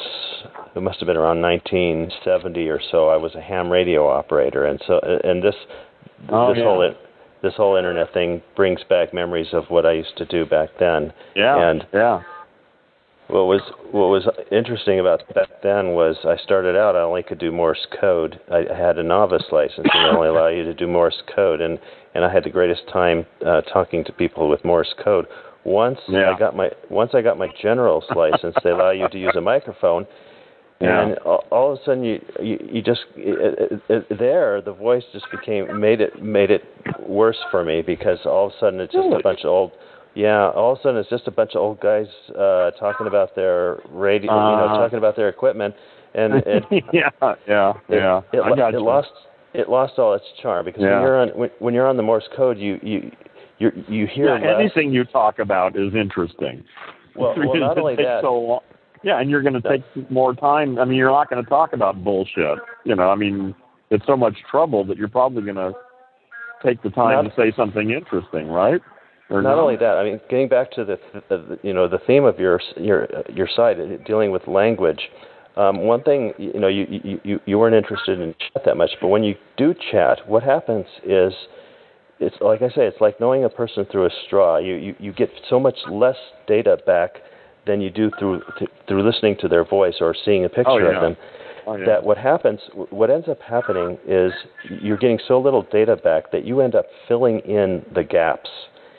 it 0.77 0.83
must 0.83 0.99
have 1.01 1.07
been 1.07 1.17
around 1.17 1.41
1970 1.41 2.69
or 2.69 2.81
so. 2.91 3.09
I 3.09 3.17
was 3.17 3.35
a 3.35 3.41
ham 3.41 3.71
radio 3.71 4.07
operator, 4.09 4.67
and 4.67 4.81
so 4.87 5.01
and 5.25 5.43
this 5.43 5.55
oh, 6.29 6.49
this 6.49 6.59
yeah. 6.59 6.65
whole 6.65 6.95
this 7.43 7.55
whole 7.57 7.77
internet 7.77 8.13
thing 8.13 8.43
brings 8.57 8.81
back 8.89 9.15
memories 9.15 9.49
of 9.53 9.65
what 9.69 9.87
I 9.87 9.93
used 9.93 10.17
to 10.19 10.27
do 10.27 10.45
back 10.45 10.71
then. 10.79 11.13
Yeah. 11.35 11.71
And 11.71 11.87
yeah. 11.93 12.23
What 13.29 13.47
was 13.47 13.61
what 13.93 14.09
was 14.09 14.29
interesting 14.51 14.99
about 14.99 15.23
back 15.35 15.63
then 15.63 15.95
was 15.95 16.17
I 16.25 16.37
started 16.43 16.77
out 16.77 16.97
I 16.97 17.01
only 17.01 17.23
could 17.23 17.39
do 17.39 17.53
Morse 17.53 17.87
code. 18.01 18.41
I 18.51 18.65
had 18.77 18.99
a 18.99 19.05
novice 19.05 19.45
license 19.53 19.87
and 19.93 20.05
they 20.05 20.17
only 20.17 20.29
allow 20.35 20.49
you 20.49 20.65
to 20.65 20.75
do 20.75 20.89
Morse 20.89 21.23
code 21.35 21.61
and 21.61 21.79
and 22.15 22.25
I 22.25 22.33
had 22.33 22.45
the 22.45 22.51
greatest 22.51 22.83
time 22.93 23.27
uh, 23.47 23.61
talking 23.63 24.05
to 24.05 24.13
people 24.13 24.49
with 24.49 24.65
Morse 24.65 24.93
code. 25.03 25.27
Once 25.65 25.99
yeah. 26.09 26.33
I 26.35 26.39
got 26.39 26.57
my 26.57 26.71
once 26.89 27.13
I 27.15 27.23
got 27.23 27.39
my 27.39 27.49
general's 27.63 28.05
license, 28.17 28.57
they 28.65 28.71
allow 28.71 28.91
you 28.91 29.09
to 29.09 29.19
use 29.19 29.35
a 29.37 29.41
microphone. 29.41 30.07
Yeah. 30.81 31.03
And 31.03 31.19
all, 31.19 31.45
all 31.51 31.73
of 31.73 31.79
a 31.79 31.85
sudden, 31.85 32.05
you 32.05 32.21
you, 32.41 32.69
you 32.73 32.83
just 32.83 33.01
it, 33.15 33.71
it, 33.71 34.07
it, 34.11 34.19
there 34.19 34.63
the 34.63 34.73
voice 34.73 35.03
just 35.13 35.27
became 35.31 35.79
made 35.79 36.01
it 36.01 36.23
made 36.23 36.51
it 36.51 36.63
worse 37.07 37.37
for 37.51 37.65
me 37.65 37.83
because 37.83 38.19
all 38.25 38.47
of 38.47 38.53
a 38.53 38.59
sudden 38.59 38.81
it's 38.81 38.93
just 38.93 39.05
really? 39.05 39.21
a 39.21 39.23
bunch 39.23 39.41
of 39.41 39.51
old 39.51 39.73
yeah 40.15 40.49
all 40.49 40.73
of 40.73 40.79
a 40.79 40.83
sudden 40.83 40.99
it's 40.99 41.11
just 41.11 41.27
a 41.27 41.31
bunch 41.31 41.51
of 41.55 41.61
old 41.61 41.81
guys 41.81 42.07
uh 42.31 42.71
talking 42.81 43.07
about 43.07 43.37
their 43.37 43.79
radio 43.91 44.33
uh, 44.33 44.51
you 44.51 44.57
know 44.57 44.67
talking 44.79 44.99
about 44.99 45.17
their 45.17 45.29
equipment 45.29 45.75
and 46.15 46.35
it 46.47 46.65
yeah 46.93 47.11
yeah 47.47 47.73
yeah 47.91 48.21
it, 48.33 48.41
I 48.41 48.57
got 48.57 48.75
it 48.75 48.81
lost 48.81 49.11
it 49.53 49.69
lost 49.69 49.99
all 49.99 50.15
its 50.15 50.25
charm 50.41 50.65
because 50.65 50.81
Yeah. 50.83 50.95
when 50.95 51.03
you're 51.03 51.21
on 51.21 51.29
when, 51.29 51.51
when 51.59 51.75
you're 51.75 51.89
on 51.89 51.99
the 51.99 52.03
Morse 52.03 52.29
code 52.35 52.59
you 52.59 52.81
you 52.83 53.11
you 53.59 53.71
you 53.87 54.07
hear 54.07 54.39
yeah, 54.39 54.59
anything 54.59 54.93
you 54.93 55.05
talk 55.05 55.39
about 55.39 55.77
is 55.77 55.95
interesting. 55.95 56.65
Well, 57.15 57.35
well, 57.37 57.55
not 57.57 57.79
only 57.79 57.97
that. 57.97 58.21
So. 58.23 58.63
Yeah, 59.03 59.21
and 59.21 59.31
you're 59.31 59.43
going 59.43 59.61
to 59.61 59.69
take 59.69 60.11
more 60.11 60.35
time. 60.35 60.79
I 60.79 60.85
mean, 60.85 60.99
you're 60.99 61.11
not 61.11 61.31
going 61.31 61.43
to 61.43 61.49
talk 61.49 61.73
about 61.73 62.05
bullshit. 62.05 62.59
You 62.85 62.95
know, 62.95 63.11
I 63.11 63.15
mean, 63.15 63.55
it's 63.91 64.05
so 64.07 64.17
much 64.17 64.35
trouble 64.51 64.85
that 64.85 64.97
you're 64.99 65.09
probably 65.09 65.43
going 65.43 65.57
to 65.57 65.73
take 66.63 66.83
the 66.83 66.91
time 66.91 67.25
Not- 67.25 67.35
to 67.35 67.41
say 67.41 67.53
something 67.57 67.91
interesting, 67.91 68.49
right? 68.49 68.81
Or 69.31 69.43
not 69.43 69.55
no? 69.55 69.61
only 69.63 69.77
that, 69.77 69.97
I 69.97 70.03
mean, 70.03 70.21
getting 70.29 70.49
back 70.49 70.73
to 70.73 70.85
the, 70.85 70.99
the 71.29 71.57
you 71.63 71.73
know 71.73 71.87
the 71.87 72.01
theme 72.05 72.25
of 72.25 72.41
your 72.41 72.61
your 72.77 73.07
your 73.33 73.49
site, 73.55 73.79
uh, 73.79 73.97
dealing 74.05 74.33
with 74.33 74.49
language. 74.49 74.99
Um, 75.57 75.83
one 75.83 76.03
thing, 76.03 76.33
you 76.37 76.59
know, 76.59 76.67
you, 76.67 76.85
you 76.91 77.21
you 77.23 77.41
you 77.47 77.57
weren't 77.57 77.77
interested 77.77 78.21
in 78.21 78.35
chat 78.35 78.65
that 78.65 78.77
much, 78.77 78.91
but 79.01 79.07
when 79.07 79.23
you 79.23 79.37
do 79.57 79.73
chat, 79.93 80.19
what 80.29 80.43
happens 80.43 80.85
is, 81.05 81.33
it's 82.19 82.35
like 82.41 82.63
I 82.63 82.71
say, 82.71 82.89
it's 82.89 83.01
like 83.01 83.21
knowing 83.21 83.45
a 83.45 83.49
person 83.49 83.87
through 83.93 84.07
a 84.07 84.11
straw. 84.27 84.59
You 84.59 84.75
you, 84.75 84.97
you 84.99 85.13
get 85.13 85.31
so 85.49 85.61
much 85.61 85.77
less 85.89 86.17
data 86.49 86.79
back 86.85 87.11
than 87.67 87.81
you 87.81 87.91
do 87.91 88.11
through 88.19 88.43
th- 88.59 88.71
through 88.89 89.03
listening 89.03 89.37
to 89.41 89.49
their 89.49 89.65
voice 89.65 89.95
or 90.01 90.15
seeing 90.25 90.45
a 90.45 90.49
picture 90.49 90.71
Oh, 90.71 90.79
yeah. 90.79 90.97
of 90.97 91.03
them. 91.03 91.17
Oh, 91.67 91.77
yeah. 91.77 91.85
That 91.87 92.05
what 92.05 92.17
happens, 92.19 92.59
what 92.91 93.11
ends 93.11 93.29
up 93.29 93.41
happening 93.43 93.99
is 94.07 94.33
you're 94.81 94.97
getting 94.97 95.19
so 95.29 95.39
little 95.41 95.63
data 95.71 95.97
back 95.97 96.33
that 96.33 96.45
you 96.45 96.61
end 96.63 96.75
up 96.75 96.87
filling 97.07 97.41
in 97.41 97.85
the 97.95 98.03
gaps. 98.03 98.49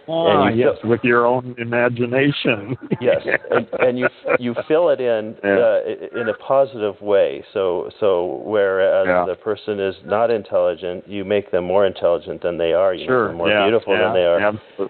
Ah, 0.07 0.47
and 0.47 0.57
you 0.57 0.65
yes, 0.65 0.75
with 0.83 0.99
your 1.03 1.25
own 1.25 1.55
imagination. 1.57 2.75
Yes, 3.01 3.21
and, 3.49 3.67
and 3.79 3.97
you 3.99 4.07
you 4.39 4.55
fill 4.67 4.89
it 4.89 4.99
in 5.01 5.35
Yeah. 5.43 5.49
uh, 5.57 6.19
in 6.21 6.29
a 6.29 6.33
positive 6.35 6.99
way. 7.01 7.43
So 7.53 7.89
so 7.99 8.41
whereas 8.45 9.07
Yeah. 9.07 9.25
the 9.27 9.35
person 9.35 9.79
is 9.79 9.95
not 10.05 10.29
intelligent, 10.31 11.07
you 11.07 11.23
make 11.25 11.51
them 11.51 11.63
more 11.65 11.85
intelligent 11.85 12.41
than 12.43 12.57
they 12.57 12.73
are. 12.73 12.93
You 12.93 13.05
sure. 13.07 13.23
make 13.25 13.29
them 13.29 13.37
more 13.37 13.49
yeah, 13.49 13.63
beautiful 13.65 13.93
than 13.97 14.13
they 14.13 14.25
are. 14.25 14.39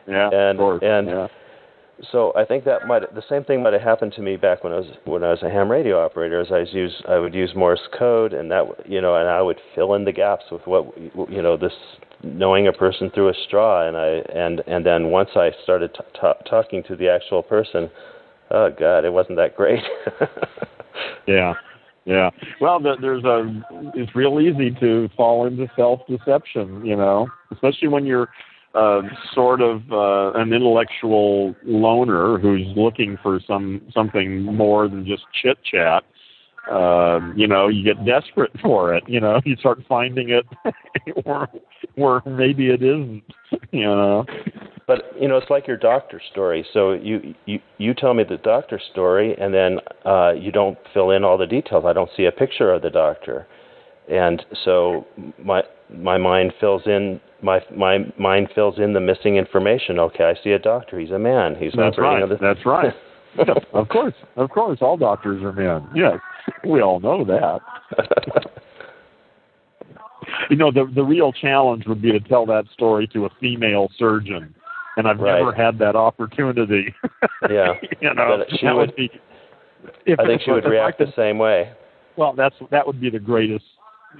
Yeah, 0.07 0.29
And- 0.49 0.59
of 0.59 0.63
course. 0.63 0.83
and- 0.83 1.07
yeah. 1.07 1.27
So 2.11 2.33
I 2.35 2.45
think 2.45 2.65
that 2.65 2.87
might 2.87 3.13
the 3.13 3.23
same 3.29 3.43
thing 3.43 3.61
might 3.61 3.73
have 3.73 3.81
happened 3.81 4.13
to 4.13 4.21
me 4.21 4.35
back 4.35 4.63
when 4.63 4.73
I 4.73 4.77
was 4.77 4.87
when 5.05 5.23
I 5.23 5.29
was 5.31 5.43
a 5.43 5.49
ham 5.49 5.69
radio 5.69 6.03
operator. 6.03 6.39
As 6.39 6.47
I 6.51 6.59
was 6.59 6.73
use 6.73 7.01
I 7.07 7.17
would 7.17 7.33
use 7.33 7.51
Morse 7.55 7.87
code, 7.97 8.33
and 8.33 8.49
that 8.51 8.63
you 8.87 9.01
know, 9.01 9.15
and 9.15 9.29
I 9.29 9.41
would 9.41 9.59
fill 9.75 9.93
in 9.93 10.05
the 10.05 10.11
gaps 10.11 10.45
with 10.51 10.65
what 10.65 10.85
you 11.29 11.41
know 11.41 11.57
this 11.57 11.73
knowing 12.23 12.67
a 12.67 12.73
person 12.73 13.11
through 13.13 13.29
a 13.29 13.33
straw, 13.47 13.87
and 13.87 13.97
I 13.97 14.23
and 14.33 14.61
and 14.67 14.85
then 14.85 15.11
once 15.11 15.29
I 15.35 15.51
started 15.63 15.93
t- 15.93 15.99
t- 16.19 16.49
talking 16.49 16.83
to 16.87 16.95
the 16.95 17.09
actual 17.09 17.43
person, 17.43 17.89
oh 18.49 18.71
God, 18.77 19.05
it 19.05 19.13
wasn't 19.13 19.37
that 19.37 19.55
great. 19.55 19.83
Yeah, 21.27 21.53
yeah. 22.05 22.29
Well, 22.59 22.79
the, 22.79 22.95
there's 22.99 23.23
a. 23.23 23.91
It's 23.95 24.13
real 24.15 24.39
easy 24.39 24.71
to 24.79 25.09
fall 25.15 25.45
into 25.47 25.67
self-deception, 25.75 26.85
you 26.85 26.95
know, 26.95 27.27
especially 27.51 27.87
when 27.87 28.05
you're 28.05 28.29
sort 29.33 29.61
of 29.61 29.91
uh, 29.91 30.31
an 30.39 30.53
intellectual 30.53 31.55
loner 31.63 32.37
who's 32.37 32.65
looking 32.75 33.17
for 33.21 33.39
some 33.45 33.81
something 33.93 34.43
more 34.43 34.87
than 34.87 35.05
just 35.05 35.23
chit 35.41 35.57
chat. 35.63 36.03
Uh, 36.71 37.19
you 37.35 37.47
know, 37.47 37.67
you 37.67 37.83
get 37.83 38.05
desperate 38.05 38.51
for 38.61 38.93
it. 38.93 39.03
You 39.07 39.19
know, 39.19 39.41
you 39.45 39.55
start 39.57 39.79
finding 39.89 40.29
it 40.29 40.45
where, 41.25 41.47
where 41.95 42.21
maybe 42.25 42.69
it 42.69 42.81
isn't. 42.83 43.23
You 43.71 43.85
know. 43.85 44.25
But 44.87 45.13
you 45.19 45.27
know, 45.27 45.37
it's 45.37 45.49
like 45.49 45.67
your 45.67 45.77
doctor 45.77 46.21
story. 46.31 46.65
So 46.73 46.93
you 46.93 47.33
you 47.45 47.59
you 47.77 47.93
tell 47.93 48.13
me 48.13 48.23
the 48.23 48.37
doctor 48.37 48.79
story, 48.91 49.35
and 49.37 49.53
then 49.53 49.79
uh, 50.05 50.33
you 50.33 50.51
don't 50.51 50.77
fill 50.93 51.11
in 51.11 51.23
all 51.23 51.37
the 51.37 51.45
details. 51.45 51.85
I 51.85 51.93
don't 51.93 52.09
see 52.15 52.25
a 52.25 52.31
picture 52.31 52.73
of 52.73 52.81
the 52.81 52.89
doctor, 52.89 53.47
and 54.09 54.45
so 54.65 55.05
my 55.41 55.63
my 55.95 56.17
mind 56.17 56.53
fills 56.59 56.83
in 56.85 57.19
my 57.41 57.59
my 57.75 57.99
mind 58.17 58.49
fills 58.55 58.77
in 58.79 58.93
the 58.93 58.99
missing 58.99 59.35
information. 59.37 59.99
Okay, 59.99 60.23
I 60.25 60.35
see 60.43 60.51
a 60.51 60.59
doctor. 60.59 60.99
He's 60.99 61.11
a 61.11 61.19
man. 61.19 61.55
He's 61.55 61.73
That's 61.75 61.97
operating 61.97 62.29
right. 62.29 62.39
That's 62.41 62.65
right. 62.65 62.93
of 63.73 63.87
course, 63.89 64.13
of 64.35 64.49
course, 64.49 64.79
all 64.81 64.97
doctors 64.97 65.41
are 65.43 65.53
men. 65.53 65.87
Yes, 65.95 66.19
we 66.65 66.81
all 66.81 66.99
know 66.99 67.23
that. 67.25 67.59
You 70.49 70.55
know, 70.55 70.71
the 70.71 70.89
the 70.93 71.03
real 71.03 71.31
challenge 71.31 71.85
would 71.87 72.01
be 72.01 72.11
to 72.11 72.19
tell 72.19 72.45
that 72.47 72.65
story 72.73 73.07
to 73.13 73.25
a 73.25 73.29
female 73.39 73.89
surgeon, 73.97 74.53
and 74.97 75.07
I've 75.07 75.19
Right. 75.19 75.39
never 75.39 75.51
had 75.53 75.79
that 75.79 75.95
opportunity. 75.95 76.93
Yeah. 77.49 77.73
you 77.99 78.13
know, 78.13 78.37
But 78.37 78.51
she 78.59 78.65
that 78.67 78.75
would- 78.75 78.95
be. 78.95 79.09
If, 80.05 80.19
I 80.19 80.27
think 80.27 80.43
she 80.43 80.51
would 80.51 80.63
react 80.65 80.99
could- 80.99 81.07
the 81.07 81.11
same 81.15 81.39
way. 81.39 81.71
well, 82.17 82.33
that's 82.33 82.53
that 82.69 82.85
would 82.85 83.01
be 83.01 83.09
the 83.09 83.19
greatest. 83.19 83.65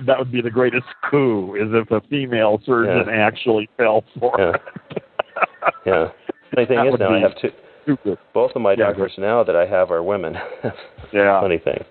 That 0.06 0.18
would 0.18 0.32
be 0.32 0.42
the 0.42 0.50
greatest 0.50 0.86
coup 1.10 1.56
is 1.56 1.70
if 1.74 1.92
a 1.92 2.02
female 2.08 2.62
surgeon 2.66 3.08
Yeah. 3.08 3.14
actually 3.28 3.70
fell 3.78 4.04
for 4.20 4.36
Yeah. 4.40 4.54
it. 4.56 5.04
Yeah. 5.86 6.10
Funny 6.56 6.66
thing 6.68 6.78
That 6.78 6.88
is 6.88 7.00
now 7.00 7.14
I 7.14 7.20
have 7.20 7.36
two. 7.36 7.52
Stupid. 7.84 8.18
Both 8.34 8.52
of 8.56 8.62
my 8.62 8.72
Yeah, 8.72 8.88
doctors 8.88 9.14
now 9.18 9.44
that 9.44 9.56
I 9.56 9.66
have 9.66 9.92
are 9.92 10.04
women. 10.04 10.38
Yeah. 11.12 11.42
Funny 11.42 11.58
thing. 11.58 11.84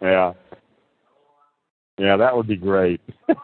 Yeah. 0.00 0.32
Yeah, 1.98 2.16
that 2.16 2.36
would 2.36 2.46
be 2.46 2.56
great. 2.56 3.00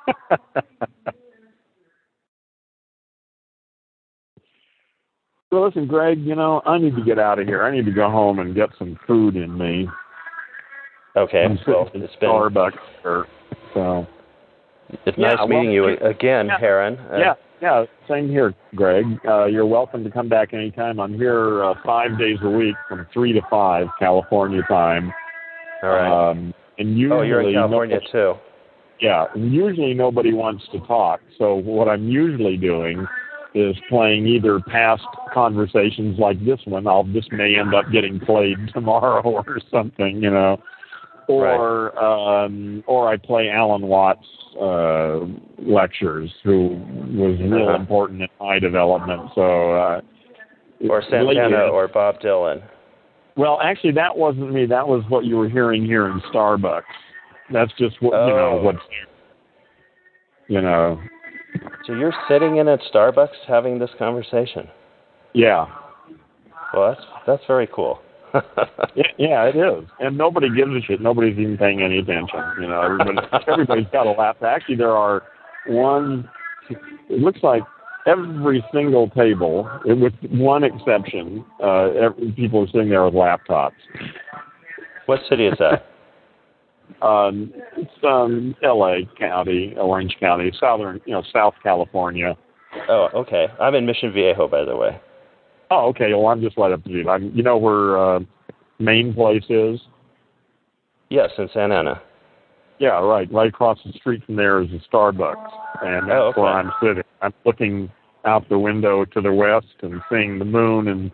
Well, 5.51 5.67
listen, 5.67 5.87
Greg, 5.89 6.21
you 6.21 6.37
know, 6.37 6.63
I 6.65 6.79
need 6.79 6.95
to 6.95 7.03
get 7.03 7.19
out 7.19 7.41
of 7.41 7.47
here. 7.47 7.65
I 7.65 7.73
need 7.75 7.85
to 7.87 7.91
go 7.91 8.09
home 8.09 8.39
and 8.39 8.55
get 8.55 8.71
some 8.79 8.97
food 9.07 9.35
in 9.35 9.57
me. 9.59 9.89
Okay. 11.17 11.43
I'm 11.45 11.59
Well, 11.67 11.91
in 11.93 12.03
it's 12.03 12.15
been 12.17 12.31
Starbucks 12.31 12.79
or 13.05 13.27
so. 13.75 14.07
it's 15.07 15.19
Yeah, 15.19 15.35
nice 15.35 15.49
meeting 15.49 15.73
you 15.73 15.89
again, 15.89 16.47
Yeah. 16.47 16.59
Heron. 16.59 16.99
Uh, 17.13 17.17
yeah, 17.19 17.35
yeah, 17.63 17.85
same 18.09 18.29
here, 18.29 18.55
Greg. 18.75 19.05
Uh, 19.27 19.45
you're 19.47 19.67
welcome 19.67 20.03
to 20.05 20.11
come 20.11 20.29
back 20.29 20.55
anytime. 20.55 20.99
I'm 20.99 21.15
here 21.15 21.65
uh, 21.65 21.75
five 21.85 22.19
days 22.19 22.39
a 22.43 22.49
week 22.51 22.75
from 22.89 23.07
three 23.13 23.33
to 23.33 23.41
five 23.51 23.87
California 23.99 24.63
time. 24.69 25.13
All 25.83 25.89
right. 25.91 26.31
Um, 26.31 26.55
and 26.79 26.99
usually 26.99 27.19
oh, 27.19 27.23
you're 27.23 27.43
in 27.43 27.55
California 27.55 27.97
nobody- 27.97 28.13
too. 28.13 28.35
Yeah, 29.01 29.27
usually 29.35 29.95
nobody 29.95 30.35
wants 30.35 30.65
to 30.73 30.79
talk. 30.81 31.21
So 31.39 31.55
what 31.55 31.89
I'm 31.89 32.07
usually 32.09 32.59
doing 32.59 33.07
is 33.55 33.75
playing 33.89 34.27
either 34.27 34.61
past 34.61 35.03
conversations 35.33 36.19
like 36.19 36.43
this 36.45 36.61
one. 36.67 36.87
I'll 36.87 37.05
this 37.05 37.25
may 37.33 37.57
end 37.59 37.75
up 37.75 37.87
getting 37.91 38.21
played 38.21 38.59
tomorrow 38.75 39.23
or 39.23 39.59
something, 39.71 40.23
you 40.23 40.31
know. 40.31 40.63
Or 41.29 41.97
um 42.03 42.83
or 42.87 43.09
I 43.09 43.17
play 43.17 43.49
Alan 43.51 43.83
Watts 43.83 44.27
uh 44.61 45.21
lectures 45.59 46.31
who 46.43 46.81
was 47.15 47.39
real 47.41 47.69
Uh-huh. 47.69 47.77
important 47.81 48.23
in 48.23 48.29
my 48.41 48.59
development. 48.59 49.31
So 49.35 49.73
uh 49.73 50.01
Or 50.89 51.03
Santana 51.03 51.69
or 51.69 51.89
Bob 51.89 52.21
Dylan. 52.21 52.63
well, 53.37 53.61
actually, 53.63 53.93
that 53.93 54.17
wasn't 54.17 54.53
me. 54.53 54.67
That 54.67 54.87
was 54.89 55.03
what 55.09 55.25
you 55.25 55.37
were 55.37 55.49
hearing 55.49 55.85
here 55.85 56.09
in 56.09 56.21
Starbucks. 56.33 56.83
That's 57.53 57.73
just 57.79 58.01
what 58.03 58.13
you 58.27 58.35
know. 58.35 58.59
Oh. 58.59 58.63
What's 58.63 58.79
you 60.49 60.61
know? 60.61 61.01
So 61.87 61.95
you're 61.95 62.15
sitting 62.29 62.57
in 62.57 62.69
at 62.69 62.81
Starbucks 62.93 63.37
having 63.47 63.79
this 63.79 63.91
conversation. 63.99 64.69
Yeah, 65.33 65.67
Well, 66.75 66.91
that's 66.95 67.07
that's 67.27 67.43
very 67.47 67.69
cool. 67.73 68.01
Yeah, 69.19 69.45
it 69.45 69.57
is. 69.57 69.89
And 69.99 70.17
nobody 70.17 70.49
gives 70.55 70.71
a 70.71 70.81
shit. 70.81 71.01
Nobody's 71.01 71.39
even 71.39 71.57
paying 71.59 71.83
any 71.83 71.99
attention. 71.99 72.41
You 72.61 72.69
know, 72.69 72.83
everybody, 72.83 73.19
everybody's 73.49 73.87
got 73.93 74.07
a 74.07 74.13
lap. 74.13 74.43
Actually, 74.43 74.77
there 74.77 74.97
are 74.97 75.23
one. 75.67 76.29
It 76.69 77.21
looks 77.21 77.43
like 77.43 77.63
every 78.07 78.65
single 78.73 79.09
table, 79.11 79.69
with 79.85 80.15
one 80.31 80.65
exception, 80.65 81.45
uh, 81.63 81.91
every, 81.91 82.33
people 82.33 82.63
are 82.63 82.67
sitting 82.69 82.89
there 82.89 83.05
with 83.05 83.15
laptops. 83.15 83.73
what 85.07 85.21
city 85.29 85.47
is 85.47 85.59
that? 85.59 85.87
Um, 87.03 87.53
it's 87.77 87.91
um, 88.03 88.55
L.A. 88.63 89.09
County, 89.19 89.75
Orange 89.79 90.17
County, 90.19 90.53
southern, 90.59 91.01
you 91.07 91.13
know, 91.13 91.23
South 91.33 91.55
California. 91.63 92.37
Oh, 92.89 93.09
okay. 93.15 93.47
I'm 93.61 93.75
in 93.75 93.87
Mission 93.87 94.13
Viejo, 94.13 94.49
by 94.49 94.65
the 94.65 94.77
way. 94.77 95.01
Oh, 95.71 95.89
okay. 95.89 96.13
Well, 96.15 96.27
I'm 96.27 96.41
just 96.41 96.57
right 96.57 96.73
up 96.73 96.83
the 96.83 96.91
street. 96.91 97.09
I'm, 97.09 97.31
you 97.35 97.43
know 97.43 97.57
where 97.57 97.99
uh, 97.99 98.21
main 98.79 99.15
place 99.15 99.45
is? 99.49 99.81
Yes, 101.11 101.31
in 101.39 101.49
Santa 101.53 101.77
Ana. 101.77 102.03
Yeah, 102.79 103.01
right. 103.05 103.31
Right 103.33 103.49
across 103.49 103.79
the 103.85 103.93
street 103.93 104.25
from 104.25 104.37
there 104.37 104.63
is 104.63 104.69
a 104.71 104.81
Starbucks, 104.95 105.51
and 105.83 106.09
that's 106.09 106.17
Oh, 106.19 106.29
okay. 106.29 106.41
where 106.41 106.53
I'm 106.53 106.73
sitting. 106.83 107.03
I'm 107.21 107.35
looking 107.45 107.91
out 108.25 108.49
the 108.49 108.59
window 108.59 109.05
to 109.05 109.21
the 109.21 109.33
west 109.33 109.67
and 109.83 110.01
seeing 110.11 110.39
the 110.39 110.45
moon 110.45 110.89
and 110.89 111.11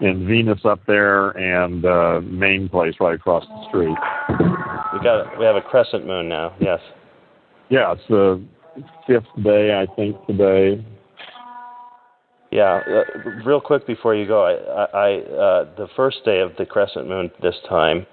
and 0.00 0.26
Venus 0.26 0.58
up 0.64 0.80
there, 0.86 1.30
and 1.30 1.84
uh, 1.84 2.20
main 2.24 2.68
place 2.68 2.94
right 3.00 3.14
across 3.14 3.44
the 3.46 3.68
street. 3.68 3.96
We 4.92 5.00
got 5.04 5.38
we 5.38 5.44
have 5.44 5.56
a 5.56 5.60
crescent 5.60 6.06
moon 6.06 6.28
now. 6.28 6.52
Yes. 6.60 6.80
Yeah, 7.68 7.92
it's 7.92 8.02
the 8.08 8.42
fifth 9.06 9.24
day, 9.44 9.72
I 9.80 9.86
think, 9.94 10.16
today. 10.26 10.84
Yeah. 12.54 12.80
Uh, 12.86 13.30
real 13.44 13.60
quick 13.60 13.84
before 13.84 14.14
you 14.14 14.26
go, 14.26 14.46
I, 14.46 14.84
I 14.96 15.14
uh, 15.18 15.64
the 15.76 15.88
first 15.96 16.24
day 16.24 16.38
of 16.40 16.52
the 16.56 16.64
crescent 16.64 17.08
moon 17.08 17.30
this 17.42 17.56
time, 17.68 18.06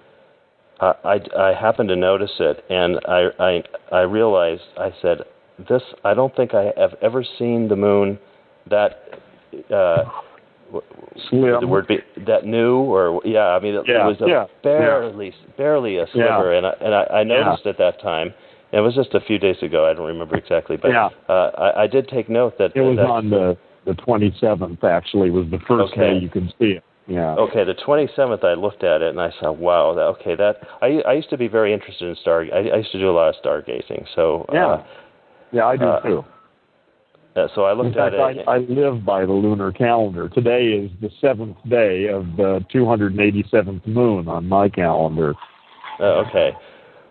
I, 0.80 0.94
I, 1.06 1.39
I 1.39 1.54
happened 1.54 1.89
to 1.89 1.96
notice 1.96 2.32
it, 2.39 2.66
and 2.70 3.00
I, 3.08 3.28
I 3.39 3.64
I 3.96 4.02
realized 4.02 4.64
I 4.78 4.89
said 5.00 5.20
this. 5.70 5.84
I 6.04 6.16
don't 6.16 6.36
think 6.36 6.56
I 6.56 6.74
have 6.76 6.96
ever 7.02 7.24
seen 7.38 7.70
the 7.70 7.76
moon 7.76 8.20
that. 8.70 9.22
Uh, 9.72 10.06
Slim. 11.30 11.60
the 11.60 11.68
word 11.68 11.86
be, 11.86 11.98
that 12.26 12.46
new 12.46 12.78
or 12.78 13.22
yeah 13.26 13.48
i 13.48 13.60
mean 13.60 13.76
it, 13.76 13.84
Yeah, 13.86 14.06
it 14.06 14.08
was 14.08 14.22
a 14.22 14.30
yeah, 14.30 14.46
barely 14.64 15.34
barely 15.58 15.98
a 15.98 16.08
sliver 16.14 16.54
and 16.54 16.66
i 16.66 16.74
and 16.80 16.96
i, 16.96 17.04
I 17.04 17.24
noticed 17.26 17.66
at 17.68 17.78
that 17.80 18.00
time 18.02 18.34
it 18.72 18.80
was 18.80 18.96
just 18.96 19.14
a 19.14 19.20
few 19.20 19.38
days 19.38 19.58
ago 19.62 19.86
i 19.86 19.94
don't 19.94 20.08
remember 20.08 20.38
exactly 20.38 20.78
but 20.78 20.92
Yeah. 20.92 21.10
uh, 21.28 21.52
I, 21.58 21.84
I 21.84 21.88
did 21.88 22.08
take 22.08 22.30
note 22.30 22.58
that 22.58 22.72
It 22.74 22.80
was 22.80 22.96
that 22.96 23.10
on 23.10 23.30
the 23.30 23.58
The 23.86 23.94
27th 23.94 24.84
actually 24.84 25.32
was 25.32 25.48
the 25.50 25.60
first 25.68 25.94
Okay. 25.94 26.14
day 26.14 26.20
you 26.20 26.30
could 26.30 26.54
see 26.60 26.72
it. 26.72 26.84
Yeah. 27.08 27.36
Okay, 27.36 27.64
the 27.64 27.74
27th, 27.74 28.44
I 28.44 28.54
looked 28.54 28.84
at 28.84 29.02
it 29.02 29.10
and 29.10 29.20
I 29.20 29.32
said, 29.40 29.50
"Wow, 29.50 29.94
that, 29.96 30.04
okay, 30.20 30.36
that." 30.36 30.62
I 30.82 31.02
I 31.02 31.14
used 31.14 31.30
to 31.32 31.38
be 31.38 31.48
very 31.48 31.74
interested 31.74 32.08
in 32.08 32.16
star. 32.16 32.46
I, 32.54 32.70
I 32.70 32.78
used 32.78 32.92
to 32.92 33.00
do 33.00 33.10
a 33.10 33.12
lot 33.12 33.30
of 33.30 33.36
stargazing, 33.44 34.06
so 34.16 34.46
Yeah. 34.54 34.68
uh, 34.68 34.84
Yeah, 35.52 35.66
I 35.66 35.76
do 35.78 35.86
Uh, 35.86 36.00
too. 36.02 36.26
uh, 37.36 37.48
so 37.56 37.66
I 37.66 37.72
In 37.72 37.78
looked 37.80 37.96
fact, 37.96 38.14
at 38.14 38.38
it. 38.38 38.48
I, 38.48 38.56
I 38.56 38.58
live 38.60 39.04
by 39.04 39.26
the 39.26 39.34
lunar 39.34 39.72
calendar. 39.72 40.30
Today 40.30 40.68
is 40.74 40.92
the 41.02 41.10
seventh 41.20 41.58
day 41.68 42.08
of 42.08 42.38
the 42.38 42.64
287th 42.72 43.86
moon 43.88 44.28
on 44.28 44.48
my 44.48 44.70
calendar. 44.70 45.34
Uh, 46.00 46.24
okay. 46.28 46.54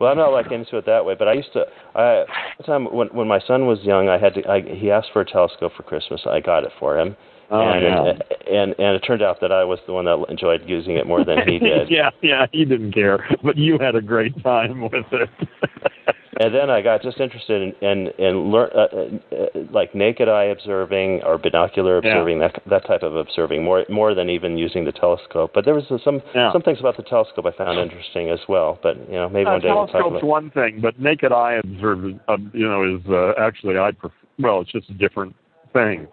Well, 0.01 0.11
I'm 0.11 0.16
not 0.16 0.32
like 0.32 0.51
into 0.51 0.78
it 0.78 0.86
that 0.86 1.05
way, 1.05 1.14
but 1.18 1.28
I 1.28 1.34
used 1.34 1.53
to. 1.53 1.64
I 1.94 2.24
one 2.59 2.66
time 2.66 2.84
when 2.94 3.09
when 3.09 3.28
my 3.28 3.38
son 3.46 3.66
was 3.66 3.78
young, 3.82 4.09
I 4.09 4.18
had 4.18 4.34
to. 4.34 4.48
I, 4.51 4.62
he 4.62 4.90
asked 4.90 5.09
for 5.12 5.20
a 5.20 5.26
telescope 5.26 5.72
for 5.76 5.82
Christmas. 5.82 6.22
I 6.26 6.40
got 6.40 6.64
it 6.64 6.72
for 6.80 6.98
him, 6.98 7.14
Oh, 7.51 7.61
and, 7.61 7.82
yeah. 7.82 8.12
and 8.51 8.74
and 8.78 8.96
it 8.96 9.01
turned 9.01 9.22
out 9.22 9.40
that 9.42 9.53
I 9.53 9.64
was 9.64 9.78
the 9.86 9.92
one 9.92 10.07
that 10.07 10.24
enjoyed 10.30 10.62
using 10.66 10.96
it 10.96 11.07
more 11.07 11.24
than 11.24 11.38
he 11.46 11.59
did. 11.70 11.90
yeah, 11.90 12.11
yeah, 12.22 12.46
he 12.51 12.64
didn't 12.64 12.92
care, 12.92 13.28
but 13.44 13.57
you 13.59 13.76
had 13.78 13.94
a 13.94 14.01
great 14.01 14.40
time 14.42 14.80
with 14.82 15.05
it. 15.12 15.28
And 16.41 16.55
then 16.55 16.70
I 16.70 16.80
got 16.80 17.03
just 17.03 17.20
interested 17.20 17.61
in 17.61 17.86
in, 17.86 18.07
in 18.18 18.51
learn 18.51 18.70
uh, 18.74 18.78
uh, 18.80 19.36
uh, 19.36 19.47
like 19.70 19.95
naked 19.95 20.26
eye 20.28 20.45
observing 20.45 21.22
or 21.22 21.36
binocular 21.36 22.01
Yeah. 22.03 22.09
observing 22.12 22.38
that 22.41 22.62
that 22.66 22.86
type 22.86 23.03
of 23.03 23.14
observing 23.14 23.62
more 23.62 23.84
more 23.91 24.14
than 24.14 24.30
even 24.30 24.57
using 24.57 24.86
the 24.86 24.93
telescope. 24.93 25.51
But 25.53 25.66
there 25.66 25.74
was 25.74 25.84
some 26.03 26.22
Yeah. 26.34 26.51
some 26.53 26.62
things 26.62 26.80
about 26.80 26.97
the 26.97 27.03
telescope 27.03 27.45
I 27.45 27.51
found 27.53 27.78
interesting 27.78 28.30
as 28.30 28.41
well. 28.49 28.78
But 28.82 28.97
you 29.09 29.18
know 29.20 29.28
maybe 29.28 29.49
Uh, 29.49 29.53
one 29.53 29.61
day 29.61 29.68
we'll 29.68 29.86
talk 29.86 29.93
telescope's 29.93 30.22
about. 30.22 30.36
one 30.38 30.51
thing, 30.51 30.80
but 30.80 30.99
naked 30.99 31.30
eye 31.30 31.61
observing 31.62 32.18
uh, 32.26 32.38
you 32.55 32.66
know, 32.66 32.82
is 32.97 33.03
uh, 33.11 33.34
actually 33.38 33.78
I 33.78 33.91
prefer. 33.93 34.14
Well, 34.38 34.62
it's 34.62 34.72
just 34.72 34.88
a 34.88 34.95
different 34.95 35.36
thing. 35.74 36.09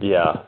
Yeah. 0.00 0.42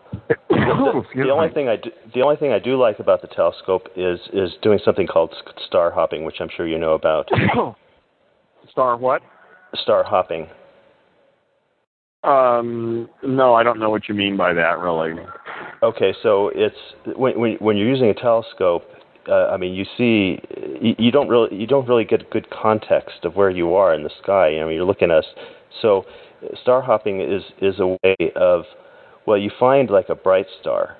Oh, 0.50 1.04
the, 1.14 1.22
the 1.22 1.30
only 1.30 1.50
thing 1.50 1.68
I 1.68 1.76
do, 1.76 1.90
the 2.12 2.22
only 2.22 2.34
thing 2.36 2.50
I 2.52 2.58
do 2.58 2.76
like 2.76 2.98
about 2.98 3.22
the 3.22 3.28
telescope 3.28 3.86
is 3.94 4.18
is 4.32 4.50
doing 4.62 4.80
something 4.84 5.06
called 5.06 5.30
s- 5.32 5.54
star 5.68 5.92
hopping, 5.92 6.24
which 6.24 6.40
I'm 6.40 6.48
sure 6.56 6.66
you 6.66 6.78
know 6.80 6.94
about. 6.94 7.28
Star 8.70 8.96
what? 8.96 9.22
Star 9.74 10.04
hopping. 10.04 10.48
Um, 12.24 13.08
no, 13.22 13.54
I 13.54 13.62
don't 13.62 13.78
know 13.78 13.90
what 13.90 14.08
you 14.08 14.14
mean 14.14 14.36
by 14.36 14.52
that, 14.52 14.78
really. 14.80 15.14
Okay, 15.82 16.12
so 16.22 16.50
it's 16.54 16.76
when 17.16 17.38
when 17.38 17.52
when 17.60 17.76
you're 17.76 17.88
using 17.88 18.08
a 18.08 18.14
telescope, 18.14 18.82
uh, 19.28 19.46
I 19.46 19.56
mean, 19.56 19.74
you 19.74 19.84
see, 19.96 20.40
you, 20.80 20.94
you 20.98 21.10
don't 21.12 21.28
really 21.28 21.54
you 21.56 21.66
don't 21.66 21.88
really 21.88 22.04
get 22.04 22.28
good 22.30 22.48
context 22.50 23.24
of 23.24 23.36
where 23.36 23.50
you 23.50 23.74
are 23.74 23.94
in 23.94 24.02
the 24.02 24.10
sky. 24.22 24.58
I 24.58 24.64
mean, 24.64 24.74
you're 24.74 24.84
looking 24.84 25.10
at 25.10 25.18
us. 25.18 25.24
So, 25.80 26.04
star 26.62 26.82
hopping 26.82 27.20
is 27.20 27.42
is 27.62 27.78
a 27.78 27.86
way 27.86 28.32
of, 28.34 28.64
well, 29.26 29.38
you 29.38 29.50
find 29.58 29.88
like 29.88 30.08
a 30.08 30.16
bright 30.16 30.46
star. 30.60 30.96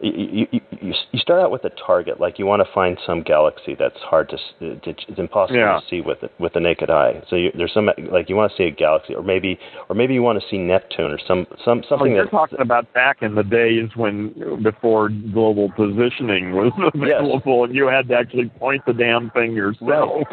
You, 0.00 0.46
you, 0.52 0.60
you, 0.80 0.94
you 1.10 1.18
start 1.18 1.40
out 1.40 1.50
with 1.50 1.64
a 1.64 1.70
target, 1.70 2.20
like 2.20 2.38
you 2.38 2.46
want 2.46 2.62
to 2.64 2.72
find 2.72 2.96
some 3.04 3.22
galaxy 3.22 3.74
that's 3.76 3.98
hard 3.98 4.28
to, 4.28 4.36
s- 4.36 4.40
to 4.60 4.90
it's 4.90 5.18
impossible 5.18 5.58
Yeah. 5.58 5.80
to 5.80 5.86
see 5.90 6.00
with 6.00 6.20
the, 6.20 6.30
with 6.38 6.52
the 6.52 6.60
naked 6.60 6.88
eye. 6.88 7.20
So 7.28 7.34
you, 7.34 7.50
there's 7.56 7.72
some 7.74 7.90
like 8.12 8.28
you 8.28 8.36
want 8.36 8.52
to 8.52 8.56
see 8.56 8.64
a 8.64 8.70
galaxy, 8.70 9.14
or 9.14 9.22
maybe 9.24 9.58
or 9.88 9.96
maybe 9.96 10.14
you 10.14 10.22
want 10.22 10.40
to 10.40 10.48
see 10.48 10.56
Neptune 10.58 11.10
or 11.10 11.18
some 11.26 11.46
some 11.64 11.82
Oh, 11.84 11.88
something 11.88 12.12
you're 12.12 12.26
that 12.26 12.30
talking 12.30 12.60
about 12.60 12.92
back 12.92 13.22
in 13.22 13.34
the 13.34 13.42
days 13.42 13.88
when 13.96 14.62
before 14.62 15.08
global 15.08 15.68
positioning 15.72 16.52
was 16.52 16.72
available, 16.94 17.64
and 17.64 17.74
you 17.74 17.88
had 17.88 18.06
to 18.08 18.14
actually 18.14 18.50
point 18.50 18.82
the 18.86 18.92
damn 18.92 19.30
thing 19.30 19.52
yourself. 19.52 20.22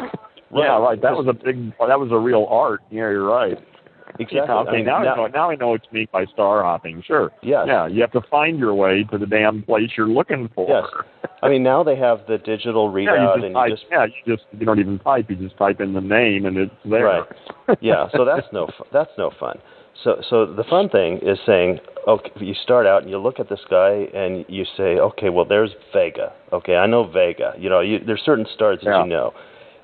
Yeah, 0.54 0.78
right. 0.78 1.02
That 1.02 1.12
was 1.16 1.26
a 1.26 1.32
big. 1.32 1.72
That 1.80 1.98
was 1.98 2.12
a 2.12 2.18
real 2.18 2.46
art. 2.48 2.80
Yeah, 2.88 3.10
you're 3.10 3.26
right. 3.26 3.58
exactly. 4.20 4.36
Yeah, 4.36 4.54
okay, 4.60 4.70
I 4.70 4.72
mean, 4.72 4.84
now, 4.86 4.98
now- 5.02 5.12
I 5.12 5.16
know, 5.16 5.26
now 5.26 5.50
I 5.50 5.54
know 5.56 5.72
you 5.74 5.80
mean 5.92 6.08
by 6.12 6.24
star 6.26 6.62
hopping. 6.62 7.02
Sure. 7.06 7.30
Yes. 7.42 7.64
Yeah, 7.66 7.86
you 7.86 8.00
have 8.00 8.12
to 8.12 8.22
find 8.30 8.58
your 8.58 8.74
way 8.74 9.04
to 9.10 9.18
the 9.18 9.26
damn 9.26 9.62
place 9.62 9.90
you're 9.96 10.08
looking 10.08 10.48
for. 10.54 10.68
Yes. 10.68 11.04
I 11.42 11.48
mean, 11.48 11.62
now 11.62 11.82
they 11.84 11.96
have 11.96 12.20
the 12.28 12.38
digital 12.38 12.86
Yeah, 12.96 13.10
readout, 13.10 13.36
you 13.36 13.42
just 13.42 13.44
and 13.44 13.54
type, 13.54 13.68
you 13.68 13.74
just 13.76 13.84
yeah, 13.90 14.04
you 14.06 14.36
just 14.36 14.46
you 14.58 14.66
don't 14.66 14.78
even 14.80 14.98
type. 15.00 15.26
You 15.28 15.36
just 15.36 15.56
type 15.58 15.80
in 15.80 15.92
the 15.92 16.00
name 16.00 16.46
and 16.46 16.56
it's 16.56 16.72
there. 16.84 17.04
Right. 17.68 17.78
yeah. 17.80 18.08
So 18.16 18.24
that's 18.24 18.46
no 18.52 18.68
that's 18.92 19.10
no 19.18 19.30
fun. 19.38 19.58
So 20.04 20.20
so 20.28 20.46
the 20.46 20.64
fun 20.68 20.88
thing 20.88 21.18
is 21.22 21.38
saying, 21.46 21.78
okay, 22.06 22.30
you 22.40 22.54
start 22.62 22.86
out 22.86 23.02
and 23.02 23.10
you 23.10 23.18
look 23.18 23.40
at 23.40 23.48
this 23.48 23.60
guy 23.70 24.06
and 24.14 24.44
you 24.48 24.64
say, 24.76 24.98
okay, 24.98 25.30
well 25.30 25.44
there's 25.44 25.70
Vega. 25.92 26.32
Okay, 26.52 26.76
I 26.76 26.86
know 26.86 27.10
Vega. 27.10 27.54
You 27.58 27.70
know, 27.70 27.80
you, 27.80 27.98
there's 28.04 28.22
certain 28.24 28.46
stars 28.54 28.78
that 28.84 28.90
Yeah. 28.90 29.04
you 29.04 29.10
know, 29.10 29.32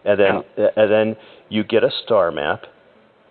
and 0.04 0.18
then 0.20 0.68
and 0.76 0.90
then 0.90 1.16
you 1.48 1.64
get 1.64 1.84
a 1.84 1.90
star 2.04 2.30
map. 2.30 2.62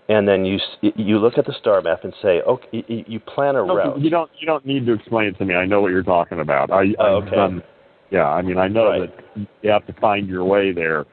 And 0.10 0.28
then 0.28 0.44
you 0.46 0.56
s- 0.58 0.92
you 0.96 1.20
look 1.20 1.38
at 1.38 1.46
the 1.46 1.54
star 1.54 1.82
map 1.82 2.04
and 2.04 2.14
say, 2.22 2.42
okay, 2.42 2.84
you, 2.88 3.04
you 3.08 3.20
plan 3.20 3.56
a 3.56 3.64
No, 3.64 3.76
route. 3.76 4.00
you 4.00 4.10
don't 4.10 4.30
you 4.40 4.46
don't 4.48 4.66
need 4.66 4.86
to 4.86 4.94
explain 4.94 5.28
it 5.28 5.38
to 5.38 5.46
me. 5.46 5.56
I 5.56 5.66
know 5.66 5.82
what 5.82 5.92
you're 5.92 6.04
talking 6.04 6.40
about. 6.40 6.72
I, 6.72 6.94
Oh, 7.00 7.18
I've 7.18 7.24
okay. 7.28 7.36
done. 7.36 7.64
Yeah, 8.10 8.28
I 8.28 8.42
mean 8.42 8.58
I 8.58 8.68
know 8.68 8.90
Right. 8.90 9.10
that 9.36 9.48
you 9.62 9.70
have 9.70 9.86
to 9.88 9.94
find 9.94 10.28
your 10.28 10.44
way 10.44 10.72
there. 10.74 11.06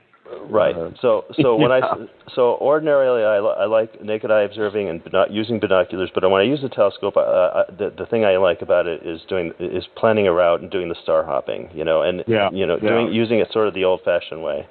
Right. 0.50 0.74
Uh, 0.74 0.90
So 1.00 1.24
so 1.40 1.54
when 1.56 1.70
yeah. 1.76 1.82
I 1.94 2.06
so 2.34 2.56
ordinarily 2.60 3.22
I, 3.22 3.36
I 3.36 3.66
like 3.66 4.02
naked 4.02 4.30
eye 4.30 4.42
observing 4.42 4.88
and 4.88 5.00
not 5.12 5.30
using 5.30 5.60
binoculars, 5.60 6.10
but 6.14 6.28
when 6.28 6.40
I 6.40 6.44
use 6.44 6.60
the 6.60 6.68
telescope, 6.68 7.16
uh, 7.16 7.20
I, 7.20 7.64
the 7.78 7.90
the 7.96 8.06
thing 8.06 8.24
I 8.24 8.36
like 8.38 8.62
about 8.62 8.86
it 8.86 9.06
is 9.06 9.20
doing 9.28 9.52
is 9.60 9.84
planning 9.96 10.26
a 10.26 10.32
route 10.32 10.60
and 10.60 10.70
doing 10.70 10.88
the 10.88 10.96
star 11.02 11.24
hopping. 11.24 11.70
You 11.72 11.84
know, 11.84 12.02
and 12.02 12.24
Yeah, 12.26 12.50
you 12.52 12.66
know 12.66 12.78
yeah. 12.82 12.88
doing 12.88 13.12
using 13.12 13.38
it 13.38 13.52
sort 13.52 13.68
of 13.68 13.74
the 13.74 13.84
old-fashioned 13.84 14.42
way. 14.42 14.66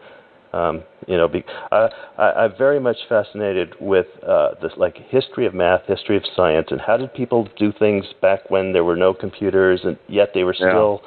Um, 0.57 0.83
you 1.07 1.17
know, 1.17 1.27
be, 1.27 1.43
I, 1.71 1.89
I, 2.17 2.23
I'm 2.43 2.53
very 2.57 2.79
much 2.79 2.97
fascinated 3.07 3.75
with 3.79 4.07
uh, 4.27 4.49
this 4.61 4.71
like 4.77 4.95
history 5.09 5.45
of 5.45 5.53
math, 5.53 5.81
history 5.87 6.17
of 6.17 6.23
science, 6.35 6.67
and 6.71 6.81
how 6.81 6.97
did 6.97 7.13
people 7.13 7.47
do 7.57 7.71
things 7.77 8.05
back 8.21 8.49
when 8.49 8.73
there 8.73 8.83
were 8.83 8.95
no 8.95 9.13
computers, 9.13 9.81
and 9.83 9.97
yet 10.07 10.29
they 10.33 10.43
were 10.43 10.55
Yeah. 10.59 10.69
still 10.69 11.01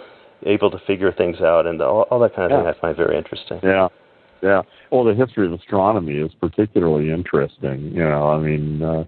able 0.46 0.70
to 0.70 0.78
figure 0.86 1.12
things 1.12 1.40
out, 1.40 1.66
and 1.66 1.82
all, 1.82 2.02
all 2.10 2.20
that 2.20 2.34
kind 2.34 2.50
of 2.50 2.58
thing 2.58 2.66
I 2.66 2.80
find 2.80 2.96
very 2.96 3.16
interesting. 3.18 3.60
Yeah, 3.62 3.88
yeah. 4.42 4.62
Well, 4.90 5.04
the 5.04 5.14
history 5.14 5.46
of 5.46 5.52
astronomy 5.52 6.18
is 6.18 6.32
particularly 6.40 7.10
interesting. 7.10 7.92
You 7.92 8.04
know, 8.04 8.28
I 8.30 8.38
mean, 8.38 8.82
uh, 8.82 9.04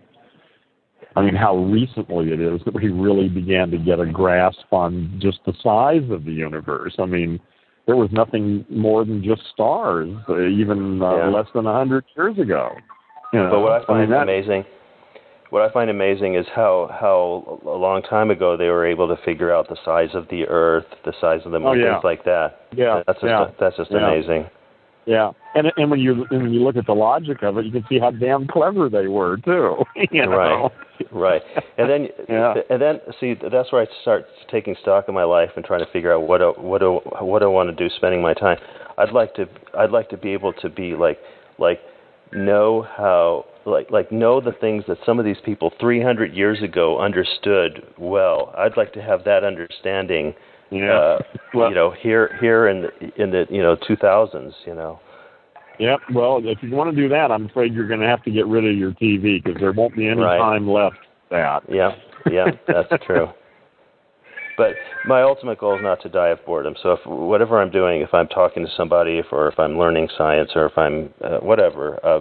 I 1.15 1.23
mean 1.23 1.37
how 1.37 1.57
recently 1.57 2.33
it 2.33 2.41
is 2.41 2.61
that 2.65 2.75
we 2.75 2.89
really 2.89 3.29
began 3.29 3.71
to 3.71 3.79
get 3.79 4.01
a 4.01 4.07
grasp 4.07 4.73
on 4.73 5.19
just 5.23 5.39
the 5.47 5.55
size 5.63 6.09
of 6.11 6.25
the 6.25 6.33
universe. 6.33 6.97
I 6.99 7.07
mean, 7.07 7.39
there 7.87 7.97
was 7.97 8.11
nothing 8.13 8.65
more 8.71 9.05
than 9.05 9.23
just 9.25 9.43
stars, 9.53 10.09
uh, 10.29 10.41
even 10.47 11.03
uh, 11.03 11.17
Yeah. 11.17 11.29
less 11.29 11.47
than 11.55 11.67
a 11.67 11.73
hundred 11.73 12.05
years 12.17 12.39
ago. 12.39 12.71
You 13.33 13.41
know, 13.41 13.51
But 13.51 13.61
what 13.61 13.73
I 13.73 13.79
mean, 13.79 13.87
find 13.87 14.13
that- 14.13 14.23
amazing, 14.23 14.65
what 15.51 15.63
I 15.63 15.69
find 15.71 15.91
amazing 15.91 16.35
is 16.35 16.47
how 16.55 16.89
how 17.01 17.61
a 17.67 17.77
long 17.77 18.03
time 18.03 18.31
ago 18.31 18.57
they 18.57 18.69
were 18.69 18.87
able 18.87 19.09
to 19.09 19.17
figure 19.25 19.53
out 19.53 19.69
the 19.69 19.77
size 19.85 20.15
of 20.15 20.29
the 20.29 20.47
Earth, 20.49 20.87
the 21.05 21.13
size 21.21 21.41
of 21.45 21.53
the 21.53 21.59
moon, 21.59 21.69
Oh, 21.69 21.73
yeah. 21.73 21.93
things 21.95 22.05
like 22.05 22.25
that. 22.25 22.61
Yeah, 22.75 23.03
that's 23.07 23.21
just 23.21 23.29
yeah, 23.31 23.47
that's 23.59 23.77
just 23.77 23.91
yeah. 23.91 24.07
amazing. 24.07 24.47
Yeah, 25.05 25.33
and 25.55 25.73
and 25.77 25.91
when 25.91 25.99
you 25.99 26.27
and 26.31 26.43
when 26.43 26.53
you 26.53 26.63
look 26.63 26.77
at 26.77 26.87
the 26.87 26.95
logic 26.95 27.43
of 27.43 27.59
it, 27.59 27.65
you 27.65 27.73
can 27.73 27.85
see 27.89 27.99
how 27.99 28.13
damn 28.13 28.47
clever 28.47 28.89
they 28.89 29.09
were 29.09 29.37
too. 29.39 29.77
you 30.11 30.27
know? 30.27 30.31
Right. 30.31 30.73
Right, 31.11 31.43
and 31.79 31.91
then 31.91 32.09
Yeah. 32.29 32.55
and 32.71 32.81
then 32.81 33.01
see 33.19 33.35
that's 33.35 33.73
where 33.73 33.83
I 33.83 33.87
start 34.03 34.27
taking 34.51 34.77
stock 34.81 35.09
of 35.09 35.15
my 35.15 35.25
life 35.25 35.51
and 35.57 35.65
trying 35.65 35.85
to 35.85 35.91
figure 35.91 36.13
out 36.13 36.29
what 36.29 36.39
do, 36.39 36.53
what 36.57 36.79
do, 36.79 37.01
what 37.21 37.41
do 37.41 37.47
I 37.47 37.49
want 37.49 37.77
to 37.77 37.89
do, 37.89 37.93
spending 37.97 38.23
my 38.23 38.35
time. 38.35 38.59
I'd 38.99 39.11
like 39.13 39.35
to 39.35 39.47
I'd 39.77 39.91
like 39.91 40.09
to 40.11 40.17
be 40.17 40.33
able 40.33 40.53
to 40.53 40.69
be 40.69 40.95
like 40.95 41.19
like 41.59 41.81
know 42.33 42.87
how 42.97 43.47
like 43.67 43.91
like 43.91 44.13
know 44.13 44.41
the 44.41 44.53
things 44.53 44.85
that 44.87 44.99
some 45.05 45.19
of 45.19 45.25
these 45.25 45.37
people 45.45 45.73
300 45.81 46.33
years 46.33 46.63
ago 46.63 47.01
understood 47.01 47.83
well. 47.99 48.55
I'd 48.57 48.77
like 48.77 48.93
to 48.93 49.03
have 49.03 49.25
that 49.25 49.43
understanding. 49.43 50.35
Yeah. 50.73 50.93
Uh, 50.93 51.19
Well- 51.55 51.69
you 51.69 51.75
know, 51.75 51.91
here 51.91 52.37
here 52.41 52.69
in 52.69 52.83
the 52.83 53.23
in 53.23 53.31
the 53.31 53.47
you 53.51 53.63
know 53.63 53.77
2000s. 53.77 54.55
You 54.67 54.75
know. 54.75 55.01
Yep. 55.79 56.01
Well, 56.15 56.41
if 56.45 56.63
you 56.63 56.71
want 56.75 56.91
to 56.91 56.97
do 56.97 57.09
that, 57.09 57.31
I'm 57.33 57.47
afraid 57.47 57.73
you're 57.75 57.89
going 57.89 58.01
to 58.01 58.07
have 58.07 58.23
to 58.25 58.31
get 58.31 58.47
rid 58.47 58.65
of 58.67 58.77
your 58.77 58.93
TV 58.93 59.43
because 59.43 59.59
there 59.61 59.73
won't 59.73 59.97
be 59.97 60.07
any 60.07 60.21
Right. 60.21 60.39
time 60.39 60.69
left 60.69 60.97
that. 61.31 61.63
Yeah, 61.69 61.93
yeah, 62.31 62.51
that's 62.67 63.05
true. 63.05 63.29
But 64.59 64.75
my 65.07 65.23
ultimate 65.23 65.59
goal 65.59 65.77
is 65.77 65.83
not 65.83 66.03
to 66.03 66.11
die 66.11 66.29
of 66.29 66.45
boredom. 66.45 66.75
So 66.83 66.93
if 66.93 67.01
whatever 67.07 67.61
I'm 67.61 67.71
doing, 67.71 68.03
if 68.03 68.13
I'm 68.13 68.29
talking 68.29 68.65
to 68.67 68.71
somebody, 68.77 69.17
if, 69.19 69.27
or 69.33 69.49
if 69.49 69.59
I'm 69.59 69.79
learning 69.79 70.09
science, 70.17 70.51
or 70.55 70.67
if 70.67 70.77
I'm 70.77 71.09
uh, 71.25 71.39
whatever, 71.39 71.99
uh, 72.05 72.21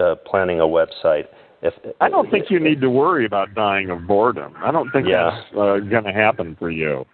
uh, 0.00 0.14
planning 0.24 0.60
a 0.60 0.64
website, 0.64 1.24
if 1.62 1.74
I 2.00 2.08
don't 2.08 2.30
think 2.30 2.48
you 2.48 2.60
need 2.60 2.80
to 2.80 2.88
worry 2.90 3.26
about 3.26 3.54
dying 3.54 3.90
of 3.90 4.06
boredom. 4.06 4.54
I 4.62 4.70
don't 4.70 4.88
think 4.92 5.08
Yeah. 5.08 5.30
that's 5.30 5.58
uh, 5.58 5.78
going 5.90 6.04
to 6.04 6.12
happen 6.12 6.54
for 6.60 6.70
you. 6.70 7.04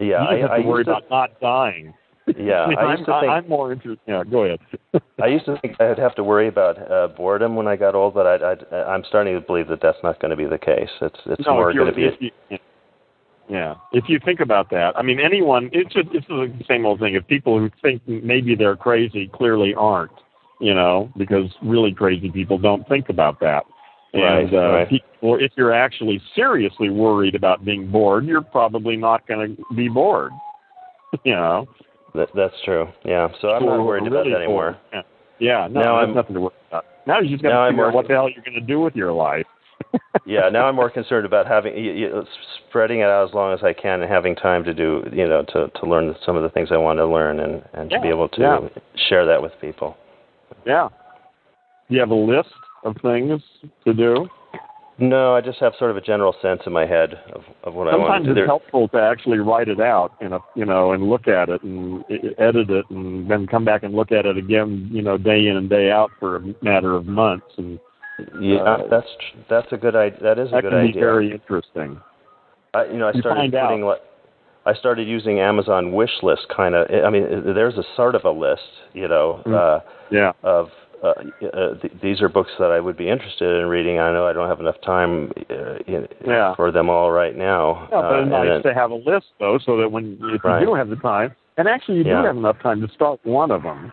Yeah, 0.00 0.06
you 0.06 0.08
just 0.08 0.30
I, 0.30 0.38
have 0.38 0.50
to 0.50 0.54
I 0.54 0.66
worry 0.66 0.84
to, 0.84 0.90
about 0.90 1.10
not 1.10 1.40
dying. 1.40 1.94
yeah, 2.36 2.66
I 2.78 2.82
I'm, 2.82 2.98
to 2.98 3.04
think 3.04 3.30
I'm 3.30 3.48
more 3.48 3.72
interested. 3.72 4.00
Yeah, 4.06 4.22
go 4.24 4.44
ahead. 4.44 4.60
I 5.22 5.26
used 5.26 5.46
to 5.46 5.58
think 5.60 5.80
I'd 5.80 5.98
have 5.98 6.14
to 6.16 6.24
worry 6.24 6.48
about 6.48 6.90
uh, 6.90 7.08
boredom 7.08 7.56
when 7.56 7.66
I 7.66 7.76
got 7.76 7.94
old, 7.94 8.14
but 8.14 8.26
I, 8.26 8.54
I, 8.74 8.92
I'm 8.92 9.02
starting 9.08 9.34
to 9.34 9.40
believe 9.40 9.68
that 9.68 9.80
that's 9.82 9.98
not 10.02 10.20
going 10.20 10.30
to 10.30 10.36
be 10.36 10.46
the 10.46 10.58
case. 10.58 10.90
It's 11.00 11.18
it's 11.26 11.46
no, 11.46 11.54
more 11.54 11.72
going 11.72 11.86
to 11.86 11.92
be. 11.92 12.04
if 12.04 12.14
you, 12.20 12.58
yeah, 13.48 13.76
if 13.92 14.04
you 14.08 14.18
think 14.24 14.40
about 14.40 14.70
that, 14.70 14.92
I 14.96 15.02
mean, 15.02 15.18
anyone. 15.20 15.70
It's 15.72 15.92
just 15.94 16.08
it's 16.12 16.26
the 16.28 16.52
same 16.68 16.84
old 16.84 17.00
thing. 17.00 17.14
If 17.14 17.26
people 17.26 17.58
who 17.58 17.70
think 17.82 18.02
maybe 18.06 18.54
they're 18.54 18.76
crazy 18.76 19.30
clearly 19.32 19.74
aren't, 19.74 20.12
you 20.60 20.74
know, 20.74 21.10
because 21.16 21.50
really 21.62 21.92
crazy 21.92 22.30
people 22.30 22.58
don't 22.58 22.86
think 22.88 23.08
about 23.08 23.40
that. 23.40 23.64
And 24.12 24.22
Right, 24.22 24.54
uh, 24.54 24.72
right. 24.72 24.88
people, 24.88 25.36
if 25.38 25.52
you're 25.56 25.72
actually 25.72 26.20
seriously 26.34 26.88
worried 26.88 27.34
about 27.34 27.64
being 27.64 27.90
bored, 27.90 28.24
you're 28.24 28.40
probably 28.42 28.96
not 28.96 29.26
going 29.26 29.56
to 29.56 29.74
be 29.74 29.88
bored. 29.88 30.32
you 31.24 31.34
know, 31.34 31.66
That, 32.14 32.28
that's 32.34 32.54
true. 32.64 32.88
Yeah. 33.04 33.28
So 33.40 33.50
I'm 33.50 33.64
not 33.66 33.84
worried 33.84 34.04
are 34.04 34.06
about 34.08 34.18
really 34.20 34.30
that 34.32 34.38
anymore. 34.42 34.78
bored. 34.92 35.04
Yeah, 35.40 35.60
yeah 35.62 35.68
no, 35.70 35.80
Now 35.82 35.96
I'm- 35.98 36.14
nothing 36.14 36.34
to 36.34 36.40
worry 36.40 36.52
about. 36.70 36.84
Now 37.06 37.20
you 37.20 37.30
just 37.30 37.42
got 37.42 37.64
to 37.64 37.70
figure 37.70 37.86
out 37.86 37.94
what 37.94 38.06
the 38.06 38.14
hell 38.14 38.28
you're 38.28 38.44
going 38.44 38.60
to 38.60 38.66
do 38.66 38.80
with 38.80 38.94
your 38.94 39.12
life. 39.12 39.46
yeah. 40.26 40.48
Now 40.50 40.66
I'm 40.66 40.74
more 40.74 40.90
concerned 40.90 41.24
about 41.24 41.46
having 41.46 41.72
y 41.74 42.08
y 42.12 42.22
spreading 42.68 43.00
it 43.00 43.04
out 43.04 43.28
as 43.28 43.34
long 43.34 43.54
as 43.54 43.60
I 43.62 43.72
can 43.72 44.02
and 44.02 44.10
having 44.10 44.34
time 44.34 44.62
to 44.64 44.74
do 44.74 45.08
you 45.12 45.26
know 45.26 45.42
to 45.54 45.68
to 45.68 45.86
learn 45.86 46.14
some 46.26 46.36
of 46.36 46.42
the 46.42 46.50
things 46.50 46.68
I 46.70 46.76
want 46.76 46.98
to 46.98 47.06
learn 47.06 47.40
and 47.40 47.62
and 47.72 47.88
to 47.90 48.00
be 48.00 48.08
able 48.08 48.28
to 48.30 48.40
yeah. 48.40 48.58
share 49.08 49.24
that 49.24 49.40
with 49.40 49.52
people. 49.60 49.96
Yeah. 50.66 50.88
Do 51.88 51.94
You 51.94 52.00
have 52.00 52.10
a 52.10 52.14
list 52.14 52.50
of 52.84 52.96
things 53.02 53.42
to 53.84 53.94
do. 53.94 54.28
No, 55.00 55.34
I 55.36 55.40
just 55.40 55.58
have 55.60 55.74
sort 55.78 55.92
of 55.92 55.96
a 55.96 56.00
general 56.00 56.34
sense 56.42 56.60
in 56.66 56.72
my 56.72 56.84
head 56.84 57.14
of, 57.32 57.42
of 57.62 57.74
what 57.74 57.86
I 57.86 57.94
want 57.94 58.08
Sometimes 58.08 58.24
to 58.24 58.30
it's 58.30 58.34
do. 58.34 58.40
There- 58.40 58.46
helpful 58.46 58.88
to 58.88 58.98
actually 59.00 59.38
write 59.38 59.68
it 59.68 59.80
out 59.80 60.12
and 60.20 60.34
you 60.56 60.64
know 60.64 60.90
and 60.92 61.08
look 61.08 61.28
at 61.28 61.48
it 61.48 61.62
and 61.62 62.04
edit 62.38 62.68
it 62.70 62.84
and 62.90 63.30
then 63.30 63.46
come 63.46 63.64
back 63.64 63.84
and 63.84 63.94
look 63.94 64.10
at 64.10 64.26
it 64.26 64.36
again 64.36 64.88
you 64.90 65.00
know 65.02 65.16
day 65.16 65.46
in 65.46 65.56
and 65.56 65.70
day 65.70 65.90
out 65.92 66.10
for 66.18 66.36
a 66.36 66.54
matter 66.62 66.96
of 66.96 67.06
months 67.06 67.46
and 67.58 67.78
Yeah, 68.40 68.58
uh, 68.62 68.88
that's 68.90 69.06
that's 69.48 69.68
a 69.72 69.76
good 69.76 69.94
idea. 69.94 70.18
That 70.20 70.38
is 70.40 70.48
a 70.48 70.56
that 70.56 70.62
good 70.62 70.70
can 70.72 70.82
be 70.86 70.88
idea. 70.88 71.00
very 71.00 71.30
interesting. 71.32 72.00
I, 72.74 72.84
you 72.86 72.98
know, 72.98 73.06
I 73.06 73.12
you 73.14 73.20
started 73.20 73.52
putting 73.52 73.84
what 73.84 74.04
I 74.66 74.74
started 74.74 75.06
using 75.06 75.38
Amazon 75.38 75.92
wish 75.92 76.10
list 76.24 76.46
kind 76.54 76.74
of. 76.74 76.88
I 77.04 77.08
mean, 77.08 77.22
there's 77.54 77.78
a 77.78 77.84
sort 77.94 78.16
of 78.16 78.24
a 78.24 78.30
list, 78.32 78.62
you 78.94 79.06
know, 79.06 79.42
Mm. 79.46 79.54
uh, 79.54 79.80
Yeah. 80.10 80.32
of 80.42 80.70
uh, 81.02 81.46
uh, 81.46 81.74
th- 81.80 81.92
these 82.02 82.20
are 82.20 82.28
books 82.28 82.50
that 82.58 82.70
I 82.70 82.80
would 82.80 82.96
be 82.96 83.08
interested 83.08 83.60
in 83.60 83.66
reading. 83.66 83.98
I 83.98 84.12
know 84.12 84.26
I 84.26 84.32
don't 84.32 84.48
have 84.48 84.60
enough 84.60 84.80
time 84.84 85.32
uh, 85.50 85.76
in, 85.86 86.08
Yeah. 86.26 86.54
for 86.56 86.70
them 86.72 86.88
all 86.90 87.10
right 87.12 87.36
now. 87.36 87.88
Yeah, 87.92 88.00
but 88.00 88.04
uh, 88.04 88.08
it's 88.14 88.22
and 88.22 88.30
nice 88.30 88.48
then- 88.48 88.62
to 88.62 88.74
have 88.74 88.90
a 88.90 88.96
list 88.96 89.26
though, 89.38 89.58
so 89.64 89.76
that 89.76 89.90
when 89.90 90.18
if 90.34 90.44
Right. 90.44 90.60
you 90.60 90.66
do 90.66 90.74
have 90.74 90.88
the 90.88 90.96
time, 90.96 91.34
and 91.56 91.68
actually 91.68 91.98
you 91.98 92.04
Yeah. 92.04 92.20
do 92.22 92.26
have 92.26 92.36
enough 92.36 92.60
time 92.62 92.80
to 92.86 92.88
start 92.94 93.20
one 93.24 93.50
of 93.50 93.62
them. 93.62 93.92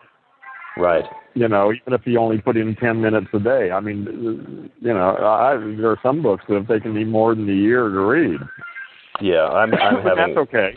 right. 0.76 1.04
You 1.34 1.48
know, 1.48 1.70
even 1.72 1.92
if 1.92 2.06
you 2.06 2.18
only 2.18 2.38
put 2.40 2.56
in 2.56 2.74
ten 2.76 3.00
minutes 3.02 3.26
a 3.34 3.38
day. 3.38 3.70
I 3.70 3.78
mean, 3.80 4.70
you 4.80 4.92
know, 4.94 5.16
I, 5.16 5.56
there 5.76 5.90
are 5.90 5.98
some 6.02 6.22
books 6.22 6.44
that 6.48 6.54
have 6.54 6.66
taken 6.68 6.94
me 6.94 7.04
more 7.04 7.34
than 7.34 7.48
a 7.48 7.52
year 7.52 7.88
to 7.90 8.00
read. 8.00 8.40
Yeah, 9.20 9.46
I'm 9.46 9.72
I'm 9.74 10.02
having 10.02 10.16
that's 10.34 10.36
okay. 10.48 10.76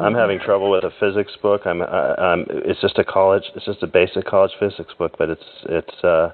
I'm 0.00 0.14
having 0.14 0.38
trouble 0.38 0.70
with 0.70 0.84
a 0.84 0.90
physics 1.00 1.32
book. 1.40 1.62
I'm, 1.64 1.80
uh, 1.80 2.14
um, 2.18 2.44
it's 2.48 2.80
just 2.80 2.98
a 2.98 3.04
college, 3.04 3.44
it's 3.54 3.64
just 3.64 3.82
a 3.82 3.86
basic 3.86 4.26
college 4.26 4.52
physics 4.60 4.92
book, 4.98 5.14
but 5.18 5.30
it's, 5.30 5.42
it's, 5.64 6.04
uh, 6.04 6.30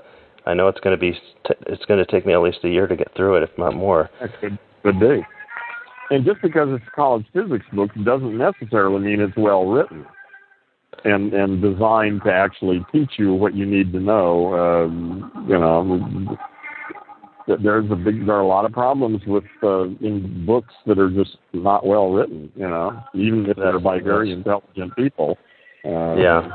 I 0.47 0.55
know 0.55 0.69
it's 0.69 0.81
going 0.81 0.97
to 0.97 1.01
be, 1.01 1.13
t- 1.13 1.55
it's 1.67 1.85
going 1.87 2.05
to 2.05 2.11
take 2.11 2.27
me 2.27 2.33
at 2.33 2.41
least 2.41 2.59
a 2.65 2.69
year 2.69 2.87
to 2.87 2.97
get 2.97 3.15
through 3.17 3.37
it, 3.37 3.43
if 3.43 3.51
not 3.57 3.75
more. 3.75 4.11
That 4.21 4.31
could 4.41 5.01
be. 5.01 5.25
And 6.11 6.25
just 6.25 6.43
because 6.43 6.69
it's 6.71 6.85
a 6.87 6.91
college 6.91 7.27
physics 7.33 7.65
book 7.73 7.91
doesn't 8.05 8.37
necessarily 8.37 9.01
mean 9.01 9.21
it's 9.21 9.37
well 9.37 9.67
written 9.67 10.05
and 11.05 11.33
and 11.35 11.61
designed 11.61 12.23
to 12.25 12.33
actually 12.33 12.85
teach 12.93 13.13
you 13.19 13.35
what 13.35 13.55
you 13.55 13.67
need 13.67 13.93
to 13.93 14.01
know. 14.01 14.55
Um, 14.55 15.47
you 15.49 15.59
know, 15.59 16.39
there's 17.47 17.91
a 17.91 17.97
big 17.97 18.27
there 18.27 18.37
are 18.37 18.41
a 18.41 18.47
lot 18.47 18.65
of 18.65 18.73
problems 18.73 19.21
with 19.27 19.45
uh, 19.63 19.83
in 19.83 20.45
books 20.47 20.73
that 20.87 20.99
are 20.99 21.11
just 21.11 21.37
not 21.53 21.87
well 21.87 22.11
written. 22.11 22.51
You 22.57 22.69
know, 22.69 23.03
even 23.15 23.47
if 23.49 23.57
they're 23.57 23.79
by 23.79 24.01
very 24.01 24.33
intelligent 24.33 24.95
people. 24.97 25.37
Uh, 25.85 26.15
Yeah. 26.17 26.49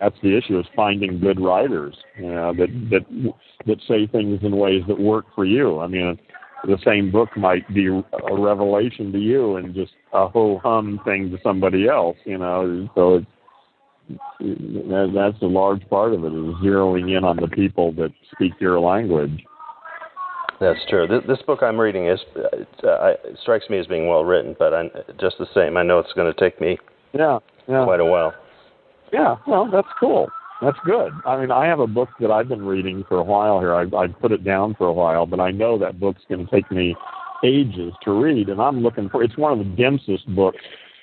that's 0.00 0.16
the 0.22 0.36
issue 0.36 0.58
is 0.58 0.66
finding 0.74 1.20
good 1.20 1.40
writers 1.40 1.96
you 2.18 2.26
know 2.26 2.52
that 2.52 2.68
that 2.90 3.32
that 3.66 3.80
say 3.88 4.06
things 4.08 4.40
in 4.42 4.56
ways 4.56 4.82
that 4.88 4.98
work 4.98 5.24
for 5.34 5.44
you 5.44 5.78
i 5.78 5.86
mean 5.86 6.18
the 6.64 6.76
same 6.84 7.10
book 7.12 7.28
might 7.36 7.66
be 7.72 7.86
a 7.86 8.34
revelation 8.36 9.12
to 9.12 9.18
you 9.18 9.56
and 9.56 9.74
just 9.74 9.92
a 10.12 10.28
ho 10.28 10.58
hum 10.62 11.00
thing 11.04 11.30
to 11.30 11.38
somebody 11.42 11.88
else 11.88 12.16
you 12.24 12.36
know 12.36 12.88
so 12.94 13.14
it's 13.16 13.26
that, 14.40 15.12
that's 15.14 15.42
a 15.42 15.46
large 15.46 15.88
part 15.88 16.12
of 16.12 16.24
it 16.24 16.32
is 16.32 16.54
zeroing 16.62 17.16
in 17.16 17.24
on 17.24 17.36
the 17.36 17.48
people 17.48 17.92
that 17.92 18.12
speak 18.32 18.52
your 18.60 18.78
language 18.78 19.44
That's 20.60 20.78
true. 20.88 21.06
This, 21.06 21.22
this 21.28 21.42
book 21.46 21.62
I'm 21.62 21.78
reading 21.78 22.08
is, 22.08 22.20
uh, 22.36 22.88
I, 22.88 23.10
it 23.24 23.38
strikes 23.42 23.68
me 23.68 23.78
as 23.78 23.86
being 23.86 24.08
well 24.08 24.24
written, 24.24 24.56
but 24.58 24.72
I, 24.72 24.84
just 25.20 25.36
the 25.38 25.46
same, 25.54 25.76
I 25.76 25.82
know 25.82 25.98
it's 25.98 26.12
going 26.14 26.32
to 26.32 26.40
take 26.40 26.60
me 26.60 26.78
yeah 27.12 27.38
yeah 27.68 27.84
quite 27.84 28.00
a 28.00 28.04
while. 28.04 28.34
Yeah, 29.12 29.36
well, 29.46 29.70
that's 29.70 29.88
cool. 29.98 30.28
That's 30.60 30.78
good. 30.84 31.12
I 31.24 31.38
mean, 31.38 31.50
I 31.50 31.66
have 31.66 31.80
a 31.80 31.86
book 31.86 32.08
that 32.20 32.30
I've 32.30 32.48
been 32.48 32.64
reading 32.64 33.04
for 33.08 33.18
a 33.18 33.22
while 33.22 33.60
here. 33.60 33.74
I, 33.74 33.82
I 33.96 34.06
put 34.08 34.32
it 34.32 34.42
down 34.42 34.74
for 34.74 34.86
a 34.86 34.92
while, 34.92 35.26
but 35.26 35.38
I 35.38 35.50
know 35.50 35.78
that 35.78 36.00
book's 36.00 36.22
going 36.28 36.46
to 36.46 36.50
take 36.50 36.70
me 36.70 36.96
ages 37.44 37.92
to 38.02 38.12
read, 38.12 38.48
and 38.48 38.60
I'm 38.60 38.80
looking 38.80 39.08
for. 39.08 39.22
It's 39.22 39.36
one 39.36 39.52
of 39.52 39.58
the 39.58 39.76
densest 39.76 40.26
books. 40.34 40.58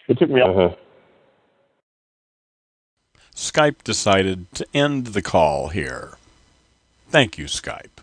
It 0.08 0.18
took 0.18 0.30
me. 0.30 0.41
hmm 0.43 0.74
Skype 3.36 3.84
decided 3.84 4.51
to 4.54 4.66
end 4.76 5.08
the 5.08 5.22
call 5.22 5.70
here. 5.70 6.18
Thank 7.10 7.38
you, 7.38 7.45
Skype. 7.45 8.03